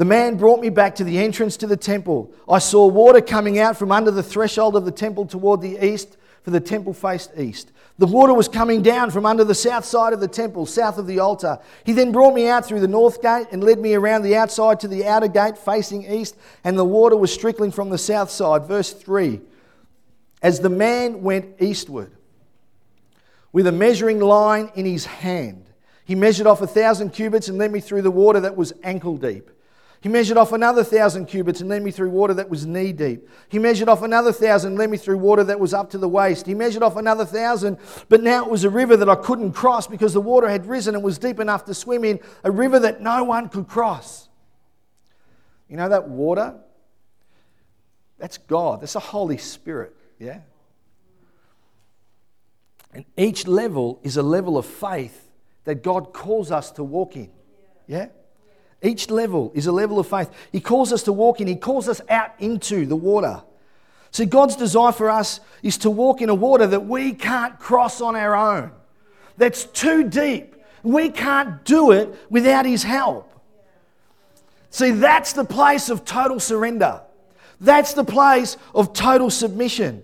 The 0.00 0.06
man 0.06 0.38
brought 0.38 0.60
me 0.60 0.70
back 0.70 0.94
to 0.94 1.04
the 1.04 1.18
entrance 1.18 1.58
to 1.58 1.66
the 1.66 1.76
temple. 1.76 2.32
I 2.48 2.58
saw 2.58 2.86
water 2.86 3.20
coming 3.20 3.58
out 3.58 3.76
from 3.76 3.92
under 3.92 4.10
the 4.10 4.22
threshold 4.22 4.74
of 4.74 4.86
the 4.86 4.90
temple 4.90 5.26
toward 5.26 5.60
the 5.60 5.76
east, 5.86 6.16
for 6.42 6.50
the 6.50 6.58
temple 6.58 6.94
faced 6.94 7.32
east. 7.36 7.70
The 7.98 8.06
water 8.06 8.32
was 8.32 8.48
coming 8.48 8.80
down 8.80 9.10
from 9.10 9.26
under 9.26 9.44
the 9.44 9.54
south 9.54 9.84
side 9.84 10.14
of 10.14 10.20
the 10.20 10.26
temple, 10.26 10.64
south 10.64 10.96
of 10.96 11.06
the 11.06 11.18
altar. 11.18 11.58
He 11.84 11.92
then 11.92 12.12
brought 12.12 12.32
me 12.32 12.48
out 12.48 12.64
through 12.64 12.80
the 12.80 12.88
north 12.88 13.20
gate 13.20 13.48
and 13.52 13.62
led 13.62 13.78
me 13.78 13.92
around 13.92 14.22
the 14.22 14.36
outside 14.36 14.80
to 14.80 14.88
the 14.88 15.06
outer 15.06 15.28
gate 15.28 15.58
facing 15.58 16.10
east, 16.10 16.34
and 16.64 16.78
the 16.78 16.84
water 16.86 17.14
was 17.14 17.36
trickling 17.36 17.70
from 17.70 17.90
the 17.90 17.98
south 17.98 18.30
side. 18.30 18.64
Verse 18.64 18.94
3 18.94 19.38
As 20.40 20.60
the 20.60 20.70
man 20.70 21.22
went 21.22 21.60
eastward, 21.60 22.10
with 23.52 23.66
a 23.66 23.72
measuring 23.72 24.20
line 24.20 24.72
in 24.74 24.86
his 24.86 25.04
hand, 25.04 25.66
he 26.06 26.14
measured 26.14 26.46
off 26.46 26.62
a 26.62 26.66
thousand 26.66 27.10
cubits 27.10 27.48
and 27.48 27.58
led 27.58 27.70
me 27.70 27.80
through 27.80 28.00
the 28.00 28.10
water 28.10 28.40
that 28.40 28.56
was 28.56 28.72
ankle 28.82 29.18
deep. 29.18 29.50
He 30.00 30.08
measured 30.08 30.38
off 30.38 30.52
another 30.52 30.82
thousand 30.82 31.26
cubits 31.26 31.60
and 31.60 31.68
led 31.68 31.82
me 31.82 31.90
through 31.90 32.08
water 32.08 32.32
that 32.34 32.48
was 32.48 32.64
knee 32.64 32.92
deep. 32.92 33.28
He 33.50 33.58
measured 33.58 33.88
off 33.88 34.02
another 34.02 34.32
thousand 34.32 34.72
and 34.72 34.78
led 34.78 34.90
me 34.90 34.96
through 34.96 35.18
water 35.18 35.44
that 35.44 35.60
was 35.60 35.74
up 35.74 35.90
to 35.90 35.98
the 35.98 36.08
waist. 36.08 36.46
He 36.46 36.54
measured 36.54 36.82
off 36.82 36.96
another 36.96 37.26
thousand, 37.26 37.76
but 38.08 38.22
now 38.22 38.42
it 38.42 38.50
was 38.50 38.64
a 38.64 38.70
river 38.70 38.96
that 38.96 39.10
I 39.10 39.14
couldn't 39.14 39.52
cross 39.52 39.86
because 39.86 40.14
the 40.14 40.20
water 40.20 40.48
had 40.48 40.64
risen 40.64 40.94
and 40.94 41.04
was 41.04 41.18
deep 41.18 41.38
enough 41.38 41.66
to 41.66 41.74
swim 41.74 42.04
in, 42.04 42.18
a 42.44 42.50
river 42.50 42.78
that 42.78 43.02
no 43.02 43.24
one 43.24 43.50
could 43.50 43.68
cross. 43.68 44.30
You 45.68 45.76
know 45.76 45.90
that 45.90 46.08
water? 46.08 46.54
That's 48.18 48.38
God. 48.38 48.80
That's 48.80 48.94
the 48.94 49.00
Holy 49.00 49.36
Spirit. 49.36 49.94
Yeah? 50.18 50.40
And 52.94 53.04
each 53.18 53.46
level 53.46 54.00
is 54.02 54.16
a 54.16 54.22
level 54.22 54.56
of 54.56 54.64
faith 54.64 55.28
that 55.64 55.82
God 55.82 56.14
calls 56.14 56.50
us 56.50 56.70
to 56.72 56.82
walk 56.82 57.16
in. 57.16 57.30
Yeah? 57.86 58.08
Each 58.82 59.10
level 59.10 59.52
is 59.54 59.66
a 59.66 59.72
level 59.72 59.98
of 59.98 60.08
faith. 60.08 60.30
He 60.52 60.60
calls 60.60 60.92
us 60.92 61.02
to 61.04 61.12
walk 61.12 61.40
in, 61.40 61.46
He 61.46 61.56
calls 61.56 61.88
us 61.88 62.00
out 62.08 62.32
into 62.38 62.86
the 62.86 62.96
water. 62.96 63.42
See, 64.10 64.26
God's 64.26 64.56
desire 64.56 64.92
for 64.92 65.10
us 65.10 65.40
is 65.62 65.78
to 65.78 65.90
walk 65.90 66.20
in 66.20 66.28
a 66.28 66.34
water 66.34 66.66
that 66.66 66.86
we 66.86 67.12
can't 67.12 67.58
cross 67.58 68.00
on 68.00 68.16
our 68.16 68.34
own, 68.34 68.72
that's 69.36 69.64
too 69.64 70.08
deep. 70.08 70.56
We 70.82 71.10
can't 71.10 71.64
do 71.64 71.92
it 71.92 72.14
without 72.30 72.64
His 72.64 72.82
help. 72.82 73.30
See, 74.70 74.92
that's 74.92 75.32
the 75.32 75.44
place 75.44 75.90
of 75.90 76.04
total 76.04 76.40
surrender. 76.40 77.02
That's 77.60 77.92
the 77.92 78.04
place 78.04 78.56
of 78.74 78.92
total 78.92 79.28
submission. 79.30 80.02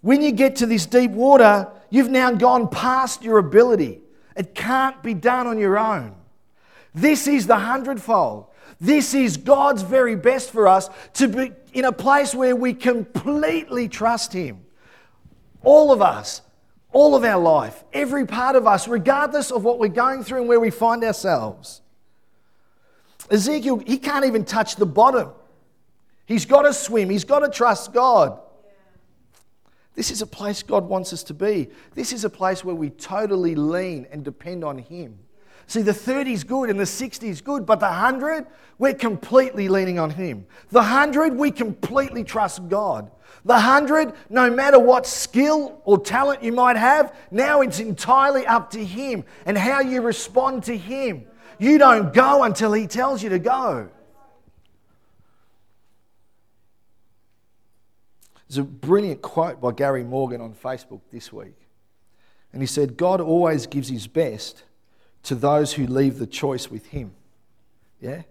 When 0.00 0.22
you 0.22 0.32
get 0.32 0.56
to 0.56 0.66
this 0.66 0.86
deep 0.86 1.10
water, 1.10 1.68
you've 1.90 2.10
now 2.10 2.32
gone 2.32 2.68
past 2.68 3.22
your 3.22 3.38
ability. 3.38 4.00
It 4.36 4.54
can't 4.54 5.02
be 5.02 5.14
done 5.14 5.46
on 5.46 5.58
your 5.58 5.78
own. 5.78 6.14
This 6.94 7.26
is 7.26 7.46
the 7.46 7.56
hundredfold. 7.56 8.46
This 8.80 9.14
is 9.14 9.36
God's 9.36 9.82
very 9.82 10.16
best 10.16 10.50
for 10.50 10.68
us 10.68 10.88
to 11.14 11.28
be 11.28 11.52
in 11.72 11.84
a 11.84 11.92
place 11.92 12.34
where 12.34 12.54
we 12.54 12.74
completely 12.74 13.88
trust 13.88 14.32
Him. 14.32 14.64
All 15.62 15.92
of 15.92 16.00
us, 16.00 16.42
all 16.92 17.16
of 17.16 17.24
our 17.24 17.40
life, 17.40 17.82
every 17.92 18.26
part 18.26 18.54
of 18.54 18.66
us, 18.66 18.86
regardless 18.86 19.50
of 19.50 19.64
what 19.64 19.78
we're 19.78 19.88
going 19.88 20.22
through 20.22 20.40
and 20.40 20.48
where 20.48 20.60
we 20.60 20.70
find 20.70 21.02
ourselves. 21.02 21.80
Ezekiel, 23.30 23.82
he 23.86 23.98
can't 23.98 24.24
even 24.24 24.44
touch 24.44 24.76
the 24.76 24.86
bottom. 24.86 25.30
He's 26.26 26.46
got 26.46 26.62
to 26.62 26.72
swim, 26.72 27.10
he's 27.10 27.24
got 27.24 27.40
to 27.40 27.48
trust 27.48 27.92
God. 27.92 28.40
This 29.94 30.10
is 30.10 30.22
a 30.22 30.26
place 30.26 30.62
God 30.62 30.88
wants 30.88 31.12
us 31.12 31.22
to 31.24 31.34
be. 31.34 31.68
This 31.94 32.12
is 32.12 32.24
a 32.24 32.30
place 32.30 32.64
where 32.64 32.74
we 32.74 32.90
totally 32.90 33.54
lean 33.54 34.06
and 34.10 34.24
depend 34.24 34.64
on 34.64 34.78
Him. 34.78 35.18
See, 35.66 35.82
the 35.82 35.94
30 35.94 36.32
is 36.32 36.44
good 36.44 36.70
and 36.70 36.78
the 36.78 36.86
60 36.86 37.28
is 37.28 37.40
good, 37.40 37.64
but 37.64 37.80
the 37.80 37.86
100, 37.86 38.46
we're 38.78 38.94
completely 38.94 39.68
leaning 39.68 39.98
on 39.98 40.10
Him. 40.10 40.46
The 40.70 40.80
100, 40.80 41.36
we 41.36 41.50
completely 41.50 42.24
trust 42.24 42.68
God. 42.68 43.10
The 43.44 43.54
100, 43.54 44.12
no 44.30 44.50
matter 44.50 44.78
what 44.78 45.06
skill 45.06 45.80
or 45.84 45.98
talent 45.98 46.42
you 46.42 46.52
might 46.52 46.76
have, 46.76 47.14
now 47.30 47.60
it's 47.60 47.80
entirely 47.80 48.46
up 48.46 48.70
to 48.70 48.84
Him 48.84 49.24
and 49.46 49.56
how 49.56 49.80
you 49.80 50.02
respond 50.02 50.64
to 50.64 50.76
Him. 50.76 51.26
You 51.58 51.78
don't 51.78 52.12
go 52.12 52.42
until 52.42 52.72
He 52.72 52.86
tells 52.86 53.22
you 53.22 53.30
to 53.30 53.38
go. 53.38 53.88
There's 58.48 58.58
a 58.58 58.62
brilliant 58.62 59.22
quote 59.22 59.60
by 59.60 59.72
Gary 59.72 60.04
Morgan 60.04 60.40
on 60.40 60.54
Facebook 60.54 61.00
this 61.10 61.32
week. 61.32 61.56
And 62.52 62.62
he 62.62 62.66
said, 62.66 62.96
God 62.96 63.20
always 63.20 63.66
gives 63.66 63.88
his 63.88 64.06
best 64.06 64.62
to 65.24 65.34
those 65.34 65.72
who 65.72 65.86
leave 65.86 66.18
the 66.18 66.26
choice 66.26 66.70
with 66.70 66.86
him. 66.86 67.12
Yeah? 68.00 68.22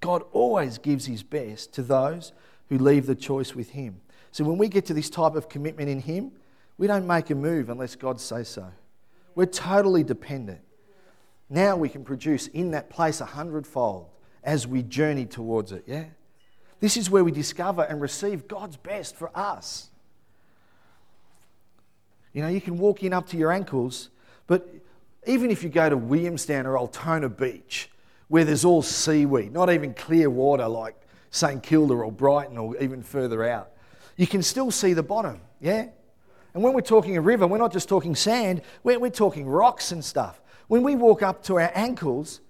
God 0.00 0.24
always 0.32 0.78
gives 0.78 1.06
his 1.06 1.22
best 1.22 1.72
to 1.74 1.82
those 1.82 2.32
who 2.68 2.78
leave 2.78 3.06
the 3.06 3.14
choice 3.14 3.54
with 3.54 3.70
him. 3.70 4.00
So 4.32 4.44
when 4.44 4.58
we 4.58 4.68
get 4.68 4.86
to 4.86 4.94
this 4.94 5.10
type 5.10 5.34
of 5.34 5.48
commitment 5.48 5.88
in 5.88 6.00
him, 6.00 6.32
we 6.78 6.86
don't 6.86 7.06
make 7.06 7.30
a 7.30 7.34
move 7.34 7.70
unless 7.70 7.94
God 7.94 8.20
says 8.20 8.48
so. 8.48 8.66
We're 9.34 9.46
totally 9.46 10.02
dependent. 10.02 10.60
Now 11.48 11.76
we 11.76 11.88
can 11.88 12.04
produce 12.04 12.48
in 12.48 12.72
that 12.72 12.90
place 12.90 13.20
a 13.20 13.26
hundredfold 13.26 14.08
as 14.42 14.66
we 14.66 14.82
journey 14.82 15.26
towards 15.26 15.70
it, 15.70 15.84
yeah? 15.86 16.06
This 16.80 16.96
is 16.96 17.08
where 17.08 17.22
we 17.22 17.30
discover 17.30 17.82
and 17.82 18.00
receive 18.00 18.48
God's 18.48 18.76
best 18.76 19.14
for 19.14 19.30
us. 19.36 19.90
You 22.32 22.42
know, 22.42 22.48
you 22.48 22.60
can 22.60 22.78
walk 22.78 23.04
in 23.04 23.12
up 23.12 23.28
to 23.28 23.36
your 23.36 23.52
ankles, 23.52 24.08
but 24.48 24.68
even 25.26 25.50
if 25.50 25.62
you 25.62 25.68
go 25.68 25.88
to 25.88 25.96
Williamstown 25.96 26.66
or 26.66 26.78
Altona 26.78 27.28
Beach, 27.28 27.90
where 28.28 28.44
there's 28.44 28.64
all 28.64 28.82
seaweed, 28.82 29.52
not 29.52 29.70
even 29.70 29.94
clear 29.94 30.30
water 30.30 30.66
like 30.66 30.96
St 31.30 31.62
Kilda 31.62 31.94
or 31.94 32.10
Brighton 32.10 32.58
or 32.58 32.76
even 32.78 33.02
further 33.02 33.44
out, 33.44 33.70
you 34.16 34.26
can 34.26 34.42
still 34.42 34.70
see 34.70 34.92
the 34.92 35.02
bottom, 35.02 35.40
yeah? 35.60 35.86
And 36.54 36.62
when 36.62 36.74
we're 36.74 36.80
talking 36.80 37.16
a 37.16 37.20
river, 37.20 37.46
we're 37.46 37.58
not 37.58 37.72
just 37.72 37.88
talking 37.88 38.14
sand, 38.14 38.62
we're, 38.82 38.98
we're 38.98 39.10
talking 39.10 39.46
rocks 39.46 39.92
and 39.92 40.04
stuff. 40.04 40.40
When 40.68 40.82
we 40.82 40.96
walk 40.96 41.22
up 41.22 41.42
to 41.44 41.58
our 41.58 41.70
ankles, 41.74 42.40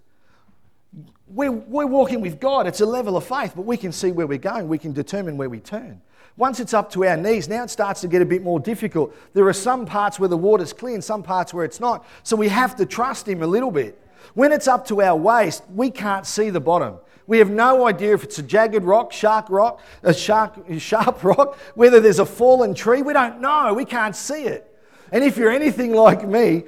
we're, 1.26 1.50
we're 1.50 1.86
walking 1.86 2.20
with 2.20 2.40
God. 2.40 2.66
It's 2.66 2.80
a 2.80 2.86
level 2.86 3.16
of 3.16 3.24
faith, 3.24 3.52
but 3.54 3.62
we 3.62 3.76
can 3.76 3.92
see 3.92 4.12
where 4.12 4.26
we're 4.26 4.38
going. 4.38 4.68
We 4.68 4.78
can 4.78 4.92
determine 4.92 5.36
where 5.36 5.48
we 5.48 5.60
turn. 5.60 6.02
Once 6.36 6.60
it's 6.60 6.72
up 6.72 6.90
to 6.90 7.04
our 7.04 7.16
knees, 7.16 7.48
now 7.48 7.62
it 7.62 7.70
starts 7.70 8.00
to 8.00 8.08
get 8.08 8.22
a 8.22 8.24
bit 8.24 8.42
more 8.42 8.58
difficult. 8.58 9.14
There 9.34 9.46
are 9.46 9.52
some 9.52 9.84
parts 9.84 10.18
where 10.18 10.28
the 10.28 10.36
water's 10.36 10.72
clear 10.72 10.94
and 10.94 11.04
some 11.04 11.22
parts 11.22 11.52
where 11.52 11.64
it's 11.64 11.80
not. 11.80 12.06
So 12.22 12.36
we 12.36 12.48
have 12.48 12.74
to 12.76 12.86
trust 12.86 13.28
Him 13.28 13.42
a 13.42 13.46
little 13.46 13.70
bit. 13.70 13.98
When 14.34 14.52
it's 14.52 14.68
up 14.68 14.86
to 14.88 15.02
our 15.02 15.16
waist, 15.16 15.62
we 15.74 15.90
can't 15.90 16.26
see 16.26 16.48
the 16.50 16.60
bottom. 16.60 16.96
We 17.26 17.38
have 17.38 17.50
no 17.50 17.86
idea 17.86 18.14
if 18.14 18.24
it's 18.24 18.38
a 18.38 18.42
jagged 18.42 18.82
rock, 18.82 19.12
shark 19.12 19.46
rock, 19.48 19.80
a 20.02 20.14
shark, 20.14 20.54
sharp 20.78 21.22
rock, 21.24 21.58
whether 21.74 22.00
there's 22.00 22.18
a 22.18 22.26
fallen 22.26 22.74
tree. 22.74 23.02
We 23.02 23.12
don't 23.12 23.40
know. 23.40 23.74
We 23.74 23.84
can't 23.84 24.16
see 24.16 24.44
it. 24.44 24.68
And 25.12 25.22
if 25.22 25.36
you're 25.36 25.50
anything 25.50 25.92
like 25.92 26.26
me, 26.26 26.64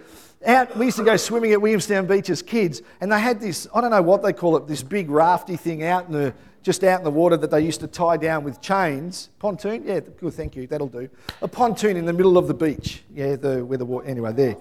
out, 0.47 0.77
we 0.77 0.87
used 0.87 0.99
to 0.99 1.05
go 1.05 1.17
swimming 1.17 1.53
at 1.53 1.61
Williamstown 1.61 2.07
Beach 2.07 2.29
as 2.29 2.43
kids, 2.43 2.83
and 3.01 3.11
they 3.11 3.19
had 3.19 3.41
this, 3.41 3.67
I 3.75 3.81
don't 3.81 3.91
know 3.91 4.03
what 4.03 4.23
they 4.23 4.33
call 4.33 4.57
it, 4.57 4.67
this 4.67 4.83
big 4.83 5.09
rafty 5.09 5.57
thing 5.57 5.83
out 5.83 6.07
in 6.07 6.13
the, 6.13 6.35
just 6.65 6.83
out 6.83 6.99
in 6.99 7.05
the 7.05 7.11
water 7.11 7.37
that 7.37 7.51
they 7.51 7.61
used 7.61 7.81
to 7.81 7.87
tie 7.87 8.17
down 8.17 8.43
with 8.43 8.61
chains. 8.61 9.29
Pontoon? 9.39 9.85
Yeah, 9.87 10.01
good, 10.01 10.33
thank 10.33 10.57
you, 10.57 10.67
that'll 10.67 10.89
do. 10.89 11.11
A 11.43 11.47
pontoon 11.47 11.97
in 11.97 12.07
the 12.07 12.13
middle 12.13 12.39
of 12.39 12.49
the 12.49 12.55
beach. 12.55 13.05
Yeah, 13.15 13.37
the, 13.37 13.65
where 13.65 13.77
the 13.77 13.85
water, 13.85 14.07
anyway, 14.07 14.33
there. 14.33 14.57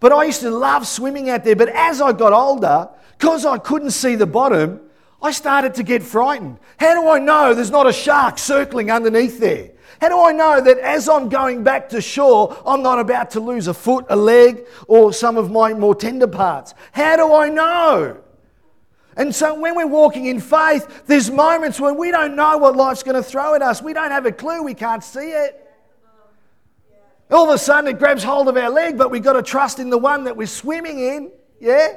But 0.00 0.12
I 0.12 0.24
used 0.24 0.40
to 0.40 0.50
love 0.50 0.86
swimming 0.88 1.30
out 1.30 1.44
there, 1.44 1.54
but 1.54 1.68
as 1.68 2.02
I 2.02 2.12
got 2.12 2.32
older, 2.32 2.88
because 3.16 3.46
I 3.46 3.58
couldn't 3.58 3.92
see 3.92 4.16
the 4.16 4.26
bottom, 4.26 4.80
I 5.22 5.30
started 5.30 5.74
to 5.74 5.84
get 5.84 6.02
frightened. 6.02 6.58
How 6.78 7.00
do 7.00 7.08
I 7.08 7.20
know 7.20 7.54
there's 7.54 7.70
not 7.70 7.86
a 7.86 7.92
shark 7.92 8.38
circling 8.38 8.90
underneath 8.90 9.38
there? 9.38 9.70
How 10.00 10.08
do 10.08 10.20
I 10.20 10.32
know 10.32 10.60
that 10.60 10.78
as 10.78 11.08
I'm 11.08 11.28
going 11.28 11.62
back 11.62 11.88
to 11.90 12.00
shore, 12.00 12.60
I'm 12.66 12.82
not 12.82 12.98
about 12.98 13.30
to 13.30 13.40
lose 13.40 13.68
a 13.68 13.72
foot, 13.72 14.04
a 14.08 14.16
leg, 14.16 14.66
or 14.88 15.12
some 15.12 15.36
of 15.36 15.50
my 15.50 15.72
more 15.72 15.94
tender 15.94 16.26
parts? 16.26 16.74
How 16.90 17.16
do 17.16 17.32
I 17.32 17.48
know? 17.48 18.20
And 19.16 19.34
so 19.34 19.58
when 19.58 19.74
we're 19.74 19.86
walking 19.86 20.26
in 20.26 20.40
faith, 20.40 21.04
there's 21.06 21.30
moments 21.30 21.80
when 21.80 21.96
we 21.96 22.10
don't 22.10 22.36
know 22.36 22.58
what 22.58 22.76
life's 22.76 23.02
going 23.02 23.16
to 23.16 23.22
throw 23.22 23.54
at 23.54 23.62
us. 23.62 23.80
We 23.80 23.94
don't 23.94 24.10
have 24.10 24.26
a 24.26 24.32
clue, 24.32 24.62
we 24.62 24.74
can't 24.74 25.02
see 25.02 25.30
it. 25.30 25.62
All 27.30 27.48
of 27.48 27.54
a 27.54 27.58
sudden 27.58 27.88
it 27.90 27.98
grabs 27.98 28.22
hold 28.22 28.48
of 28.48 28.56
our 28.56 28.70
leg, 28.70 28.98
but 28.98 29.10
we've 29.10 29.22
got 29.22 29.32
to 29.32 29.42
trust 29.42 29.78
in 29.78 29.90
the 29.90 29.98
one 29.98 30.24
that 30.24 30.36
we're 30.36 30.46
swimming 30.46 31.00
in. 31.00 31.32
Yeah? 31.60 31.96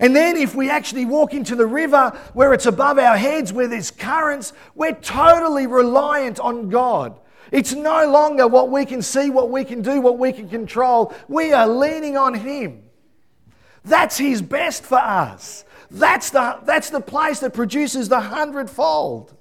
And 0.00 0.14
then, 0.14 0.36
if 0.36 0.56
we 0.56 0.70
actually 0.70 1.04
walk 1.04 1.34
into 1.34 1.54
the 1.54 1.66
river 1.66 2.10
where 2.32 2.52
it's 2.52 2.66
above 2.66 2.98
our 2.98 3.16
heads, 3.16 3.52
where 3.52 3.68
there's 3.68 3.92
currents, 3.92 4.52
we're 4.74 4.94
totally 4.94 5.68
reliant 5.68 6.40
on 6.40 6.68
God. 6.68 7.18
It's 7.52 7.72
no 7.72 8.10
longer 8.10 8.48
what 8.48 8.70
we 8.70 8.86
can 8.86 9.02
see, 9.02 9.30
what 9.30 9.50
we 9.50 9.64
can 9.64 9.82
do, 9.82 10.00
what 10.00 10.18
we 10.18 10.32
can 10.32 10.48
control. 10.48 11.14
We 11.28 11.52
are 11.52 11.68
leaning 11.68 12.16
on 12.16 12.34
Him. 12.34 12.83
That's 13.84 14.18
His 14.18 14.42
best 14.42 14.84
for 14.84 14.98
us. 14.98 15.64
That's 15.90 16.30
the, 16.30 16.58
that's 16.64 16.90
the 16.90 17.00
place 17.00 17.40
that 17.40 17.54
produces 17.54 18.08
the 18.08 18.20
hundredfold. 18.20 19.34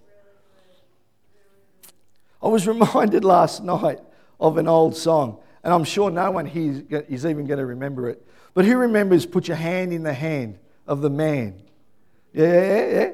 I 2.41 2.47
was 2.47 2.67
reminded 2.67 3.23
last 3.23 3.63
night 3.63 3.99
of 4.39 4.57
an 4.57 4.67
old 4.67 4.95
song. 4.95 5.39
And 5.63 5.73
I'm 5.73 5.85
sure 5.85 6.11
no 6.11 6.29
one 6.29 6.45
here 6.45 6.83
is 6.89 7.25
even 7.25 7.47
going 7.47 7.59
to 7.59 7.65
remember 7.65 8.09
it. 8.09 8.25
But 8.53 8.65
who 8.65 8.77
remembers 8.77 9.25
put 9.25 9.47
your 9.47 9.57
hand 9.57 9.93
in 9.93 10.03
the 10.03 10.13
hand 10.13 10.59
of 10.85 11.01
the 11.01 11.09
man? 11.09 11.61
Yeah, 12.33 12.45
yeah, 12.45 12.89
yeah. 12.91 13.11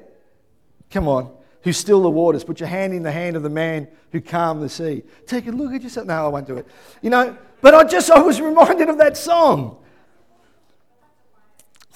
Come 0.89 1.07
on. 1.07 1.31
Who 1.61 1.73
still 1.73 2.01
the 2.01 2.09
waters? 2.09 2.43
Put 2.43 2.59
your 2.59 2.69
hand 2.69 2.93
in 2.93 3.03
the 3.03 3.11
hand 3.11 3.35
of 3.35 3.43
the 3.43 3.49
man 3.49 3.87
who 4.11 4.21
calmed 4.21 4.63
the 4.63 4.69
sea. 4.69 5.03
Take 5.27 5.45
a 5.47 5.51
look 5.51 5.73
at 5.73 5.83
yourself. 5.83 6.07
No, 6.07 6.25
I 6.25 6.27
won't 6.29 6.47
do 6.47 6.57
it. 6.57 6.65
You 7.01 7.09
know, 7.09 7.37
but 7.61 7.75
I 7.75 7.83
just 7.83 8.09
I 8.09 8.19
was 8.19 8.41
reminded 8.41 8.89
of 8.89 8.97
that 8.97 9.15
song. 9.15 9.77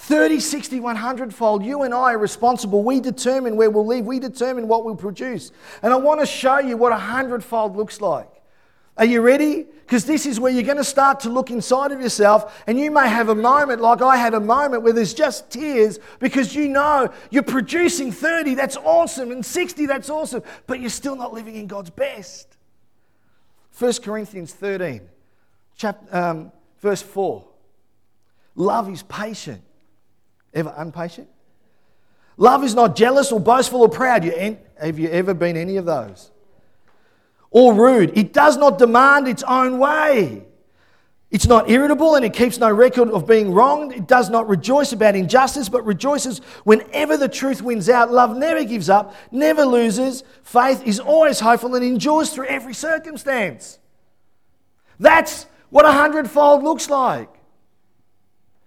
30, 0.04 0.38
60, 0.38 0.80
100 0.80 1.34
fold. 1.34 1.64
You 1.64 1.82
and 1.82 1.94
I 1.94 2.12
are 2.12 2.18
responsible. 2.18 2.84
We 2.84 3.00
determine 3.00 3.56
where 3.56 3.70
we'll 3.70 3.86
live. 3.86 4.04
We 4.04 4.18
determine 4.18 4.68
what 4.68 4.84
we'll 4.84 4.96
produce. 4.96 5.50
And 5.82 5.94
I 5.94 5.96
want 5.96 6.20
to 6.20 6.26
show 6.26 6.58
you 6.58 6.76
what 6.76 6.92
a 6.92 6.96
hundredfold 6.96 7.74
looks 7.74 8.02
like. 8.02 8.28
Are 8.98 9.06
you 9.06 9.22
ready? 9.22 9.64
Because 9.64 10.04
this 10.04 10.26
is 10.26 10.38
where 10.38 10.52
you're 10.52 10.62
going 10.62 10.76
to 10.76 10.84
start 10.84 11.20
to 11.20 11.30
look 11.30 11.50
inside 11.50 11.90
of 11.90 12.02
yourself, 12.02 12.62
and 12.66 12.78
you 12.78 12.90
may 12.90 13.08
have 13.08 13.30
a 13.30 13.34
moment 13.34 13.80
like 13.80 14.02
I 14.02 14.16
had 14.18 14.34
a 14.34 14.40
moment 14.40 14.82
where 14.82 14.92
there's 14.92 15.14
just 15.14 15.50
tears 15.50 15.98
because 16.18 16.54
you 16.54 16.68
know 16.68 17.10
you're 17.30 17.42
producing 17.42 18.12
30, 18.12 18.54
that's 18.54 18.76
awesome, 18.76 19.32
and 19.32 19.44
60, 19.44 19.86
that's 19.86 20.10
awesome, 20.10 20.42
but 20.66 20.80
you're 20.80 20.90
still 20.90 21.16
not 21.16 21.32
living 21.32 21.56
in 21.56 21.66
God's 21.66 21.90
best. 21.90 22.58
1 23.78 23.92
Corinthians 24.02 24.52
13, 24.52 25.00
chapter, 25.76 26.14
um, 26.14 26.52
verse 26.80 27.02
4. 27.02 27.42
Love 28.54 28.90
is 28.90 29.02
patient. 29.02 29.62
Ever 30.54 30.74
impatient? 30.78 31.28
Love 32.36 32.64
is 32.64 32.74
not 32.74 32.96
jealous 32.96 33.30
or 33.30 33.40
boastful 33.40 33.82
or 33.82 33.88
proud. 33.88 34.24
You, 34.24 34.58
have 34.80 34.98
you 34.98 35.08
ever 35.10 35.34
been 35.34 35.56
any 35.56 35.76
of 35.76 35.84
those? 35.84 36.30
or 37.54 37.72
rude. 37.72 38.18
It 38.18 38.32
does 38.32 38.56
not 38.56 38.78
demand 38.78 39.28
its 39.28 39.44
own 39.44 39.78
way. 39.78 40.44
It's 41.30 41.46
not 41.46 41.70
irritable 41.70 42.16
and 42.16 42.24
it 42.24 42.32
keeps 42.32 42.58
no 42.58 42.70
record 42.70 43.08
of 43.10 43.28
being 43.28 43.52
wronged. 43.52 43.92
It 43.92 44.08
does 44.08 44.28
not 44.28 44.48
rejoice 44.48 44.92
about 44.92 45.14
injustice, 45.14 45.68
but 45.68 45.86
rejoices 45.86 46.40
whenever 46.64 47.16
the 47.16 47.28
truth 47.28 47.62
wins 47.62 47.88
out. 47.88 48.12
Love 48.12 48.36
never 48.36 48.64
gives 48.64 48.90
up, 48.90 49.14
never 49.30 49.64
loses. 49.64 50.24
Faith 50.42 50.82
is 50.84 50.98
always 50.98 51.38
hopeful 51.38 51.74
and 51.76 51.84
endures 51.84 52.30
through 52.30 52.46
every 52.46 52.74
circumstance. 52.74 53.78
That's 54.98 55.46
what 55.70 55.84
a 55.84 55.92
hundredfold 55.92 56.64
looks 56.64 56.90
like. 56.90 57.30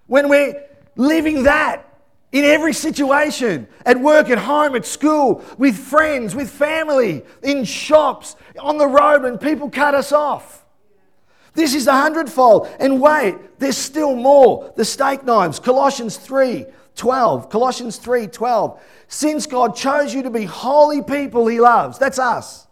When 0.06 0.30
we're 0.30 0.64
living 0.98 1.44
that, 1.44 1.84
in 2.32 2.44
every 2.44 2.74
situation 2.74 3.68
at 3.86 4.00
work, 4.00 4.30
at 4.30 4.38
home, 4.38 4.76
at 4.76 4.86
school, 4.86 5.44
with 5.58 5.78
friends, 5.78 6.36
with 6.36 6.50
family, 6.50 7.24
in 7.42 7.64
shops, 7.64 8.36
on 8.60 8.78
the 8.78 8.88
road 8.88 9.24
when 9.24 9.38
people 9.38 9.70
cut 9.70 9.96
us 9.96 10.12
off. 10.12 10.66
This 11.54 11.74
is 11.74 11.88
a 11.88 11.94
hundredfold. 11.94 12.68
And 12.80 13.02
wait, 13.02 13.60
there's 13.60 13.78
still 13.78 14.16
more. 14.16 14.72
The 14.76 14.86
steak 14.86 15.24
knives, 15.24 15.60
Colossians 15.60 16.18
3 16.18 16.66
12. 16.96 17.50
Colossians 17.50 17.98
3 17.98 18.28
12. 18.28 18.82
Since 19.08 19.46
God 19.46 19.76
chose 19.76 20.14
you 20.14 20.24
to 20.24 20.30
be 20.30 20.44
holy 20.44 21.02
people 21.02 21.48
he 21.48 21.60
loves, 21.60 21.98
that's 21.98 22.20
us. 22.20 22.68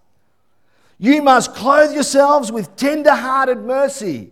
You 0.97 1.21
must 1.21 1.53
clothe 1.53 1.93
yourselves 1.93 2.51
with 2.51 2.75
tender 2.75 3.13
hearted 3.13 3.59
mercy, 3.59 4.31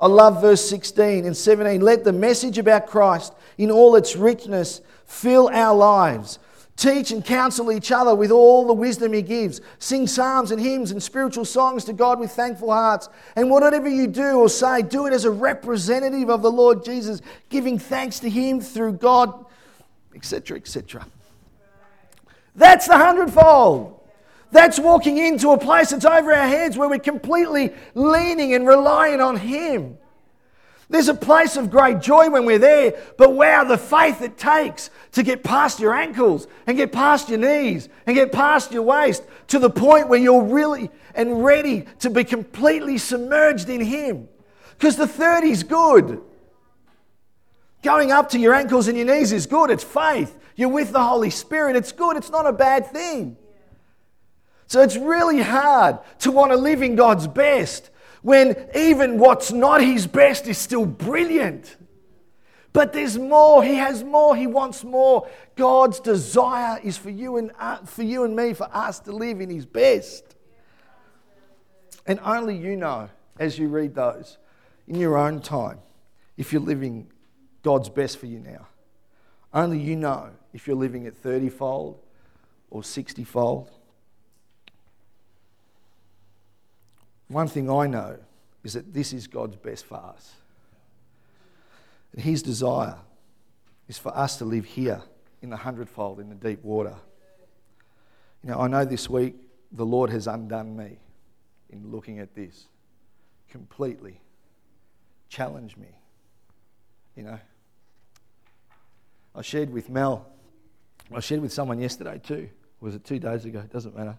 I 0.00 0.06
love 0.06 0.40
verse 0.40 0.68
16 0.68 1.24
and 1.24 1.36
17. 1.36 1.80
Let 1.80 2.04
the 2.04 2.12
message 2.12 2.58
about 2.58 2.86
Christ 2.86 3.32
in 3.56 3.70
all 3.70 3.96
its 3.96 4.16
richness 4.16 4.80
fill 5.06 5.48
our 5.48 5.74
lives 5.74 6.38
Teach 6.78 7.10
and 7.10 7.24
counsel 7.24 7.72
each 7.72 7.90
other 7.90 8.14
with 8.14 8.30
all 8.30 8.64
the 8.64 8.72
wisdom 8.72 9.12
He 9.12 9.20
gives. 9.20 9.60
Sing 9.80 10.06
psalms 10.06 10.52
and 10.52 10.62
hymns 10.62 10.92
and 10.92 11.02
spiritual 11.02 11.44
songs 11.44 11.84
to 11.86 11.92
God 11.92 12.20
with 12.20 12.30
thankful 12.30 12.72
hearts. 12.72 13.08
And 13.34 13.50
whatever 13.50 13.88
you 13.88 14.06
do 14.06 14.38
or 14.38 14.48
say, 14.48 14.82
do 14.82 15.06
it 15.06 15.12
as 15.12 15.24
a 15.24 15.30
representative 15.30 16.30
of 16.30 16.40
the 16.40 16.52
Lord 16.52 16.84
Jesus, 16.84 17.20
giving 17.48 17.80
thanks 17.80 18.20
to 18.20 18.30
Him 18.30 18.60
through 18.60 18.92
God, 18.92 19.44
etc., 20.14 20.56
etc. 20.56 21.04
That's 22.54 22.86
the 22.86 22.96
hundredfold. 22.96 23.97
That's 24.50 24.78
walking 24.78 25.18
into 25.18 25.50
a 25.50 25.58
place 25.58 25.90
that's 25.90 26.04
over 26.04 26.32
our 26.32 26.48
heads 26.48 26.76
where 26.76 26.88
we're 26.88 26.98
completely 26.98 27.72
leaning 27.94 28.54
and 28.54 28.66
relying 28.66 29.20
on 29.20 29.36
Him. 29.36 29.98
There's 30.90 31.08
a 31.08 31.14
place 31.14 31.56
of 31.56 31.70
great 31.70 32.00
joy 32.00 32.30
when 32.30 32.46
we're 32.46 32.58
there, 32.58 32.94
but 33.18 33.34
wow, 33.34 33.64
the 33.64 33.76
faith 33.76 34.22
it 34.22 34.38
takes 34.38 34.88
to 35.12 35.22
get 35.22 35.44
past 35.44 35.80
your 35.80 35.94
ankles 35.94 36.46
and 36.66 36.78
get 36.78 36.92
past 36.92 37.28
your 37.28 37.38
knees 37.38 37.90
and 38.06 38.16
get 38.16 38.32
past 38.32 38.72
your 38.72 38.84
waist 38.84 39.22
to 39.48 39.58
the 39.58 39.68
point 39.68 40.08
where 40.08 40.18
you're 40.18 40.44
really 40.44 40.90
and 41.14 41.44
ready 41.44 41.84
to 41.98 42.08
be 42.08 42.24
completely 42.24 42.96
submerged 42.96 43.68
in 43.68 43.82
Him. 43.82 44.28
Because 44.78 44.96
the 44.96 45.06
30 45.06 45.50
is 45.50 45.62
good. 45.62 46.22
Going 47.82 48.10
up 48.10 48.30
to 48.30 48.38
your 48.38 48.54
ankles 48.54 48.88
and 48.88 48.96
your 48.96 49.06
knees 49.06 49.30
is 49.32 49.46
good. 49.46 49.70
It's 49.70 49.84
faith. 49.84 50.38
You're 50.56 50.70
with 50.70 50.92
the 50.92 51.02
Holy 51.02 51.30
Spirit. 51.30 51.76
It's 51.76 51.92
good. 51.92 52.16
It's 52.16 52.30
not 52.30 52.46
a 52.46 52.52
bad 52.52 52.86
thing. 52.86 53.36
So 54.68 54.82
it's 54.82 54.96
really 54.96 55.40
hard 55.40 55.98
to 56.20 56.30
want 56.30 56.52
to 56.52 56.56
live 56.56 56.82
in 56.82 56.94
God's 56.94 57.26
best 57.26 57.90
when 58.20 58.54
even 58.74 59.18
what's 59.18 59.50
not 59.50 59.80
his 59.80 60.06
best 60.06 60.46
is 60.46 60.58
still 60.58 60.84
brilliant. 60.84 61.76
But 62.74 62.92
there's 62.92 63.16
more. 63.16 63.64
He 63.64 63.76
has 63.76 64.04
more. 64.04 64.36
He 64.36 64.46
wants 64.46 64.84
more. 64.84 65.26
God's 65.56 66.00
desire 66.00 66.78
is 66.84 66.98
for 66.98 67.08
you 67.08 67.38
and 67.38 67.50
uh, 67.58 67.78
for 67.78 68.02
you 68.02 68.24
and 68.24 68.36
me, 68.36 68.52
for 68.52 68.68
us 68.70 69.00
to 69.00 69.12
live 69.12 69.40
in 69.40 69.48
His 69.48 69.64
best. 69.64 70.36
And 72.06 72.20
only 72.22 72.56
you 72.56 72.76
know, 72.76 73.08
as 73.38 73.58
you 73.58 73.68
read 73.68 73.94
those, 73.94 74.36
in 74.86 74.96
your 74.96 75.16
own 75.16 75.40
time, 75.40 75.78
if 76.36 76.52
you're 76.52 76.62
living 76.62 77.10
God's 77.62 77.88
best 77.88 78.18
for 78.18 78.26
you 78.26 78.38
now. 78.38 78.68
Only 79.52 79.78
you 79.78 79.96
know 79.96 80.30
if 80.52 80.66
you're 80.66 80.76
living 80.76 81.06
at 81.06 81.16
30 81.16 81.48
fold 81.48 81.98
or 82.70 82.84
60 82.84 83.24
fold 83.24 83.70
One 87.28 87.46
thing 87.46 87.70
I 87.70 87.86
know 87.86 88.18
is 88.64 88.72
that 88.72 88.92
this 88.92 89.12
is 89.12 89.26
God's 89.26 89.56
best 89.56 89.84
for 89.84 89.96
us. 89.96 90.34
And 92.12 92.22
His 92.22 92.42
desire 92.42 92.96
is 93.86 93.98
for 93.98 94.16
us 94.16 94.36
to 94.38 94.44
live 94.44 94.64
here 94.64 95.02
in 95.42 95.50
the 95.50 95.56
hundredfold, 95.56 96.20
in 96.20 96.28
the 96.28 96.34
deep 96.34 96.64
water. 96.64 96.94
You 98.42 98.50
know, 98.50 98.58
I 98.58 98.68
know 98.68 98.84
this 98.84 99.08
week 99.08 99.36
the 99.72 99.84
Lord 99.84 100.10
has 100.10 100.26
undone 100.26 100.76
me 100.76 100.98
in 101.70 101.90
looking 101.90 102.18
at 102.18 102.34
this 102.34 102.66
completely, 103.50 104.20
challenged 105.28 105.76
me. 105.76 105.88
You 107.16 107.24
know, 107.24 107.38
I 109.34 109.42
shared 109.42 109.70
with 109.70 109.88
Mel, 109.88 110.26
I 111.14 111.20
shared 111.20 111.40
with 111.40 111.52
someone 111.52 111.80
yesterday 111.80 112.20
too. 112.22 112.48
was 112.80 112.94
it 112.94 113.04
two 113.04 113.18
days 113.18 113.44
ago? 113.44 113.62
Doesn't 113.72 113.96
matter. 113.96 114.18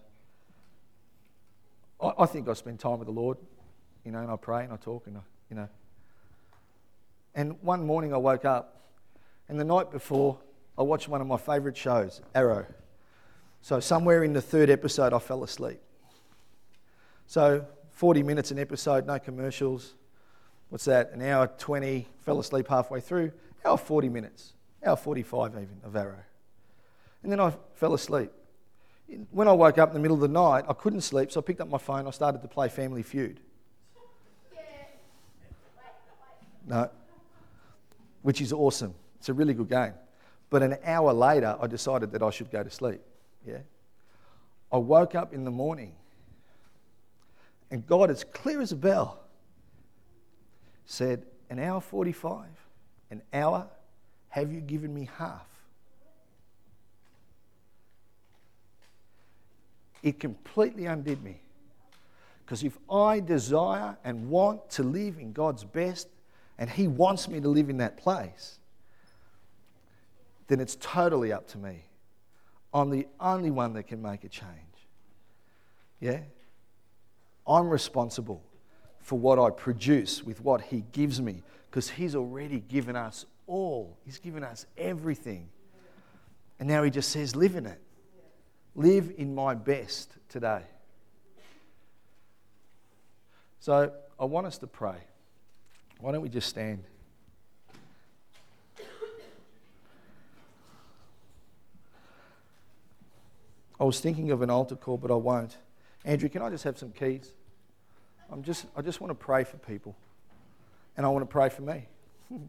I, 2.02 2.14
I 2.20 2.26
think 2.26 2.48
I 2.48 2.54
spend 2.54 2.80
time 2.80 3.00
with 3.00 3.08
the 3.08 3.14
Lord, 3.14 3.38
you 4.06 4.12
know, 4.12 4.20
and 4.20 4.32
I 4.32 4.36
pray 4.36 4.64
and 4.64 4.74
I 4.74 4.78
talk 4.78 5.08
and 5.08 5.18
I, 5.18 5.22
you 5.50 5.56
know. 5.56 5.70
And 7.36 7.62
one 7.62 7.86
morning 7.86 8.14
I 8.14 8.18
woke 8.18 8.46
up, 8.46 8.82
and 9.48 9.60
the 9.60 9.64
night 9.64 9.92
before 9.92 10.38
I 10.78 10.84
watched 10.84 11.08
one 11.08 11.22
of 11.22 11.28
my 11.28 11.38
favourite 11.38 11.78
shows, 11.78 12.22
Arrow. 12.34 12.66
So 13.62 13.80
somewhere 13.80 14.24
in 14.24 14.34
the 14.34 14.42
third 14.42 14.70
episode, 14.70 15.14
I 15.14 15.20
fell 15.20 15.44
asleep. 15.44 15.80
So 17.28 17.66
40 17.92 18.24
minutes 18.24 18.52
an 18.52 18.60
episode, 18.60 19.06
no 19.06 19.20
commercials. 19.20 19.94
What's 20.70 20.86
that? 20.86 21.12
An 21.12 21.22
hour 21.22 21.48
20, 21.58 22.08
fell 22.22 22.40
asleep 22.40 22.68
halfway 22.68 23.02
through. 23.02 23.32
Hour 23.66 23.78
40 23.78 24.10
minutes, 24.10 24.54
hour 24.86 24.96
45 24.96 25.52
even 25.52 25.70
of 25.84 25.96
Arrow. 25.96 26.24
And 27.24 27.32
then 27.32 27.40
I 27.40 27.54
fell 27.74 27.94
asleep 27.94 28.32
when 29.32 29.48
I 29.48 29.52
woke 29.52 29.78
up 29.78 29.90
in 29.90 29.94
the 29.94 30.00
middle 30.00 30.16
of 30.16 30.22
the 30.22 30.28
night, 30.28 30.66
I 30.68 30.74
couldn't 30.74 31.02
sleep, 31.02 31.32
so 31.32 31.40
I 31.40 31.44
picked 31.44 31.62
up 31.62 31.70
my 31.70 31.78
phone. 31.78 32.08
I 32.08 32.12
started 32.12 32.42
to 32.42 32.48
play 32.48 32.70
Family 32.70 33.04
Feud. 33.04 33.40
No, 36.68 36.90
which 38.22 38.42
is 38.42 38.54
awesome. 38.54 38.94
It's 39.18 39.30
a 39.30 39.34
really 39.34 39.54
good 39.54 39.70
game. 39.70 39.94
But 40.50 40.62
an 40.62 40.78
hour 40.84 41.14
later, 41.14 41.58
I 41.60 41.68
decided 41.68 42.12
that 42.12 42.22
I 42.22 42.30
should 42.30 42.52
go 42.52 42.64
to 42.64 42.70
sleep. 42.70 43.02
Yeah. 43.46 43.60
I 44.72 44.78
woke 44.78 45.16
up 45.16 45.34
in 45.34 45.46
the 45.46 45.52
morning, 45.52 45.94
and 47.72 47.86
God, 47.88 48.12
as 48.12 48.24
clear 48.24 48.62
as 48.62 48.72
a 48.72 48.76
bell, 48.76 49.20
said, 50.86 51.26
an 51.50 51.60
hour 51.60 51.82
45, 51.82 52.46
an 53.10 53.22
hour 53.34 53.68
Have 54.30 54.52
you 54.52 54.62
given 54.62 54.94
me 54.94 55.10
half? 55.18 55.49
It 60.02 60.20
completely 60.20 60.86
undid 60.86 61.24
me. 61.24 61.42
Because 62.46 62.64
if 62.64 62.78
I 62.92 63.20
desire 63.20 63.98
and 64.04 64.30
want 64.30 64.70
to 64.72 64.84
live 64.84 65.20
in 65.20 65.34
God's 65.34 65.64
best, 65.64 66.08
and 66.58 66.70
He 66.70 66.88
wants 66.88 67.28
me 67.28 67.40
to 67.40 67.48
live 67.48 67.70
in 67.70 67.78
that 67.78 67.98
place, 67.98 68.60
then 70.48 70.60
it's 70.60 70.76
totally 70.80 71.32
up 71.32 71.48
to 71.50 71.58
me. 71.58 71.84
I'm 72.74 72.90
the 72.90 73.08
only 73.20 73.52
one 73.52 73.74
that 73.74 73.84
can 73.84 74.02
make 74.02 74.24
a 74.24 74.30
change. 74.30 74.50
Yeah? 76.00 76.20
I'm 77.48 77.70
responsible 77.70 78.44
for 79.00 79.18
what 79.18 79.40
I 79.40 79.50
produce 79.50 80.24
with 80.24 80.42
what 80.42 80.62
He 80.62 80.84
gives 80.92 81.22
me 81.22 81.44
because 81.70 81.90
He's 81.90 82.16
already 82.16 82.60
given 82.60 82.96
us 82.96 83.26
all, 83.48 83.98
He's 84.06 84.20
given 84.20 84.44
us 84.44 84.66
everything. 84.78 85.50
And 86.60 86.68
now 86.68 86.84
He 86.84 86.92
just 86.92 87.10
says, 87.10 87.36
live 87.36 87.56
in 87.56 87.66
it. 87.66 87.82
Live 88.80 89.12
in 89.18 89.36
my 89.36 89.56
best 89.56 90.14
today. 90.30 90.62
So 93.60 93.92
I 94.18 94.24
want 94.24 94.48
us 94.48 94.58
to 94.60 94.68
pray. 94.68 94.96
Why 96.00 96.14
don't 96.14 96.22
we 96.22 96.30
just 96.30 96.48
stand? 96.48 96.86
I 103.78 103.84
was 103.84 104.00
thinking 104.00 104.32
of 104.32 104.42
an 104.42 104.50
altar 104.50 104.78
call, 104.78 104.96
but 104.96 105.12
I 105.12 105.16
won't. 105.16 105.58
Andrew, 106.06 106.30
can 106.30 106.42
I 106.42 106.50
just 106.50 106.64
have 106.64 106.78
some 106.78 106.94
keys? 106.94 107.34
I'm 108.32 108.44
just, 108.44 108.66
I 108.78 108.82
just 108.82 109.02
want 109.02 109.12
to 109.12 109.16
pray 109.16 109.44
for 109.44 109.58
people. 109.58 109.94
And 110.96 111.06
I 111.06 111.10
want 111.10 111.24
to 111.24 111.30
pray 111.30 111.50
for 111.50 111.64
me. 111.64 111.86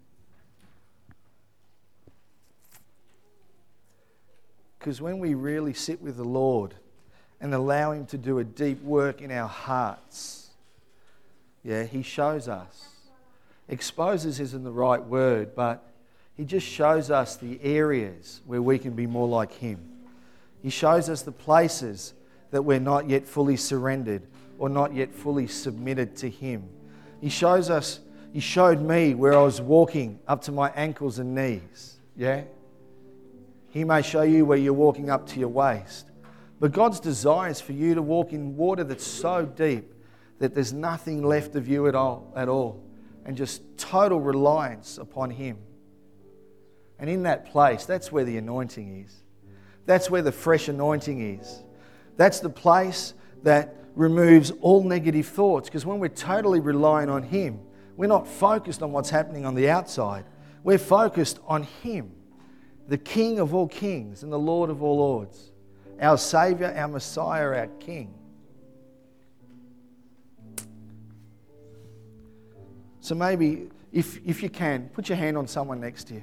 Because 4.81 5.03
when 5.03 5.19
we 5.19 5.35
really 5.35 5.75
sit 5.75 6.01
with 6.01 6.17
the 6.17 6.25
Lord 6.25 6.75
and 7.39 7.53
allow 7.53 7.93
Him 7.93 8.07
to 8.07 8.19
do 8.19 8.39
a 8.39 8.45
deep 8.45 8.83
work 8.83 9.21
in 9.21 9.31
our 9.31 9.47
hearts, 9.47 10.49
yeah, 11.63 11.85
He 11.85 12.03
shows 12.03 12.49
us. 12.49 12.89
Exposes 13.69 14.41
isn't 14.41 14.65
the 14.65 14.73
right 14.73 15.05
word, 15.05 15.55
but 15.55 15.87
He 16.35 16.47
just 16.47 16.67
shows 16.67 17.11
us 17.11 17.37
the 17.37 17.61
areas 17.63 18.41
where 18.47 18.63
we 18.63 18.79
can 18.79 18.93
be 18.93 19.07
more 19.07 19.29
like 19.29 19.53
Him. 19.53 19.87
He 20.63 20.71
shows 20.71 21.11
us 21.11 21.21
the 21.23 21.33
places 21.33 22.15
that 22.51 22.63
we're 22.63 22.81
not 22.81 23.07
yet 23.07 23.29
fully 23.29 23.59
surrendered 23.59 24.23
or 24.59 24.71
not 24.71 24.95
yet 24.95 25.15
fully 25.15 25.47
submitted 25.47 26.17
to 26.17 26.31
Him. 26.31 26.67
He 27.21 27.29
shows 27.29 27.69
us, 27.69 28.01
He 28.33 28.41
showed 28.41 28.81
me 28.81 29.15
where 29.15 29.35
I 29.35 29.43
was 29.43 29.61
walking 29.61 30.21
up 30.27 30.41
to 30.45 30.53
my 30.53 30.71
ankles 30.71 31.19
and 31.19 31.35
knees. 31.35 31.97
Yeah? 32.17 32.45
He 33.71 33.85
may 33.85 34.03
show 34.03 34.23
you 34.23 34.45
where 34.45 34.59
you're 34.59 34.73
walking 34.73 35.11
up 35.11 35.27
to 35.29 35.41
your 35.41 35.49
waist. 35.49 36.11
But 36.61 36.73
God's 36.73 37.01
desire 37.01 37.51
is 37.51 37.61
for 37.61 37.73
you 37.73 37.95
to 37.95 38.03
walk 38.03 38.33
in 38.33 38.57
water 38.57 38.85
that's 38.85 39.07
so 39.07 39.47
deep 39.47 39.95
that 40.39 40.55
there's 40.55 40.73
nothing 40.73 41.23
left 41.23 41.57
of 41.57 41.67
you 41.67 41.89
at 41.89 41.95
all, 41.95 42.33
at 42.37 42.49
all 42.49 42.85
and 43.25 43.37
just 43.37 43.63
total 43.77 44.21
reliance 44.21 44.99
upon 44.99 45.31
Him. 45.31 45.59
And 46.99 47.09
in 47.09 47.23
that 47.23 47.47
place, 47.47 47.85
that's 47.85 48.13
where 48.13 48.25
the 48.25 48.37
anointing 48.37 49.05
is. 49.05 49.15
That's 49.87 50.11
where 50.11 50.23
the 50.23 50.33
fresh 50.33 50.69
anointing 50.69 51.39
is. 51.39 51.63
That's 52.17 52.41
the 52.41 52.51
place 52.51 53.15
that 53.43 53.77
removes 53.95 54.51
all 54.61 54.85
negative 54.85 55.27
thoughts 55.27 55.69
because 55.69 55.87
when 55.87 55.99
we're 55.99 56.09
totally 56.09 56.61
relying 56.61 57.09
on 57.09 57.23
Him, 57.23 57.61
we're 57.97 58.07
not 58.07 58.27
focused 58.27 58.83
on 58.83 58.93
what's 58.93 59.11
happening 59.11 59.47
on 59.47 59.55
the 59.55 59.71
outside. 59.71 60.25
We're 60.63 60.79
focused 60.79 61.39
on 61.47 61.63
Him, 61.83 62.13
the 62.91 62.99
King 62.99 63.39
of 63.39 63.55
all 63.55 63.69
kings 63.69 64.25
and 64.25 64.33
the 64.33 64.39
Lord 64.39 64.69
of 64.69 64.83
all 64.83 64.97
lords, 64.97 65.53
our 66.01 66.19
Savior, 66.19 66.75
our 66.77 66.89
Messiah, 66.89 67.47
our 67.47 67.69
King. 67.79 68.13
So 73.01 73.15
maybe, 73.15 73.69
if, 73.93 74.19
if 74.27 74.43
you 74.43 74.51
can, 74.51 74.91
put 74.93 75.09
your 75.09 75.17
hand 75.17 75.39
on 75.39 75.47
someone 75.47 75.81
next 75.81 76.09
to 76.09 76.15
you 76.15 76.23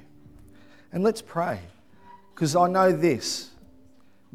and 0.92 1.02
let's 1.02 1.22
pray. 1.22 1.58
Because 2.34 2.54
I 2.54 2.68
know 2.68 2.92
this 2.92 3.50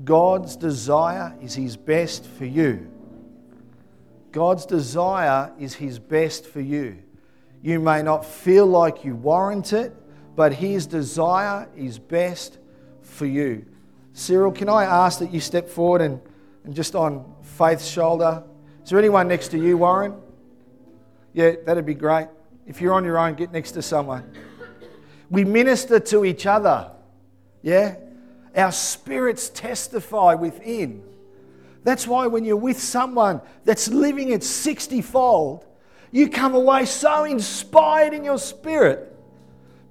God's 0.04 0.56
desire 0.56 1.36
is 1.40 1.54
His 1.54 1.78
best 1.78 2.26
for 2.26 2.46
you. 2.46 2.92
God's 4.32 4.66
desire 4.66 5.54
is 5.60 5.76
His 5.76 6.00
best 6.00 6.48
for 6.48 6.62
you. 6.62 6.98
You 7.62 7.80
may 7.80 8.02
not 8.02 8.26
feel 8.26 8.66
like 8.66 9.06
you 9.06 9.16
warrant 9.16 9.72
it, 9.72 9.96
but 10.36 10.54
His 10.54 10.88
desire 10.88 11.68
is 11.76 12.00
best 12.00 12.58
for 13.02 13.26
you. 13.26 13.66
Cyril, 14.14 14.52
can 14.52 14.70
I 14.70 14.84
ask 14.84 15.20
that 15.20 15.34
you 15.34 15.40
step 15.40 15.70
forward 15.70 16.02
and, 16.02 16.22
and 16.64 16.74
just 16.74 16.96
on 16.96 17.34
Faith's 17.42 17.88
shoulder? 17.88 18.44
Is 18.84 18.90
there 18.90 19.00
anyone 19.00 19.28
next 19.28 19.50
to 19.50 19.58
you, 19.58 19.78
Warren? 19.78 20.16
Yeah, 21.34 21.54
that'd 21.66 21.86
be 21.86 21.96
great. 21.96 22.28
If 22.68 22.80
you're 22.80 22.94
on 22.94 23.04
your 23.04 23.18
own, 23.18 23.34
get 23.34 23.52
next 23.52 23.72
to 23.72 23.82
someone. 23.82 24.32
We 25.30 25.44
minister 25.46 26.00
to 26.00 26.26
each 26.26 26.46
other. 26.46 26.92
Yeah? 27.62 27.96
Our 28.56 28.72
spirits 28.72 29.50
testify 29.50 30.36
within. 30.36 31.04
That's 31.84 32.08
why 32.08 32.28
when 32.28 32.46
you're 32.46 32.56
with 32.56 32.80
someone 32.80 33.42
that's 33.66 33.88
living 33.88 34.30
it 34.30 34.44
60 34.44 35.02
fold, 35.02 35.66
you 36.12 36.30
come 36.30 36.54
away 36.54 36.86
so 36.86 37.24
inspired 37.24 38.14
in 38.14 38.24
your 38.24 38.38
spirit 38.38 39.13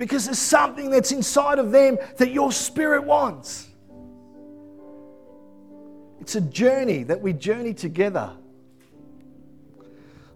because 0.03 0.25
there's 0.25 0.37
something 0.41 0.91
that's 0.91 1.13
inside 1.13 1.61
of 1.61 1.71
them 1.71 1.97
that 2.17 2.33
your 2.33 2.51
spirit 2.51 3.05
wants. 3.05 3.69
It's 6.21 6.35
a 6.35 6.41
journey 6.41 7.05
that 7.05 7.21
we 7.21 7.33
journey 7.33 7.73
together. 7.73 8.33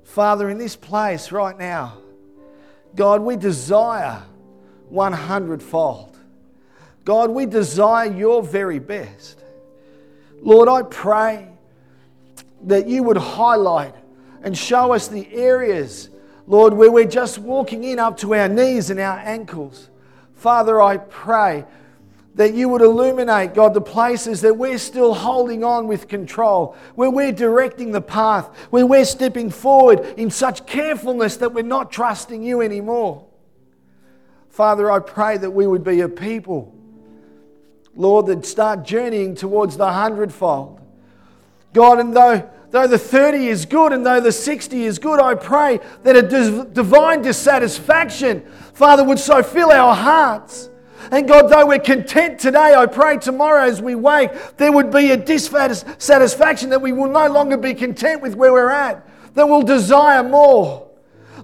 Father, 0.05 0.51
in 0.51 0.59
this 0.59 0.77
place 0.77 1.33
right 1.33 1.59
now, 1.59 1.99
God, 2.95 3.23
we 3.23 3.35
desire 3.35 4.23
100 4.89 5.61
fold. 5.61 6.17
God, 7.05 7.31
we 7.31 7.45
desire 7.45 8.09
your 8.09 8.45
very 8.45 8.79
best. 8.79 9.43
Lord, 10.41 10.69
I 10.69 10.83
pray 10.83 11.49
that 12.67 12.87
you 12.87 13.03
would 13.03 13.17
highlight 13.17 13.97
and 14.45 14.57
show 14.57 14.93
us 14.93 15.09
the 15.09 15.27
areas, 15.35 16.09
Lord, 16.47 16.75
where 16.75 16.91
we're 16.91 17.05
just 17.05 17.39
walking 17.39 17.85
in 17.85 17.99
up 17.99 18.17
to 18.19 18.35
our 18.35 18.49
knees 18.49 18.91
and 18.91 19.01
our 19.01 19.19
ankles. 19.19 19.91
Father, 20.35 20.81
I 20.81 20.99
pray 20.99 21.65
that 22.37 22.53
you 22.53 22.69
would 22.69 22.83
illuminate, 22.83 23.55
God, 23.55 23.73
the 23.73 23.81
places 23.81 24.43
that 24.43 24.57
we're 24.57 24.79
still 24.79 25.15
holding 25.15 25.65
on 25.65 25.87
with 25.87 26.07
control, 26.07 26.77
where 26.95 27.11
we're 27.11 27.33
directing 27.33 27.93
the 27.93 28.01
path, 28.01 28.47
where 28.71 28.87
we're 28.87 29.07
stepping 29.07 29.51
forward 29.51 30.01
in 30.19 30.31
such 30.31 30.67
carefulness 30.67 31.39
that 31.39 31.55
we're 31.55 31.63
not 31.63 31.91
trusting 31.91 32.43
you 32.43 32.61
anymore. 32.61 33.27
Father, 34.51 34.91
I 34.91 34.99
pray 35.01 35.39
that 35.39 35.51
we 35.51 35.67
would 35.67 35.83
be 35.83 36.01
a 36.03 36.09
people, 36.09 36.75
Lord, 37.95 38.27
that 38.27 38.45
start 38.45 38.85
journeying 38.85 39.35
towards 39.35 39.79
the 39.79 39.91
hundredfold. 39.91 40.81
God, 41.73 41.99
and 41.99 42.15
though, 42.15 42.49
though 42.71 42.87
the 42.87 42.99
30 42.99 43.49
is 43.49 43.67
good 43.67 43.93
and 43.93 44.05
though 44.05 44.21
the 44.21 44.33
60 44.33 44.85
is 44.85 44.99
good, 44.99 45.21
I 45.21 45.35
pray 45.35 45.81
that 46.03 46.17
a 46.17 46.65
divine 46.65 47.23
dissatisfaction, 47.23 48.45
Father, 48.75 49.05
would 49.05 49.19
so 49.19 49.43
fill 49.43 49.71
our 49.71 49.95
hearts 49.95 50.71
and 51.11 51.29
God, 51.29 51.49
though 51.49 51.67
we're 51.67 51.79
content 51.79 52.41
today, 52.41 52.75
I 52.75 52.87
pray 52.87 53.19
tomorrow 53.19 53.63
as 53.63 53.81
we 53.81 53.95
wake, 53.95 54.31
there 54.57 54.73
would 54.73 54.91
be 54.91 55.11
a 55.11 55.17
dissatisfaction 55.17 56.71
that 56.71 56.83
we 56.83 56.93
will 56.93 57.11
no 57.11 57.29
longer 57.29 57.57
be 57.57 57.75
content 57.75 58.23
with 58.23 58.35
where 58.35 58.53
we're 58.53 58.71
at, 58.71 59.07
that 59.35 59.49
we'll 59.49 59.63
desire 59.63 60.23
more. 60.23 60.89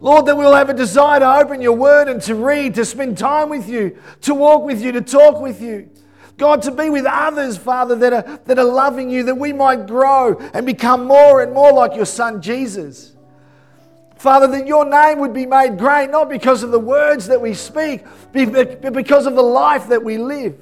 Lord, 0.01 0.27
that 0.27 0.37
we'll 0.37 0.55
have 0.55 0.68
a 0.68 0.75
desire 0.75 1.20
to 1.20 1.37
open 1.37 1.61
your 1.61 1.77
word 1.77 2.09
and 2.09 2.20
to 2.23 2.35
read, 2.35 2.75
to 2.75 2.85
spend 2.85 3.16
time 3.16 3.51
with 3.51 3.68
you, 3.68 3.97
to 4.23 4.35
walk 4.35 4.64
with 4.64 4.83
you, 4.83 4.91
to 4.93 5.01
talk 5.01 5.41
with 5.41 5.62
you. 5.62 5.89
God, 6.39 6.62
to 6.62 6.70
be 6.70 6.91
with 6.91 7.05
others, 7.07 7.57
Father, 7.57 7.95
that 7.97 8.12
are, 8.12 8.41
that 8.47 8.59
are 8.59 8.64
loving 8.64 9.11
you, 9.11 9.24
that 9.24 9.37
we 9.37 9.53
might 9.53 9.87
grow 9.87 10.37
and 10.55 10.66
become 10.66 11.07
more 11.07 11.43
and 11.43 11.53
more 11.53 11.72
like 11.72 11.95
your 11.95 12.07
Son, 12.07 12.41
Jesus. 12.41 13.14
Father, 14.16 14.47
that 14.49 14.66
your 14.66 14.85
name 14.85 15.18
would 15.18 15.33
be 15.33 15.47
made 15.47 15.78
great, 15.78 16.11
not 16.11 16.28
because 16.28 16.62
of 16.62 16.70
the 16.70 16.78
words 16.78 17.26
that 17.26 17.41
we 17.41 17.55
speak, 17.55 18.05
but 18.33 18.93
because 18.93 19.26
of 19.26 19.35
the 19.35 19.43
life 19.43 19.89
that 19.89 20.03
we 20.03 20.16
live. 20.16 20.57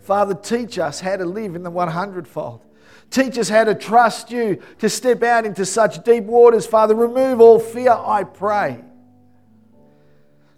Father, 0.00 0.34
teach 0.34 0.78
us 0.78 1.00
how 1.00 1.16
to 1.16 1.24
live 1.24 1.54
in 1.54 1.62
the 1.62 1.70
100 1.70 2.26
fold. 2.26 2.60
Teach 3.10 3.38
us 3.38 3.48
how 3.48 3.64
to 3.64 3.74
trust 3.74 4.30
you, 4.30 4.60
to 4.78 4.88
step 4.88 5.22
out 5.22 5.46
into 5.46 5.64
such 5.64 6.02
deep 6.02 6.24
waters. 6.24 6.66
Father, 6.66 6.94
remove 6.94 7.40
all 7.40 7.60
fear, 7.60 7.92
I 7.92 8.24
pray. 8.24 8.82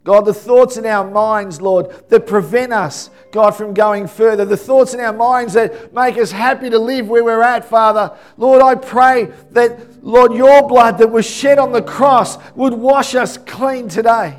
God, 0.05 0.27
the 0.27 0.35
thoughts 0.35 0.77
in 0.77 0.85
our 0.85 1.11
minds, 1.11 1.63
Lord, 1.63 2.09
that 2.11 2.27
prevent 2.27 2.75
us, 2.75 3.09
God, 3.33 3.53
from 3.53 3.73
going 3.73 4.07
further, 4.07 4.45
the 4.45 4.57
thoughts 4.57 4.93
in 4.93 5.01
our 5.01 5.15
minds 5.15 5.55
that 5.55 5.95
make 5.95 6.19
us 6.19 6.31
happy 6.31 6.69
to 6.69 6.79
live 6.79 7.09
where 7.09 7.25
we're 7.25 7.43
at, 7.43 7.65
Father. 7.65 8.15
Lord, 8.37 8.61
I 8.61 8.75
pray 8.75 9.33
that, 9.53 10.05
Lord, 10.05 10.35
your 10.35 10.69
blood 10.69 10.99
that 10.99 11.11
was 11.11 11.25
shed 11.25 11.59
on 11.59 11.73
the 11.73 11.81
cross 11.81 12.37
would 12.55 12.75
wash 12.75 13.15
us 13.15 13.39
clean 13.39 13.89
today. 13.89 14.37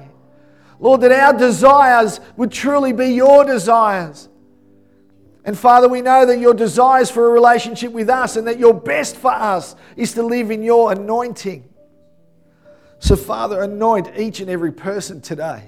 Lord, 0.79 1.01
that 1.01 1.11
our 1.11 1.33
desires 1.33 2.19
would 2.37 2.51
truly 2.51 2.93
be 2.93 3.07
your 3.07 3.43
desires. 3.43 4.29
And 5.45 5.57
Father, 5.57 5.87
we 5.87 6.01
know 6.01 6.27
that 6.27 6.37
your 6.37 6.53
desires 6.53 7.09
for 7.09 7.25
a 7.25 7.31
relationship 7.31 7.91
with 7.91 8.09
us 8.09 8.35
and 8.35 8.47
that 8.47 8.59
your 8.59 8.73
best 8.73 9.15
for 9.15 9.31
us 9.31 9.75
is 9.95 10.13
to 10.13 10.21
live 10.21 10.51
in 10.51 10.61
your 10.61 10.91
anointing. 10.91 11.67
So, 13.05 13.15
Father, 13.15 13.61
anoint 13.61 14.17
each 14.17 14.39
and 14.39 14.49
every 14.49 14.71
person 14.71 15.21
today. 15.21 15.61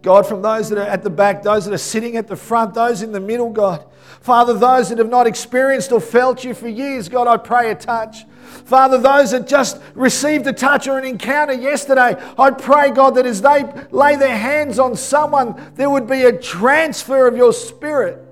God, 0.00 0.26
from 0.26 0.40
those 0.40 0.70
that 0.70 0.78
are 0.78 0.88
at 0.88 1.02
the 1.02 1.10
back, 1.10 1.42
those 1.42 1.66
that 1.66 1.74
are 1.74 1.76
sitting 1.76 2.16
at 2.16 2.26
the 2.26 2.36
front, 2.36 2.72
those 2.72 3.02
in 3.02 3.12
the 3.12 3.20
middle, 3.20 3.50
God. 3.50 3.84
Father, 4.22 4.54
those 4.54 4.88
that 4.88 4.96
have 4.96 5.10
not 5.10 5.26
experienced 5.26 5.92
or 5.92 6.00
felt 6.00 6.42
you 6.42 6.54
for 6.54 6.66
years, 6.66 7.10
God, 7.10 7.28
I 7.28 7.36
pray 7.36 7.70
a 7.70 7.74
touch. 7.74 8.24
Father, 8.64 8.96
those 8.96 9.32
that 9.32 9.46
just 9.46 9.78
received 9.94 10.46
a 10.46 10.54
touch 10.54 10.88
or 10.88 10.96
an 10.96 11.04
encounter 11.04 11.52
yesterday, 11.52 12.16
I 12.38 12.50
pray, 12.52 12.92
God, 12.92 13.16
that 13.16 13.26
as 13.26 13.42
they 13.42 13.70
lay 13.90 14.16
their 14.16 14.38
hands 14.38 14.78
on 14.78 14.96
someone, 14.96 15.70
there 15.74 15.90
would 15.90 16.06
be 16.06 16.22
a 16.22 16.32
transfer 16.32 17.26
of 17.26 17.36
your 17.36 17.52
spirit. 17.52 18.24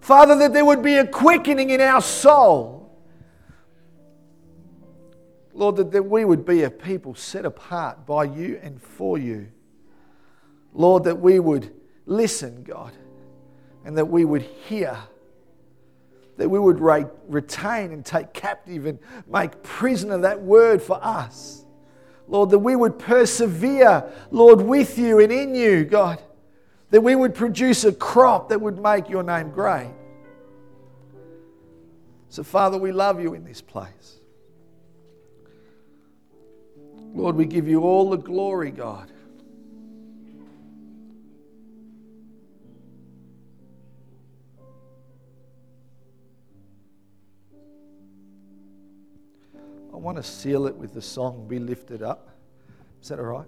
Father, 0.00 0.34
that 0.38 0.52
there 0.52 0.64
would 0.64 0.82
be 0.82 0.96
a 0.96 1.06
quickening 1.06 1.70
in 1.70 1.80
our 1.80 2.02
soul. 2.02 2.81
Lord, 5.54 5.76
that, 5.76 5.92
that 5.92 6.04
we 6.04 6.24
would 6.24 6.44
be 6.44 6.62
a 6.62 6.70
people 6.70 7.14
set 7.14 7.44
apart 7.44 8.06
by 8.06 8.24
you 8.24 8.58
and 8.62 8.80
for 8.80 9.18
you. 9.18 9.48
Lord, 10.72 11.04
that 11.04 11.18
we 11.18 11.38
would 11.38 11.72
listen, 12.06 12.62
God, 12.62 12.92
and 13.84 13.98
that 13.98 14.06
we 14.06 14.24
would 14.24 14.42
hear, 14.42 14.96
that 16.38 16.48
we 16.48 16.58
would 16.58 16.80
re- 16.80 17.04
retain 17.28 17.92
and 17.92 18.04
take 18.04 18.32
captive 18.32 18.86
and 18.86 18.98
make 19.26 19.62
prisoner 19.62 20.18
that 20.18 20.40
word 20.40 20.80
for 20.80 20.98
us. 21.02 21.64
Lord, 22.28 22.50
that 22.50 22.60
we 22.60 22.76
would 22.76 22.98
persevere, 22.98 24.10
Lord, 24.30 24.62
with 24.62 24.96
you 24.96 25.20
and 25.20 25.30
in 25.30 25.54
you, 25.54 25.84
God, 25.84 26.22
that 26.90 27.02
we 27.02 27.14
would 27.14 27.34
produce 27.34 27.84
a 27.84 27.92
crop 27.92 28.48
that 28.48 28.60
would 28.60 28.78
make 28.78 29.10
your 29.10 29.22
name 29.22 29.50
great. 29.50 29.90
So, 32.30 32.42
Father, 32.42 32.78
we 32.78 32.92
love 32.92 33.20
you 33.20 33.34
in 33.34 33.44
this 33.44 33.60
place. 33.60 34.21
Lord, 37.14 37.36
we 37.36 37.44
give 37.44 37.68
you 37.68 37.82
all 37.82 38.08
the 38.08 38.16
glory, 38.16 38.70
God. 38.70 39.10
I 49.92 49.96
want 49.96 50.16
to 50.16 50.22
seal 50.22 50.66
it 50.66 50.74
with 50.74 50.94
the 50.94 51.02
song 51.02 51.46
Be 51.46 51.58
Lifted 51.58 52.02
Up. 52.02 52.30
Is 53.02 53.08
that 53.08 53.18
all 53.18 53.26
right? 53.26 53.46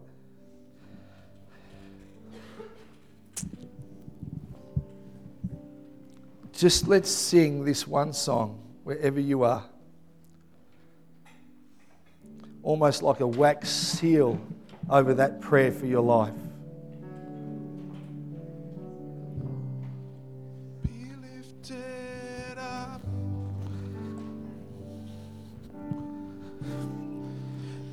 Just 6.53 6.87
let's 6.87 7.11
sing 7.11 7.65
this 7.65 7.89
one 7.89 8.13
song 8.13 8.61
wherever 8.85 9.19
you 9.19 9.43
are 9.43 9.65
almost 12.65 13.03
like 13.03 13.21
a 13.21 13.27
wax 13.27 13.69
seal 13.69 14.41
over 14.91 15.15
that 15.15 15.41
prayer 15.41 15.71
for 15.71 15.87
your 15.87 16.03
life. 16.03 16.33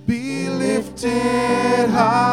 Be 0.08 0.50
lifted 0.50 1.92
up. 1.94 2.31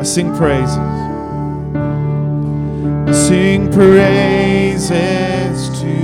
I 0.00 0.02
sing 0.02 0.34
praises. 0.34 0.78
I 3.06 3.12
sing 3.12 3.70
praises 3.70 4.88
to 5.78 5.94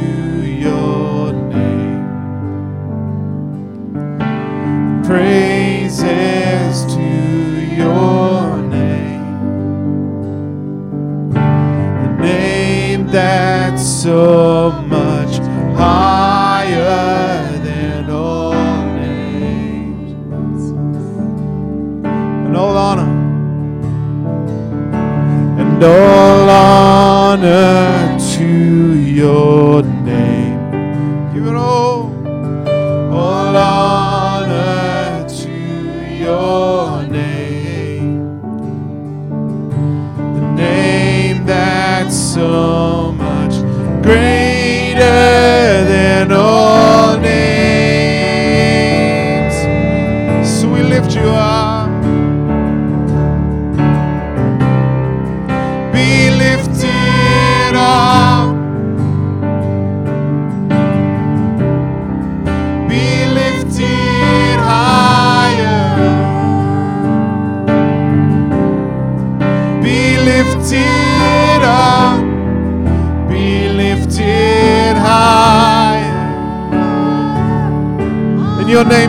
your 0.45 1.33
name. 1.33 2.05
Praises 5.03 6.85
to 6.95 7.01
your 7.75 8.59
name. 8.69 9.25
The 12.03 12.09
name 12.21 13.07
that's 13.07 13.83
so 13.83 14.73
much 14.73 15.06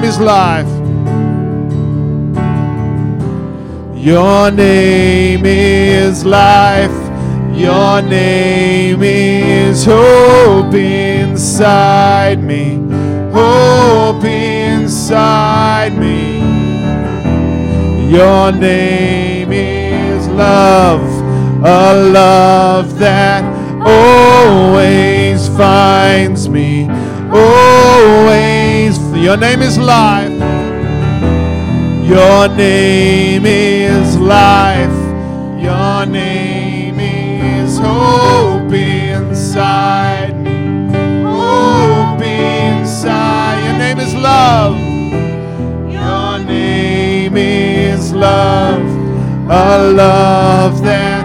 And 0.07 0.15
your 0.15 0.21
name 0.21 0.23
is 0.23 0.23
life. 0.23 0.63
Your 3.99 4.51
name 4.53 5.45
is 5.45 6.23
life. 6.23 6.91
Your 7.57 8.01
name 8.01 9.03
is 9.03 9.83
hope 9.83 10.73
inside 10.73 12.41
me. 12.41 12.75
Hope 13.33 14.23
inside 14.23 15.97
me. 15.97 16.39
Your 18.09 18.53
name 18.53 19.51
is 19.51 20.27
love. 20.29 21.01
A 21.65 21.93
love 22.13 22.97
that 22.97 23.43
always 23.85 25.49
finds 25.49 26.47
me. 26.47 26.87
Always. 27.29 28.56
Your 29.19 29.35
name 29.35 29.61
is 29.61 29.77
life. 29.77 30.31
Your 32.07 32.47
name 32.55 33.45
is 33.45 34.17
life. 34.17 34.91
Your 35.61 36.05
name 36.05 36.99
is 36.99 37.77
hope 37.79 38.71
inside 38.71 40.35
me. 40.43 41.23
Hope 41.23 42.21
inside. 42.21 43.63
Your 43.65 43.77
name 43.77 43.99
is 43.99 44.13
love. 44.13 44.77
Your 45.91 46.39
name 46.45 47.35
is 47.35 48.13
love. 48.13 48.81
A 49.49 49.91
love 49.93 50.83
that 50.83 51.16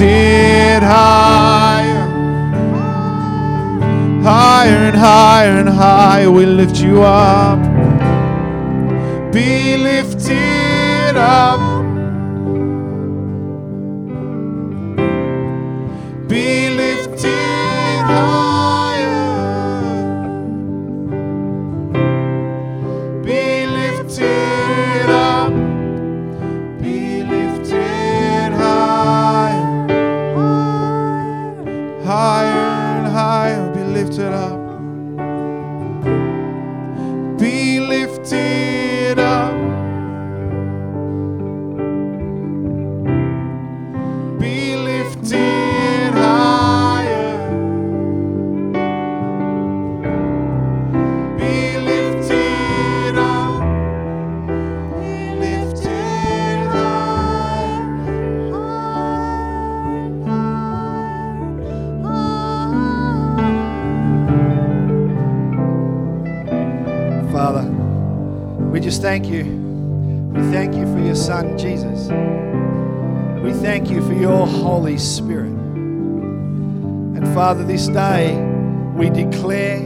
it 0.00 0.82
higher. 0.82 2.04
Higher 4.22 4.88
and 4.88 4.96
higher 4.96 5.58
and 5.58 5.68
higher, 5.68 6.30
we 6.30 6.46
lift 6.46 6.80
you 6.80 7.02
up. 7.02 7.60
Be 9.32 9.76
lifted 9.76 11.16
up. 11.16 11.73
Thank 69.24 69.46
you. 69.46 69.52
We 70.34 70.40
thank 70.52 70.74
you 70.74 70.92
for 70.92 71.00
your 71.00 71.14
Son, 71.14 71.56
Jesus. 71.56 72.08
We 73.42 73.52
thank 73.52 73.90
you 73.90 74.06
for 74.06 74.12
your 74.12 74.46
Holy 74.46 74.98
Spirit. 74.98 75.52
And 75.52 77.26
Father, 77.34 77.64
this 77.64 77.88
day 77.88 78.36
we 78.94 79.08
declare, 79.08 79.80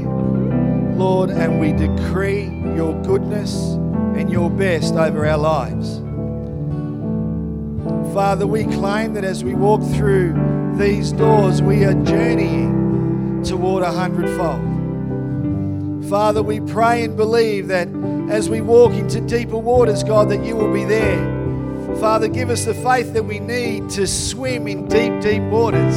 Lord, 0.97 1.31
and 1.31 1.61
we 1.61 1.73
decree 1.73 2.47
your 2.75 3.01
goodness 3.03 3.55
and 4.17 4.29
your 4.31 4.51
best 4.51 4.95
over 4.95 5.25
our 5.27 5.39
lives. 5.39 5.99
Father, 8.13 8.47
we 8.47 8.65
claim 8.65 9.15
that 9.15 9.25
as 9.25 9.45
we 9.45 9.55
walk 9.55 9.83
through 9.95 10.35
these 10.77 11.13
doors, 11.13 11.63
we 11.63 11.85
are 11.85 11.95
journeying 12.05 13.45
toward 13.45 13.85
a 13.85 13.93
hundredfold. 13.93 14.65
Father, 16.09 16.43
we 16.43 16.59
pray 16.61 17.05
and 17.05 17.17
believe 17.17 17.69
that 17.69 17.89
as 18.39 18.49
we 18.49 18.61
walk 18.61 18.93
into 18.93 19.21
deeper 19.23 19.59
waters, 19.59 20.05
God, 20.05 20.29
that 20.29 20.45
you 20.45 20.55
will 20.55 20.73
be 20.73 20.85
there. 20.85 21.19
Father, 21.99 22.29
give 22.29 22.51
us 22.51 22.65
the 22.67 22.73
faith 22.73 23.13
that 23.15 23.25
we 23.25 23.41
need 23.41 23.91
to 23.91 24.07
swim 24.07 24.69
in 24.69 24.87
deep, 24.87 25.21
deep 25.21 25.43
waters, 25.51 25.97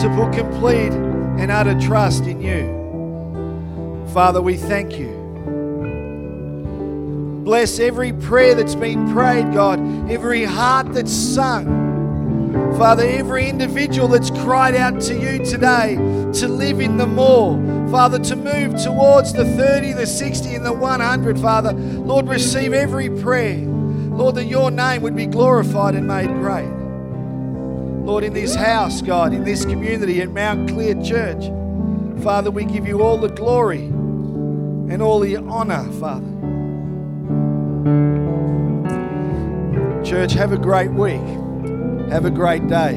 to 0.00 0.08
put 0.14 0.32
complete 0.32 0.92
and 0.92 1.50
utter 1.50 1.76
trust 1.80 2.26
in 2.26 2.40
you. 2.40 4.06
Father, 4.14 4.40
we 4.40 4.56
thank 4.56 5.00
you. 5.00 5.08
Bless 7.44 7.80
every 7.80 8.12
prayer 8.12 8.54
that's 8.54 8.76
been 8.76 9.12
prayed, 9.12 9.52
God, 9.52 9.80
every 10.08 10.44
heart 10.44 10.94
that's 10.94 11.12
sung. 11.12 11.77
Father, 12.78 13.02
every 13.02 13.48
individual 13.48 14.06
that's 14.06 14.30
cried 14.30 14.76
out 14.76 15.00
to 15.00 15.12
you 15.12 15.44
today 15.44 15.96
to 16.34 16.46
live 16.46 16.78
in 16.78 16.96
the 16.96 17.08
more, 17.08 17.56
Father, 17.90 18.20
to 18.20 18.36
move 18.36 18.80
towards 18.80 19.32
the 19.32 19.44
30, 19.44 19.94
the 19.94 20.06
60, 20.06 20.54
and 20.54 20.64
the 20.64 20.72
100, 20.72 21.40
Father, 21.40 21.72
Lord, 21.72 22.28
receive 22.28 22.72
every 22.72 23.10
prayer. 23.10 23.58
Lord, 23.66 24.36
that 24.36 24.44
your 24.44 24.70
name 24.70 25.02
would 25.02 25.16
be 25.16 25.26
glorified 25.26 25.96
and 25.96 26.06
made 26.06 26.28
great. 26.28 26.68
Lord, 28.06 28.22
in 28.22 28.32
this 28.32 28.54
house, 28.54 29.02
God, 29.02 29.32
in 29.32 29.42
this 29.42 29.64
community 29.64 30.22
at 30.22 30.28
Mount 30.28 30.70
Clear 30.70 30.94
Church, 31.02 31.46
Father, 32.22 32.52
we 32.52 32.64
give 32.64 32.86
you 32.86 33.02
all 33.02 33.18
the 33.18 33.28
glory 33.28 33.86
and 33.86 35.02
all 35.02 35.18
the 35.18 35.36
honor, 35.36 35.82
Father. 35.94 36.28
Church, 40.04 40.32
have 40.34 40.52
a 40.52 40.58
great 40.58 40.92
week. 40.92 41.47
Have 42.10 42.24
a 42.24 42.30
great 42.30 42.66
day. 42.68 42.94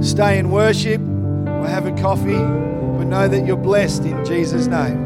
Stay 0.00 0.38
in 0.38 0.50
worship 0.50 1.00
or 1.00 1.66
have 1.66 1.86
a 1.86 1.92
coffee, 2.00 2.38
but 2.38 3.04
know 3.04 3.26
that 3.26 3.44
you're 3.44 3.56
blessed 3.56 4.04
in 4.04 4.24
Jesus' 4.24 4.66
name. 4.66 5.03